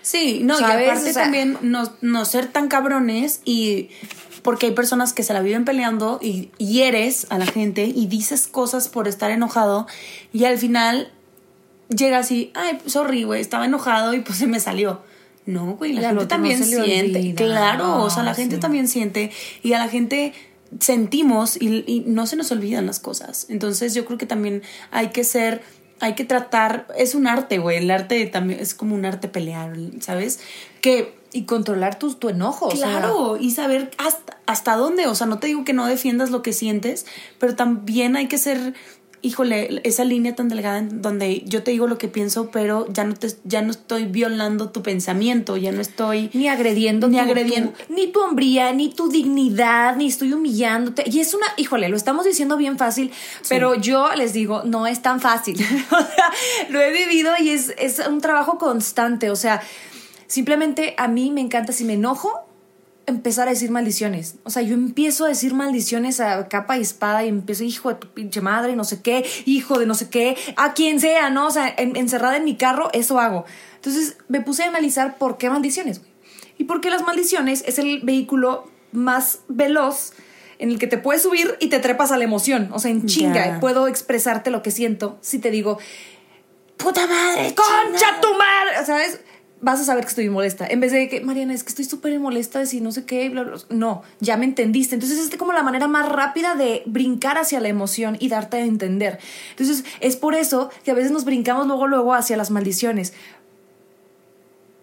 Sí, 0.02 0.40
no, 0.44 0.56
¿Sabes? 0.58 0.86
y 0.86 0.90
aparte 0.90 1.10
O 1.10 1.12
sea- 1.12 1.22
también 1.24 1.58
no, 1.62 1.92
no 2.00 2.24
ser 2.24 2.46
tan 2.46 2.68
cabrones 2.68 3.40
y 3.44 3.88
porque 4.42 4.66
hay 4.66 4.72
personas 4.72 5.12
que 5.12 5.22
se 5.24 5.32
la 5.32 5.40
viven 5.40 5.64
peleando 5.64 6.18
y 6.22 6.50
hieres 6.58 7.26
a 7.30 7.38
la 7.38 7.46
gente 7.46 7.84
y 7.84 8.06
dices 8.06 8.46
cosas 8.48 8.88
por 8.88 9.06
estar 9.08 9.30
enojado 9.30 9.86
y 10.32 10.44
al 10.44 10.58
final 10.58 11.12
llegas 11.96 12.30
y, 12.30 12.50
ay, 12.54 12.78
sorry, 12.86 13.24
güey, 13.24 13.40
estaba 13.40 13.64
enojado 13.66 14.14
y 14.14 14.20
pues 14.20 14.38
se 14.38 14.46
me 14.46 14.60
salió. 14.60 15.00
No, 15.46 15.74
güey, 15.76 15.92
la 15.92 16.02
gente 16.02 16.14
no 16.22 16.28
también 16.28 16.64
siente. 16.64 17.18
olvida. 17.18 17.34
Claro, 17.36 18.02
o 18.02 18.10
sea, 18.10 18.22
la 18.22 18.30
No, 18.30 18.36
gente 18.36 18.58
también 18.58 18.86
siente 18.88 19.30
y 19.62 19.72
a 19.72 19.78
la 19.78 19.88
gente 19.88 20.32
sentimos 20.80 21.60
y, 21.60 21.84
y 21.86 22.00
no 22.06 22.26
se 22.26 22.36
nos 22.36 22.50
olvidan 22.52 22.86
las 22.86 23.00
cosas. 23.00 23.46
Entonces 23.48 23.94
yo 23.94 24.04
creo 24.04 24.18
que 24.18 24.26
también 24.26 24.62
hay 24.90 25.08
que 25.08 25.24
ser, 25.24 25.62
hay 26.00 26.14
que 26.14 26.24
tratar, 26.24 26.86
es 26.96 27.14
un 27.14 27.26
arte, 27.26 27.58
güey, 27.58 27.78
el 27.78 27.90
arte 27.90 28.24
también 28.26 28.60
es 28.60 28.74
como 28.74 28.94
un 28.94 29.04
arte 29.04 29.28
pelear, 29.28 29.74
¿sabes? 30.00 30.40
Que 30.80 31.14
Y 31.32 31.42
controlar 31.44 31.98
tu, 31.98 32.14
tu 32.14 32.28
enojo. 32.28 32.66
o 32.66 32.76
sea, 32.76 32.88
Claro, 32.88 33.36
y 33.38 33.50
saber 33.50 33.90
hasta, 33.98 34.38
hasta 34.46 34.76
dónde, 34.76 35.06
o 35.06 35.14
sea, 35.14 35.26
no 35.26 35.38
te 35.38 35.46
digo 35.48 35.64
que 35.64 35.72
no 35.72 35.86
defiendas 35.86 36.30
lo 36.30 36.42
que 36.42 36.52
sientes, 36.52 37.04
pero 37.38 37.54
también 37.56 38.16
hay 38.16 38.28
que 38.28 38.38
ser, 38.38 38.74
híjole, 39.22 39.80
esa 39.84 40.04
línea 40.04 40.34
tan 40.34 40.48
delgada 40.48 40.78
en 40.78 41.00
donde 41.00 41.42
yo 41.46 41.62
te 41.62 41.70
digo 41.70 41.86
lo 41.86 41.96
que 41.96 42.08
pienso, 42.08 42.50
pero 42.50 42.86
ya 42.92 43.04
no 43.04 43.14
te 43.14 43.28
ya 43.44 43.62
no 43.62 43.70
estoy 43.70 44.04
violando 44.06 44.70
tu 44.70 44.82
pensamiento, 44.82 45.56
ya 45.56 45.70
no 45.72 45.80
estoy 45.80 46.28
ni 46.34 46.48
agrediendo 46.48 47.08
Ni 47.08 47.16
tu- 47.16 47.22
agrediendo. 47.22 47.70
tu- 47.72 47.94
ni 47.94 48.08
tu 48.08 48.20
hombría 48.20 48.72
ni 48.72 48.88
tu 48.92 49.08
dignidad 49.08 49.96
ni 49.96 50.08
estoy 50.08 50.32
humillándote. 50.32 51.04
Y 51.06 51.20
es 51.20 51.34
una 51.34 51.46
híjole 51.56 51.88
lo 51.88 51.96
estamos 51.96 52.24
diciendo 52.24 52.56
bien 52.56 52.78
fácil 52.78 53.10
pero 53.48 53.74
yo 53.76 54.12
les 54.14 54.32
digo 54.32 54.62
no 54.64 54.86
es 54.86 55.00
tan 55.02 55.20
fácil. 55.20 55.56
O 55.92 55.96
sea, 55.96 56.30
lo 56.70 56.80
he 56.80 56.90
vivido 56.92 57.32
y 57.38 57.50
es, 57.50 57.72
es 57.78 58.00
un 58.06 58.20
trabajo 58.20 58.58
constante. 58.58 59.30
O 59.30 59.36
sea 59.36 59.62
simplemente 60.26 60.94
a 60.98 61.08
mí 61.08 61.30
me 61.30 61.40
encanta 61.40 61.72
si 61.72 61.84
me 61.84 61.94
enojo 61.94 62.30
empezar 63.06 63.48
a 63.48 63.50
decir 63.50 63.70
maldiciones. 63.70 64.36
O 64.44 64.50
sea, 64.50 64.62
yo 64.62 64.74
empiezo 64.74 65.24
a 65.24 65.28
decir 65.28 65.54
maldiciones 65.54 66.20
a 66.20 66.48
capa 66.48 66.78
y 66.78 66.82
espada 66.82 67.24
y 67.24 67.28
empiezo, 67.28 67.64
hijo 67.64 67.88
de 67.88 67.96
tu 67.96 68.08
pinche 68.08 68.40
madre, 68.40 68.76
no 68.76 68.84
sé 68.84 69.02
qué, 69.02 69.24
hijo 69.44 69.78
de 69.78 69.86
no 69.86 69.94
sé 69.94 70.08
qué, 70.08 70.36
a 70.56 70.72
quien 70.74 71.00
sea, 71.00 71.30
¿no? 71.30 71.46
O 71.46 71.50
sea, 71.50 71.72
en- 71.76 71.96
encerrada 71.96 72.36
en 72.36 72.44
mi 72.44 72.56
carro, 72.56 72.90
eso 72.92 73.18
hago. 73.20 73.44
Entonces 73.76 74.16
me 74.28 74.40
puse 74.40 74.62
a 74.62 74.68
analizar 74.68 75.18
por 75.18 75.36
qué 75.38 75.50
maldiciones, 75.50 75.98
güey. 75.98 76.10
Y 76.58 76.64
porque 76.64 76.90
las 76.90 77.02
maldiciones 77.02 77.64
es 77.66 77.78
el 77.78 78.00
vehículo 78.02 78.70
más 78.92 79.40
veloz 79.48 80.12
en 80.58 80.70
el 80.70 80.78
que 80.78 80.86
te 80.86 80.96
puedes 80.98 81.22
subir 81.22 81.56
y 81.58 81.68
te 81.68 81.80
trepas 81.80 82.12
a 82.12 82.18
la 82.18 82.22
emoción. 82.24 82.70
O 82.72 82.78
sea, 82.78 82.90
en 82.92 83.06
chinga, 83.06 83.58
puedo 83.60 83.88
expresarte 83.88 84.50
lo 84.50 84.62
que 84.62 84.70
siento 84.70 85.18
si 85.22 85.40
te 85.40 85.50
digo, 85.50 85.78
puta 86.76 87.06
madre, 87.06 87.54
¡Concha 87.54 87.98
chingada". 87.98 88.20
tu 88.20 88.28
madre! 88.34 88.86
¿Sabes? 88.86 89.20
Vas 89.64 89.80
a 89.80 89.84
saber 89.84 90.02
que 90.04 90.10
estoy 90.10 90.28
molesta. 90.28 90.66
En 90.66 90.80
vez 90.80 90.92
de 90.92 91.08
que, 91.08 91.20
Mariana, 91.20 91.54
es 91.54 91.62
que 91.62 91.68
estoy 91.70 91.84
súper 91.84 92.18
molesta 92.18 92.58
de 92.58 92.66
si 92.66 92.80
no 92.80 92.92
sé 92.92 93.04
qué, 93.04 93.28
bla, 93.30 93.44
bla. 93.44 93.56
No, 93.70 94.02
ya 94.20 94.36
me 94.36 94.44
entendiste. 94.44 94.96
Entonces, 94.96 95.18
es 95.18 95.36
como 95.36 95.52
la 95.52 95.62
manera 95.62 95.86
más 95.86 96.08
rápida 96.08 96.56
de 96.56 96.82
brincar 96.84 97.38
hacia 97.38 97.60
la 97.60 97.68
emoción 97.68 98.16
y 98.18 98.28
darte 98.28 98.56
a 98.56 98.64
entender. 98.64 99.20
Entonces, 99.50 99.84
es 100.00 100.16
por 100.16 100.34
eso 100.34 100.68
que 100.84 100.90
a 100.90 100.94
veces 100.94 101.12
nos 101.12 101.24
brincamos 101.24 101.66
luego, 101.68 101.86
luego 101.86 102.12
hacia 102.12 102.36
las 102.36 102.50
maldiciones. 102.50 103.14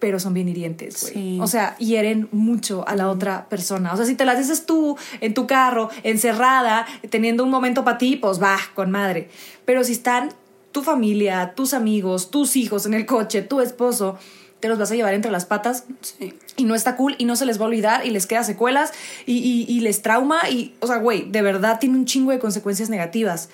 pero 0.00 0.18
son 0.18 0.34
bien 0.34 0.48
hirientes, 0.48 1.02
güey. 1.02 1.12
Sí. 1.12 1.38
O 1.40 1.46
sea, 1.46 1.76
hieren 1.76 2.28
mucho 2.32 2.88
a 2.88 2.96
la 2.96 3.08
otra 3.08 3.48
persona. 3.48 3.92
O 3.92 3.96
sea, 3.96 4.06
si 4.06 4.16
te 4.16 4.24
las 4.24 4.38
dices 4.38 4.66
tú 4.66 4.96
en 5.20 5.34
tu 5.34 5.46
carro, 5.46 5.90
encerrada, 6.02 6.86
teniendo 7.10 7.44
un 7.44 7.50
momento 7.50 7.84
para 7.84 7.98
ti, 7.98 8.16
pues 8.16 8.42
va, 8.42 8.56
con 8.74 8.90
madre. 8.90 9.28
Pero 9.64 9.84
si 9.84 9.92
están 9.92 10.30
tu 10.72 10.82
familia, 10.82 11.52
tus 11.54 11.74
amigos, 11.74 12.30
tus 12.30 12.56
hijos 12.56 12.86
en 12.86 12.94
el 12.94 13.06
coche, 13.06 13.42
tu 13.42 13.60
esposo, 13.60 14.18
te 14.60 14.68
los 14.68 14.78
vas 14.78 14.90
a 14.92 14.94
llevar 14.94 15.14
entre 15.14 15.30
las 15.30 15.46
patas 15.46 15.84
Sí. 16.02 16.34
y 16.56 16.64
no 16.64 16.74
está 16.74 16.96
cool 16.96 17.14
y 17.18 17.24
no 17.24 17.34
se 17.36 17.46
les 17.46 17.58
va 17.58 17.64
a 17.64 17.68
olvidar 17.68 18.06
y 18.06 18.10
les 18.10 18.26
queda 18.26 18.44
secuelas 18.44 18.92
y, 19.26 19.38
y- 19.38 19.64
y 19.68 19.80
les 19.80 20.02
trauma 20.02 20.48
y, 20.50 20.74
o 20.80 20.86
sea, 20.86 20.96
güey, 20.96 21.30
de 21.30 21.42
verdad 21.42 21.78
tiene 21.80 21.96
un 21.96 22.04
chingo 22.04 22.30
de 22.30 22.38
consecuencias 22.38 22.90
negativas. 22.90 23.48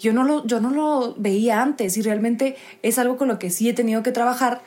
Yo 0.00 0.12
no, 0.12 0.22
lo, 0.24 0.46
yo 0.46 0.60
no 0.60 0.70
lo 0.70 1.14
veía 1.16 1.60
antes 1.62 1.96
y 1.96 2.02
realmente 2.02 2.56
es 2.82 2.98
algo 2.98 3.16
con 3.16 3.26
lo 3.28 3.38
que 3.38 3.50
sí 3.50 3.68
he 3.68 3.72
tenido 3.72 4.02
que 4.02 4.12
trabajar 4.12 4.60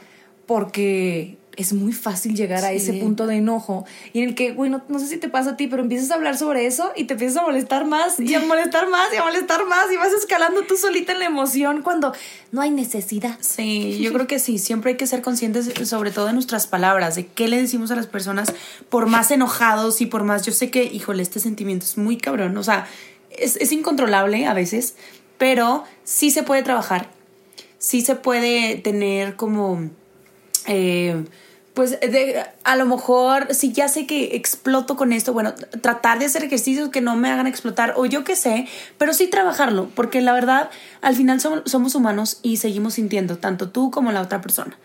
porque 0.45 1.37
es 1.57 1.73
muy 1.73 1.91
fácil 1.91 2.35
llegar 2.35 2.63
a 2.63 2.71
ese 2.71 2.93
punto 2.93 3.27
de 3.27 3.35
enojo 3.35 3.85
y 4.13 4.21
en 4.21 4.29
el 4.29 4.35
que, 4.35 4.53
güey, 4.53 4.69
no, 4.69 4.81
no 4.87 4.99
sé 4.99 5.07
si 5.07 5.17
te 5.17 5.29
pasa 5.29 5.51
a 5.51 5.57
ti, 5.57 5.67
pero 5.67 5.81
empiezas 5.81 6.11
a 6.11 6.15
hablar 6.15 6.37
sobre 6.37 6.65
eso 6.65 6.91
y 6.95 7.03
te 7.05 7.13
empiezas 7.13 7.37
a 7.37 7.41
molestar 7.43 7.85
más 7.85 8.19
y 8.19 8.33
a 8.33 8.39
molestar 8.39 8.89
más 8.89 9.13
y 9.13 9.17
a 9.17 9.23
molestar 9.23 9.65
más 9.65 9.91
y 9.91 9.97
vas 9.97 10.13
escalando 10.13 10.61
tú 10.63 10.77
solita 10.77 11.11
en 11.11 11.19
la 11.19 11.25
emoción 11.25 11.81
cuando 11.81 12.13
no 12.51 12.61
hay 12.61 12.71
necesidad. 12.71 13.37
Sí, 13.41 13.99
yo 14.01 14.13
creo 14.13 14.27
que 14.27 14.39
sí, 14.39 14.59
siempre 14.59 14.91
hay 14.91 14.97
que 14.97 15.07
ser 15.07 15.21
conscientes 15.21 15.71
sobre 15.87 16.11
todo 16.11 16.27
de 16.27 16.33
nuestras 16.33 16.67
palabras, 16.67 17.15
de 17.15 17.27
qué 17.27 17.47
le 17.47 17.59
decimos 17.59 17.91
a 17.91 17.95
las 17.95 18.07
personas, 18.07 18.53
por 18.89 19.07
más 19.07 19.31
enojados 19.31 20.01
y 20.01 20.05
por 20.05 20.23
más, 20.23 20.45
yo 20.45 20.53
sé 20.53 20.71
que, 20.71 20.83
híjole, 20.83 21.21
este 21.21 21.39
sentimiento 21.39 21.85
es 21.85 21.97
muy 21.97 22.17
cabrón, 22.17 22.55
o 22.57 22.63
sea, 22.63 22.87
es, 23.29 23.55
es 23.57 23.71
incontrolable 23.71 24.45
a 24.45 24.53
veces, 24.53 24.95
pero 25.37 25.83
sí 26.03 26.31
se 26.31 26.43
puede 26.43 26.63
trabajar, 26.63 27.09
sí 27.77 28.01
se 28.01 28.15
puede 28.15 28.75
tener 28.75 29.35
como, 29.35 29.89
eh, 30.67 31.23
pues 31.73 31.99
de, 32.01 32.43
a 32.63 32.75
lo 32.75 32.85
mejor, 32.85 33.53
si 33.53 33.71
ya 33.71 33.87
sé 33.87 34.05
que 34.05 34.35
exploto 34.35 34.97
con 34.97 35.13
esto, 35.13 35.31
bueno, 35.31 35.53
tratar 35.81 36.19
de 36.19 36.25
hacer 36.25 36.43
ejercicios 36.43 36.89
que 36.89 36.99
no 36.99 37.15
me 37.15 37.29
hagan 37.29 37.47
explotar 37.47 37.93
o 37.95 38.05
yo 38.05 38.23
qué 38.23 38.35
sé, 38.35 38.67
pero 38.97 39.13
sí 39.13 39.27
trabajarlo, 39.27 39.89
porque 39.95 40.19
la 40.21 40.33
verdad, 40.33 40.69
al 41.01 41.15
final 41.15 41.39
somos, 41.39 41.63
somos 41.65 41.95
humanos 41.95 42.39
y 42.43 42.57
seguimos 42.57 42.95
sintiendo, 42.95 43.37
tanto 43.37 43.69
tú 43.69 43.89
como 43.89 44.11
la 44.11 44.21
otra 44.21 44.41
persona. 44.41 44.77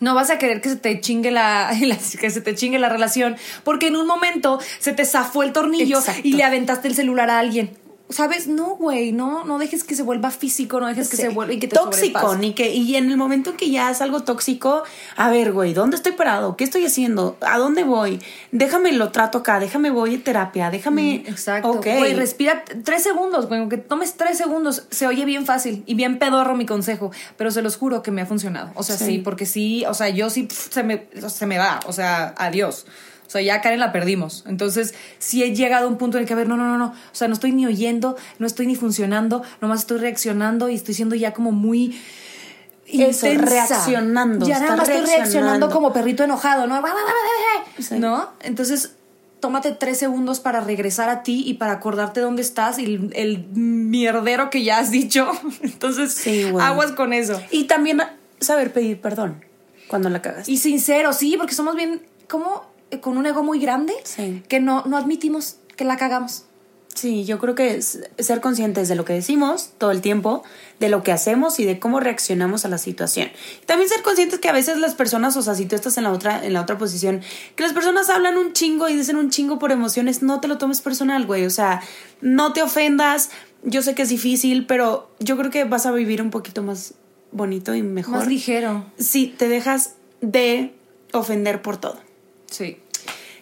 No 0.00 0.14
vas 0.14 0.30
a 0.30 0.38
querer 0.38 0.60
que 0.60 0.68
se 0.68 0.76
te 0.76 1.00
chingue 1.00 1.30
la, 1.30 1.70
que 2.20 2.30
se 2.30 2.40
te 2.40 2.54
chingue 2.54 2.78
la 2.80 2.88
relación 2.88 3.36
porque 3.62 3.86
en 3.86 3.96
un 3.96 4.06
momento 4.06 4.58
se 4.80 4.92
te 4.92 5.04
zafó 5.04 5.44
el 5.44 5.52
tornillo 5.52 5.98
Exacto. 5.98 6.22
y 6.24 6.32
le 6.32 6.42
aventaste 6.42 6.88
el 6.88 6.94
celular 6.94 7.30
a 7.30 7.38
alguien. 7.38 7.83
¿Sabes? 8.10 8.46
No, 8.48 8.76
güey, 8.76 9.12
no, 9.12 9.44
no 9.44 9.58
dejes 9.58 9.82
que 9.82 9.94
se 9.96 10.02
vuelva 10.02 10.30
físico, 10.30 10.78
no 10.78 10.86
dejes 10.86 11.08
que 11.08 11.16
Sí. 11.16 11.22
se 11.22 11.28
vuelva 11.30 11.54
y 11.54 11.58
que 11.58 11.68
te 11.68 11.74
tóxico, 11.76 12.36
ni 12.36 12.52
que 12.52 12.70
y 12.72 12.96
en 12.96 13.10
el 13.10 13.16
momento 13.16 13.50
en 13.50 13.56
que 13.56 13.70
ya 13.70 13.90
es 13.90 14.02
algo 14.02 14.20
tóxico, 14.22 14.82
a 15.16 15.30
ver, 15.30 15.52
güey, 15.52 15.72
¿dónde 15.72 15.96
estoy 15.96 16.12
parado? 16.12 16.54
¿Qué 16.56 16.64
estoy 16.64 16.84
haciendo? 16.84 17.38
¿A 17.40 17.56
dónde 17.56 17.82
voy? 17.82 18.20
Déjame 18.52 18.92
lo 18.92 19.10
trato 19.10 19.38
acá, 19.38 19.58
déjame 19.58 19.90
voy 19.90 20.16
a 20.16 20.22
terapia, 20.22 20.70
déjame. 20.70 21.24
Exacto. 21.26 21.70
Ok. 21.70 21.86
Güey, 21.98 22.12
respira 22.12 22.62
tres 22.84 23.02
segundos, 23.02 23.48
güey. 23.48 23.60
Aunque 23.60 23.78
tomes 23.78 24.14
tres 24.18 24.36
segundos, 24.36 24.86
se 24.90 25.06
oye 25.06 25.24
bien 25.24 25.46
fácil 25.46 25.82
y 25.86 25.94
bien 25.94 26.18
pedorro 26.18 26.54
mi 26.56 26.66
consejo, 26.66 27.10
pero 27.38 27.50
se 27.50 27.62
los 27.62 27.76
juro 27.78 28.02
que 28.02 28.10
me 28.10 28.20
ha 28.20 28.26
funcionado. 28.26 28.70
O 28.74 28.82
sea, 28.82 28.98
sí, 28.98 29.06
Sí. 29.06 29.18
porque 29.18 29.46
sí, 29.46 29.84
o 29.86 29.94
sea, 29.94 30.10
yo 30.10 30.28
sí 30.28 30.46
se 30.50 30.82
me, 30.82 31.06
se 31.28 31.46
me 31.46 31.56
va. 31.56 31.80
O 31.86 31.92
sea, 31.94 32.34
adiós. 32.36 32.84
O 33.34 33.36
sea, 33.36 33.42
ya 33.42 33.60
Karen 33.60 33.80
la 33.80 33.90
perdimos. 33.90 34.44
Entonces, 34.46 34.94
sí 35.18 35.42
he 35.42 35.52
llegado 35.56 35.86
a 35.86 35.88
un 35.90 35.98
punto 35.98 36.18
en 36.18 36.22
el 36.22 36.28
que, 36.28 36.34
a 36.34 36.36
ver, 36.36 36.46
no, 36.48 36.56
no, 36.56 36.68
no, 36.68 36.78
no. 36.78 36.86
O 36.90 37.14
sea, 37.14 37.26
no 37.26 37.34
estoy 37.34 37.50
ni 37.50 37.66
oyendo, 37.66 38.16
no 38.38 38.46
estoy 38.46 38.68
ni 38.68 38.76
funcionando, 38.76 39.42
nomás 39.60 39.80
estoy 39.80 39.98
reaccionando 39.98 40.68
y 40.68 40.76
estoy 40.76 40.94
siendo 40.94 41.16
ya 41.16 41.32
como 41.32 41.50
muy. 41.50 42.00
Eso, 42.86 43.26
intensa. 43.26 43.50
reaccionando, 43.50 44.46
Ya 44.46 44.60
nada 44.60 44.76
más 44.76 44.88
estoy 44.88 45.04
reaccionando 45.04 45.68
como 45.68 45.92
perrito 45.92 46.22
enojado, 46.22 46.68
¿no? 46.68 46.80
Sí. 47.80 47.98
¿No? 47.98 48.30
Entonces, 48.40 48.92
tómate 49.40 49.72
tres 49.72 49.98
segundos 49.98 50.38
para 50.38 50.60
regresar 50.60 51.08
a 51.08 51.24
ti 51.24 51.42
y 51.44 51.54
para 51.54 51.72
acordarte 51.72 52.20
dónde 52.20 52.42
estás 52.42 52.78
y 52.78 52.84
el, 52.84 53.10
el 53.16 53.46
mierdero 53.48 54.48
que 54.48 54.62
ya 54.62 54.78
has 54.78 54.92
dicho. 54.92 55.28
Entonces, 55.62 56.12
Sí, 56.14 56.44
güey. 56.50 56.64
aguas 56.64 56.92
con 56.92 57.12
eso. 57.12 57.42
Y 57.50 57.64
también 57.64 58.00
saber 58.38 58.72
pedir 58.72 59.00
perdón 59.00 59.44
cuando 59.88 60.08
la 60.08 60.22
cagas. 60.22 60.48
Y 60.48 60.58
sincero, 60.58 61.12
sí, 61.12 61.34
porque 61.36 61.54
somos 61.54 61.74
bien, 61.74 62.00
como 62.28 62.62
eh, 62.62 62.73
con 63.00 63.16
un 63.16 63.26
ego 63.26 63.42
muy 63.42 63.58
grande 63.58 63.94
Sí. 64.04 64.42
que 64.48 64.60
no, 64.60 64.84
no 64.86 64.96
admitimos 64.96 65.56
que 65.76 65.84
la 65.84 65.96
cagamos. 65.96 66.44
Sí, 66.94 67.24
yo 67.24 67.40
creo 67.40 67.56
que 67.56 67.74
es 67.74 67.98
ser 68.20 68.40
conscientes 68.40 68.86
de 68.86 68.94
lo 68.94 69.04
que 69.04 69.12
decimos 69.14 69.72
todo 69.78 69.90
el 69.90 70.00
tiempo, 70.00 70.44
de 70.78 70.88
lo 70.88 71.02
que 71.02 71.10
hacemos 71.10 71.58
y 71.58 71.64
de 71.64 71.80
cómo 71.80 71.98
reaccionamos 71.98 72.64
a 72.64 72.68
la 72.68 72.78
situación. 72.78 73.30
También 73.66 73.88
ser 73.88 74.02
conscientes 74.02 74.38
que 74.38 74.48
a 74.48 74.52
veces 74.52 74.78
las 74.78 74.94
personas, 74.94 75.36
o 75.36 75.42
sea, 75.42 75.56
si 75.56 75.66
tú 75.66 75.74
estás 75.74 75.98
en 75.98 76.04
la 76.04 76.12
otra 76.12 76.44
en 76.46 76.52
la 76.52 76.60
otra 76.62 76.78
posición, 76.78 77.20
que 77.56 77.64
las 77.64 77.72
personas 77.72 78.10
hablan 78.10 78.38
un 78.38 78.52
chingo 78.52 78.88
y 78.88 78.94
dicen 78.96 79.16
un 79.16 79.30
chingo 79.30 79.58
por 79.58 79.72
emociones, 79.72 80.22
no 80.22 80.38
te 80.40 80.46
lo 80.46 80.56
tomes 80.56 80.80
personal, 80.82 81.26
güey, 81.26 81.44
o 81.46 81.50
sea, 81.50 81.82
no 82.20 82.52
te 82.52 82.62
ofendas. 82.62 83.30
Yo 83.64 83.82
sé 83.82 83.96
que 83.96 84.02
es 84.02 84.08
difícil, 84.10 84.64
pero 84.64 85.10
yo 85.18 85.36
creo 85.36 85.50
que 85.50 85.64
vas 85.64 85.86
a 85.86 85.90
vivir 85.90 86.22
un 86.22 86.30
poquito 86.30 86.62
más 86.62 86.94
bonito 87.32 87.74
y 87.74 87.82
mejor. 87.82 88.18
Más 88.18 88.28
ligero. 88.28 88.86
si 88.98 89.26
te 89.26 89.48
dejas 89.48 89.94
de 90.20 90.72
ofender 91.12 91.60
por 91.60 91.76
todo. 91.76 91.98
Sí. 92.48 92.76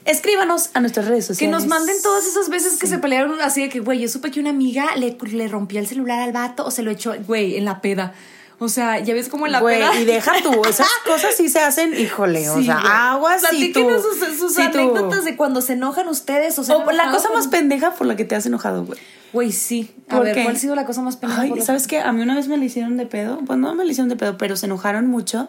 Escríbanos 0.04 0.70
a 0.74 0.80
nuestras 0.80 1.06
redes 1.06 1.24
Que 1.26 1.34
sociales. 1.34 1.60
nos 1.60 1.66
manden 1.68 1.96
todas 2.02 2.26
esas 2.26 2.48
veces 2.48 2.78
que 2.78 2.86
se 2.86 2.98
pelearon 2.98 3.40
así 3.40 3.62
de 3.62 3.68
que, 3.68 3.80
güey, 3.80 4.00
yo 4.00 4.08
supe 4.08 4.30
que 4.30 4.40
una 4.40 4.50
amiga 4.50 4.86
le, 4.96 5.16
le 5.30 5.48
rompió 5.48 5.78
el 5.78 5.86
celular 5.86 6.20
al 6.20 6.32
vato 6.32 6.64
o 6.66 6.70
se 6.70 6.82
lo 6.82 6.90
echó, 6.90 7.14
güey, 7.26 7.56
en 7.56 7.64
la 7.64 7.80
peda. 7.80 8.12
O 8.58 8.68
sea, 8.68 9.00
ya 9.00 9.12
ves 9.14 9.28
como 9.28 9.46
en 9.46 9.52
la 9.52 9.60
Güey, 9.60 9.78
peda. 9.78 9.98
y 10.00 10.04
deja 10.04 10.32
tú, 10.42 10.62
esas 10.68 10.86
cosas 11.06 11.34
sí 11.36 11.48
se 11.48 11.58
hacen, 11.60 11.98
híjole, 11.98 12.48
o 12.48 12.62
sea, 12.62 12.74
güey. 12.80 12.92
aguas 12.92 13.42
y 13.52 13.72
tú. 13.72 13.80
Platíquenos 13.80 14.02
sus, 14.02 14.38
sus 14.38 14.54
sí, 14.54 14.62
tú- 14.70 14.78
anécdotas 14.78 15.24
de 15.24 15.36
cuando 15.36 15.60
se 15.60 15.72
enojan 15.72 16.06
ustedes. 16.08 16.58
O, 16.60 16.64
sea, 16.64 16.76
O 16.76 16.92
la 16.92 17.10
cosa 17.10 17.30
más 17.32 17.48
pendeja 17.48 17.92
por 17.94 18.06
la 18.06 18.14
que 18.14 18.24
te 18.24 18.36
has 18.36 18.46
enojado, 18.46 18.84
güey. 18.84 18.98
Güey, 19.32 19.50
sí. 19.50 19.90
A 20.08 20.16
¿Por 20.16 20.26
ver, 20.26 20.34
qué? 20.34 20.42
¿cuál 20.44 20.54
ha 20.56 20.58
sido 20.58 20.74
la 20.76 20.84
cosa 20.84 21.02
más 21.02 21.16
pendeja? 21.16 21.42
Ay, 21.42 21.48
por 21.50 21.62
¿sabes 21.62 21.86
qué? 21.88 22.00
A 22.00 22.12
mí 22.12 22.22
una 22.22 22.36
vez 22.36 22.46
me 22.48 22.56
le 22.56 22.66
hicieron 22.66 22.96
de 22.96 23.06
pedo. 23.06 23.40
Pues 23.46 23.58
no 23.58 23.74
me 23.74 23.84
le 23.84 23.90
hicieron 23.92 24.08
de 24.10 24.16
pedo, 24.16 24.36
pero 24.38 24.56
se 24.56 24.66
enojaron 24.66 25.06
mucho 25.08 25.48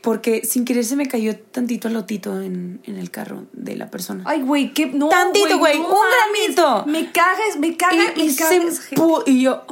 porque 0.00 0.44
sin 0.44 0.64
querer 0.64 0.84
se 0.84 0.96
me 0.96 1.06
cayó 1.06 1.36
tantito 1.38 1.88
el 1.88 1.94
lotito 1.94 2.40
en, 2.40 2.80
en 2.84 2.96
el 2.96 3.10
carro 3.10 3.46
de 3.52 3.76
la 3.76 3.90
persona. 3.90 4.24
Ay, 4.26 4.42
güey, 4.42 4.72
qué. 4.72 4.86
No, 4.86 5.08
Tantito, 5.08 5.58
güey, 5.58 5.78
un 5.78 5.82
mames. 5.82 6.54
gramito. 6.54 6.86
Me 6.86 7.12
cagas, 7.12 7.58
me 7.58 7.76
cagas, 7.76 8.12
y, 8.16 8.18
me 8.18 8.24
y 8.26 8.36
cagas. 8.36 8.90
y 9.26 9.42
yo, 9.42 9.64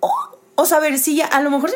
oh, 0.00 0.32
o 0.54 0.66
sea, 0.66 0.78
a 0.78 0.80
ver, 0.80 0.98
sí, 0.98 1.16
ya, 1.16 1.26
a 1.26 1.40
lo 1.42 1.50
mejor 1.50 1.70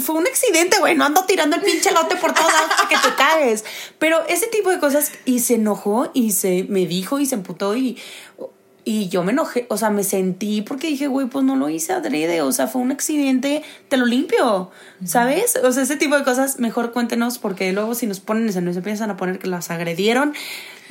fue 0.00 0.14
un 0.16 0.26
accidente, 0.26 0.78
güey, 0.78 0.96
no 0.96 1.04
ando 1.04 1.24
tirando 1.24 1.56
el 1.56 1.62
pinche 1.62 1.90
lote 1.90 2.16
por 2.16 2.32
todos 2.32 2.52
lados 2.52 2.70
para 2.76 2.88
que 2.88 2.96
te 2.96 3.14
cagues. 3.14 3.64
Pero 3.98 4.24
ese 4.26 4.46
tipo 4.48 4.70
de 4.70 4.78
cosas, 4.78 5.12
y 5.24 5.40
se 5.40 5.54
enojó, 5.54 6.10
y 6.14 6.32
se 6.32 6.64
me 6.68 6.86
dijo, 6.86 7.20
y 7.20 7.26
se 7.26 7.34
emputó, 7.34 7.76
y, 7.76 7.98
y 8.92 9.08
yo 9.08 9.22
me 9.22 9.30
enojé, 9.30 9.66
o 9.68 9.76
sea, 9.76 9.90
me 9.90 10.02
sentí 10.02 10.62
porque 10.62 10.88
dije, 10.88 11.06
güey, 11.06 11.28
pues 11.28 11.44
no 11.44 11.54
lo 11.54 11.68
hice 11.68 11.92
adrede, 11.92 12.42
o 12.42 12.50
sea, 12.50 12.66
fue 12.66 12.82
un 12.82 12.90
accidente, 12.90 13.62
te 13.88 13.96
lo 13.96 14.04
limpio, 14.04 14.72
¿sabes? 15.04 15.56
O 15.62 15.70
sea, 15.70 15.84
ese 15.84 15.94
tipo 15.94 16.18
de 16.18 16.24
cosas, 16.24 16.58
mejor 16.58 16.90
cuéntenos, 16.92 17.38
porque 17.38 17.72
luego 17.72 17.94
si 17.94 18.06
nos 18.08 18.18
ponen, 18.18 18.52
se 18.52 18.60
nos 18.60 18.76
empiezan 18.76 19.08
a 19.10 19.16
poner 19.16 19.38
que 19.38 19.46
las 19.46 19.70
agredieron, 19.70 20.32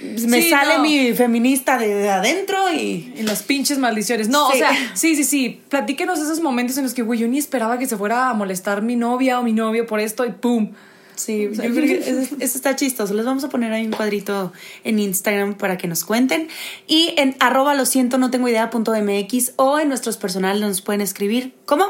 me 0.01 0.41
Sí, 0.41 0.49
sale 0.49 0.77
no. 0.77 0.83
mi 0.83 1.11
feminista 1.11 1.77
de, 1.77 1.93
de 1.93 2.09
adentro 2.09 2.71
y... 2.73 3.11
Y 3.17 3.23
las 3.23 3.43
pinches 3.43 3.77
maldiciones. 3.79 4.29
No, 4.29 4.47
Sí. 4.49 4.53
o 4.55 4.57
sea, 4.59 4.71
sí, 4.93 5.15
sí, 5.17 5.25
sí. 5.25 5.61
Platíquenos 5.67 6.19
esos 6.19 6.39
momentos 6.39 6.77
en 6.77 6.83
los 6.85 6.93
que, 6.93 7.01
güey, 7.01 7.19
yo 7.19 7.27
ni 7.27 7.37
esperaba 7.37 7.77
que 7.77 7.85
se 7.85 7.97
fuera 7.97 8.29
a 8.29 8.33
molestar 8.33 8.81
mi 8.81 8.95
novia 8.95 9.39
o 9.41 9.43
mi 9.43 9.51
novio 9.51 9.85
por 9.85 9.99
esto 9.99 10.25
y 10.25 10.31
pum. 10.31 10.71
Sí, 11.19 11.49
yo 11.51 11.61
creo 11.61 11.73
que 11.73 11.97
eso, 12.09 12.35
eso 12.39 12.57
está 12.57 12.75
chistoso. 12.75 13.13
Les 13.13 13.25
vamos 13.25 13.43
a 13.43 13.49
poner 13.49 13.73
ahí 13.73 13.85
un 13.85 13.91
cuadrito 13.91 14.53
en 14.83 14.99
Instagram 14.99 15.55
para 15.55 15.77
que 15.77 15.87
nos 15.87 16.05
cuenten. 16.05 16.47
Y 16.87 17.13
en 17.17 17.35
arroba 17.39 17.73
lo 17.73 17.85
siento, 17.85 18.17
no 18.17 18.31
tengo 18.31 18.47
idea 18.47 18.69
punto 18.69 18.93
MX 18.93 19.53
o 19.57 19.79
en 19.79 19.89
nuestros 19.89 20.17
personales 20.17 20.61
nos 20.61 20.81
pueden 20.81 21.01
escribir. 21.01 21.53
¿Cómo? 21.65 21.85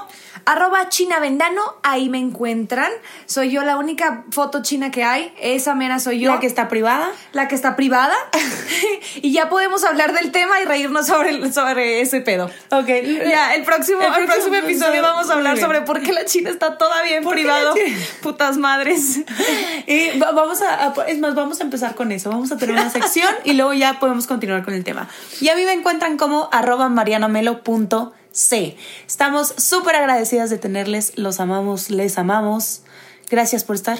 Arroba 0.45 0.89
China 0.89 1.19
Vendano, 1.19 1.61
ahí 1.83 2.09
me 2.09 2.17
encuentran. 2.17 2.91
Soy 3.25 3.51
yo 3.51 3.63
la 3.63 3.77
única 3.77 4.25
foto 4.31 4.61
china 4.63 4.89
que 4.91 5.03
hay. 5.03 5.33
Esa 5.41 5.75
mera 5.75 5.99
soy 5.99 6.19
yo. 6.19 6.33
La 6.33 6.39
que 6.39 6.47
está 6.47 6.67
privada. 6.67 7.09
la 7.33 7.47
que 7.47 7.55
está 7.55 7.75
privada. 7.75 8.13
y 9.21 9.31
ya 9.31 9.49
podemos 9.49 9.83
hablar 9.83 10.13
del 10.13 10.31
tema 10.31 10.60
y 10.62 10.65
reírnos 10.65 11.08
sobre, 11.08 11.29
el- 11.29 11.54
sobre 11.54 12.01
ese 12.01 12.21
pedo. 12.21 12.49
Ok. 12.71 12.87
Ya, 12.87 13.54
el 13.56 13.63
próximo, 13.63 13.99
El 14.01 14.08
el 14.08 14.13
próximo, 14.25 14.49
próximo 14.51 14.56
episodio 14.56 15.01
vamos 15.01 15.29
a 15.29 15.33
hablar 15.33 15.58
sobre 15.60 15.81
por 15.81 16.01
qué 16.01 16.13
la 16.13 16.25
China 16.25 16.49
está 16.49 16.77
todavía 16.77 17.17
en 17.17 17.23
¿Por 17.23 17.35
qué 17.35 17.41
privado. 17.41 17.75
Putas 18.21 18.58
madres. 18.58 19.18
Y 19.87 20.17
va- 20.19 20.31
vamos 20.31 20.61
a, 20.61 20.87
a- 20.87 21.05
es 21.07 21.19
más, 21.19 21.35
vamos 21.35 21.59
a 21.59 21.63
empezar 21.63 21.95
con 21.95 22.11
eso. 22.11 22.29
Vamos 22.29 22.51
a 22.51 22.57
tener 22.57 22.75
una 22.75 22.89
sección 22.89 23.33
y 23.43 23.53
luego 23.53 23.73
ya 23.73 23.99
podemos 23.99 24.27
continuar 24.27 24.63
con 24.63 24.73
el 24.73 24.83
tema. 24.83 25.09
Y 25.41 25.49
a 25.49 25.55
mí 25.55 25.63
me 25.63 25.73
encuentran 25.73 26.17
como 26.17 26.49
arroba 26.51 26.89
marianamelo.c. 26.89 28.77
Estamos 29.07 29.53
súper 29.57 29.95
agradecidas 29.95 30.49
de 30.49 30.57
tenerles. 30.57 31.13
Los 31.17 31.39
amamos, 31.39 31.89
les 31.89 32.17
amamos. 32.17 32.81
Gracias 33.29 33.63
por 33.63 33.75
estar. 33.75 33.99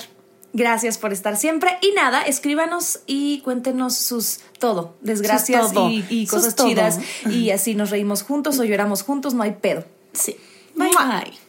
Gracias 0.53 0.97
por 0.97 1.13
estar 1.13 1.38
siempre. 1.38 1.78
Y 1.82 1.91
nada, 1.91 2.22
escríbanos 2.24 3.01
y 3.05 3.41
cuéntenos 3.41 3.95
sus 3.95 4.39
todo, 4.57 4.95
desgracias 5.01 5.65
Sus 5.65 5.74
todo. 5.74 5.89
y, 5.89 6.05
y 6.09 6.26
Sus 6.26 6.39
cosas 6.39 6.55
todo. 6.55 6.67
chidas. 6.67 6.99
Y 7.30 7.51
así 7.51 7.76
nos 7.76 7.91
reímos 7.91 8.24
juntos 8.24 8.57
o 8.59 8.63
lloramos 8.63 9.03
juntos, 9.03 9.34
no 9.36 9.43
hay 9.43 9.51
pedo. 9.51 9.84
Sí. 10.13 10.36
Bye 10.76 10.89
bye. 10.89 11.49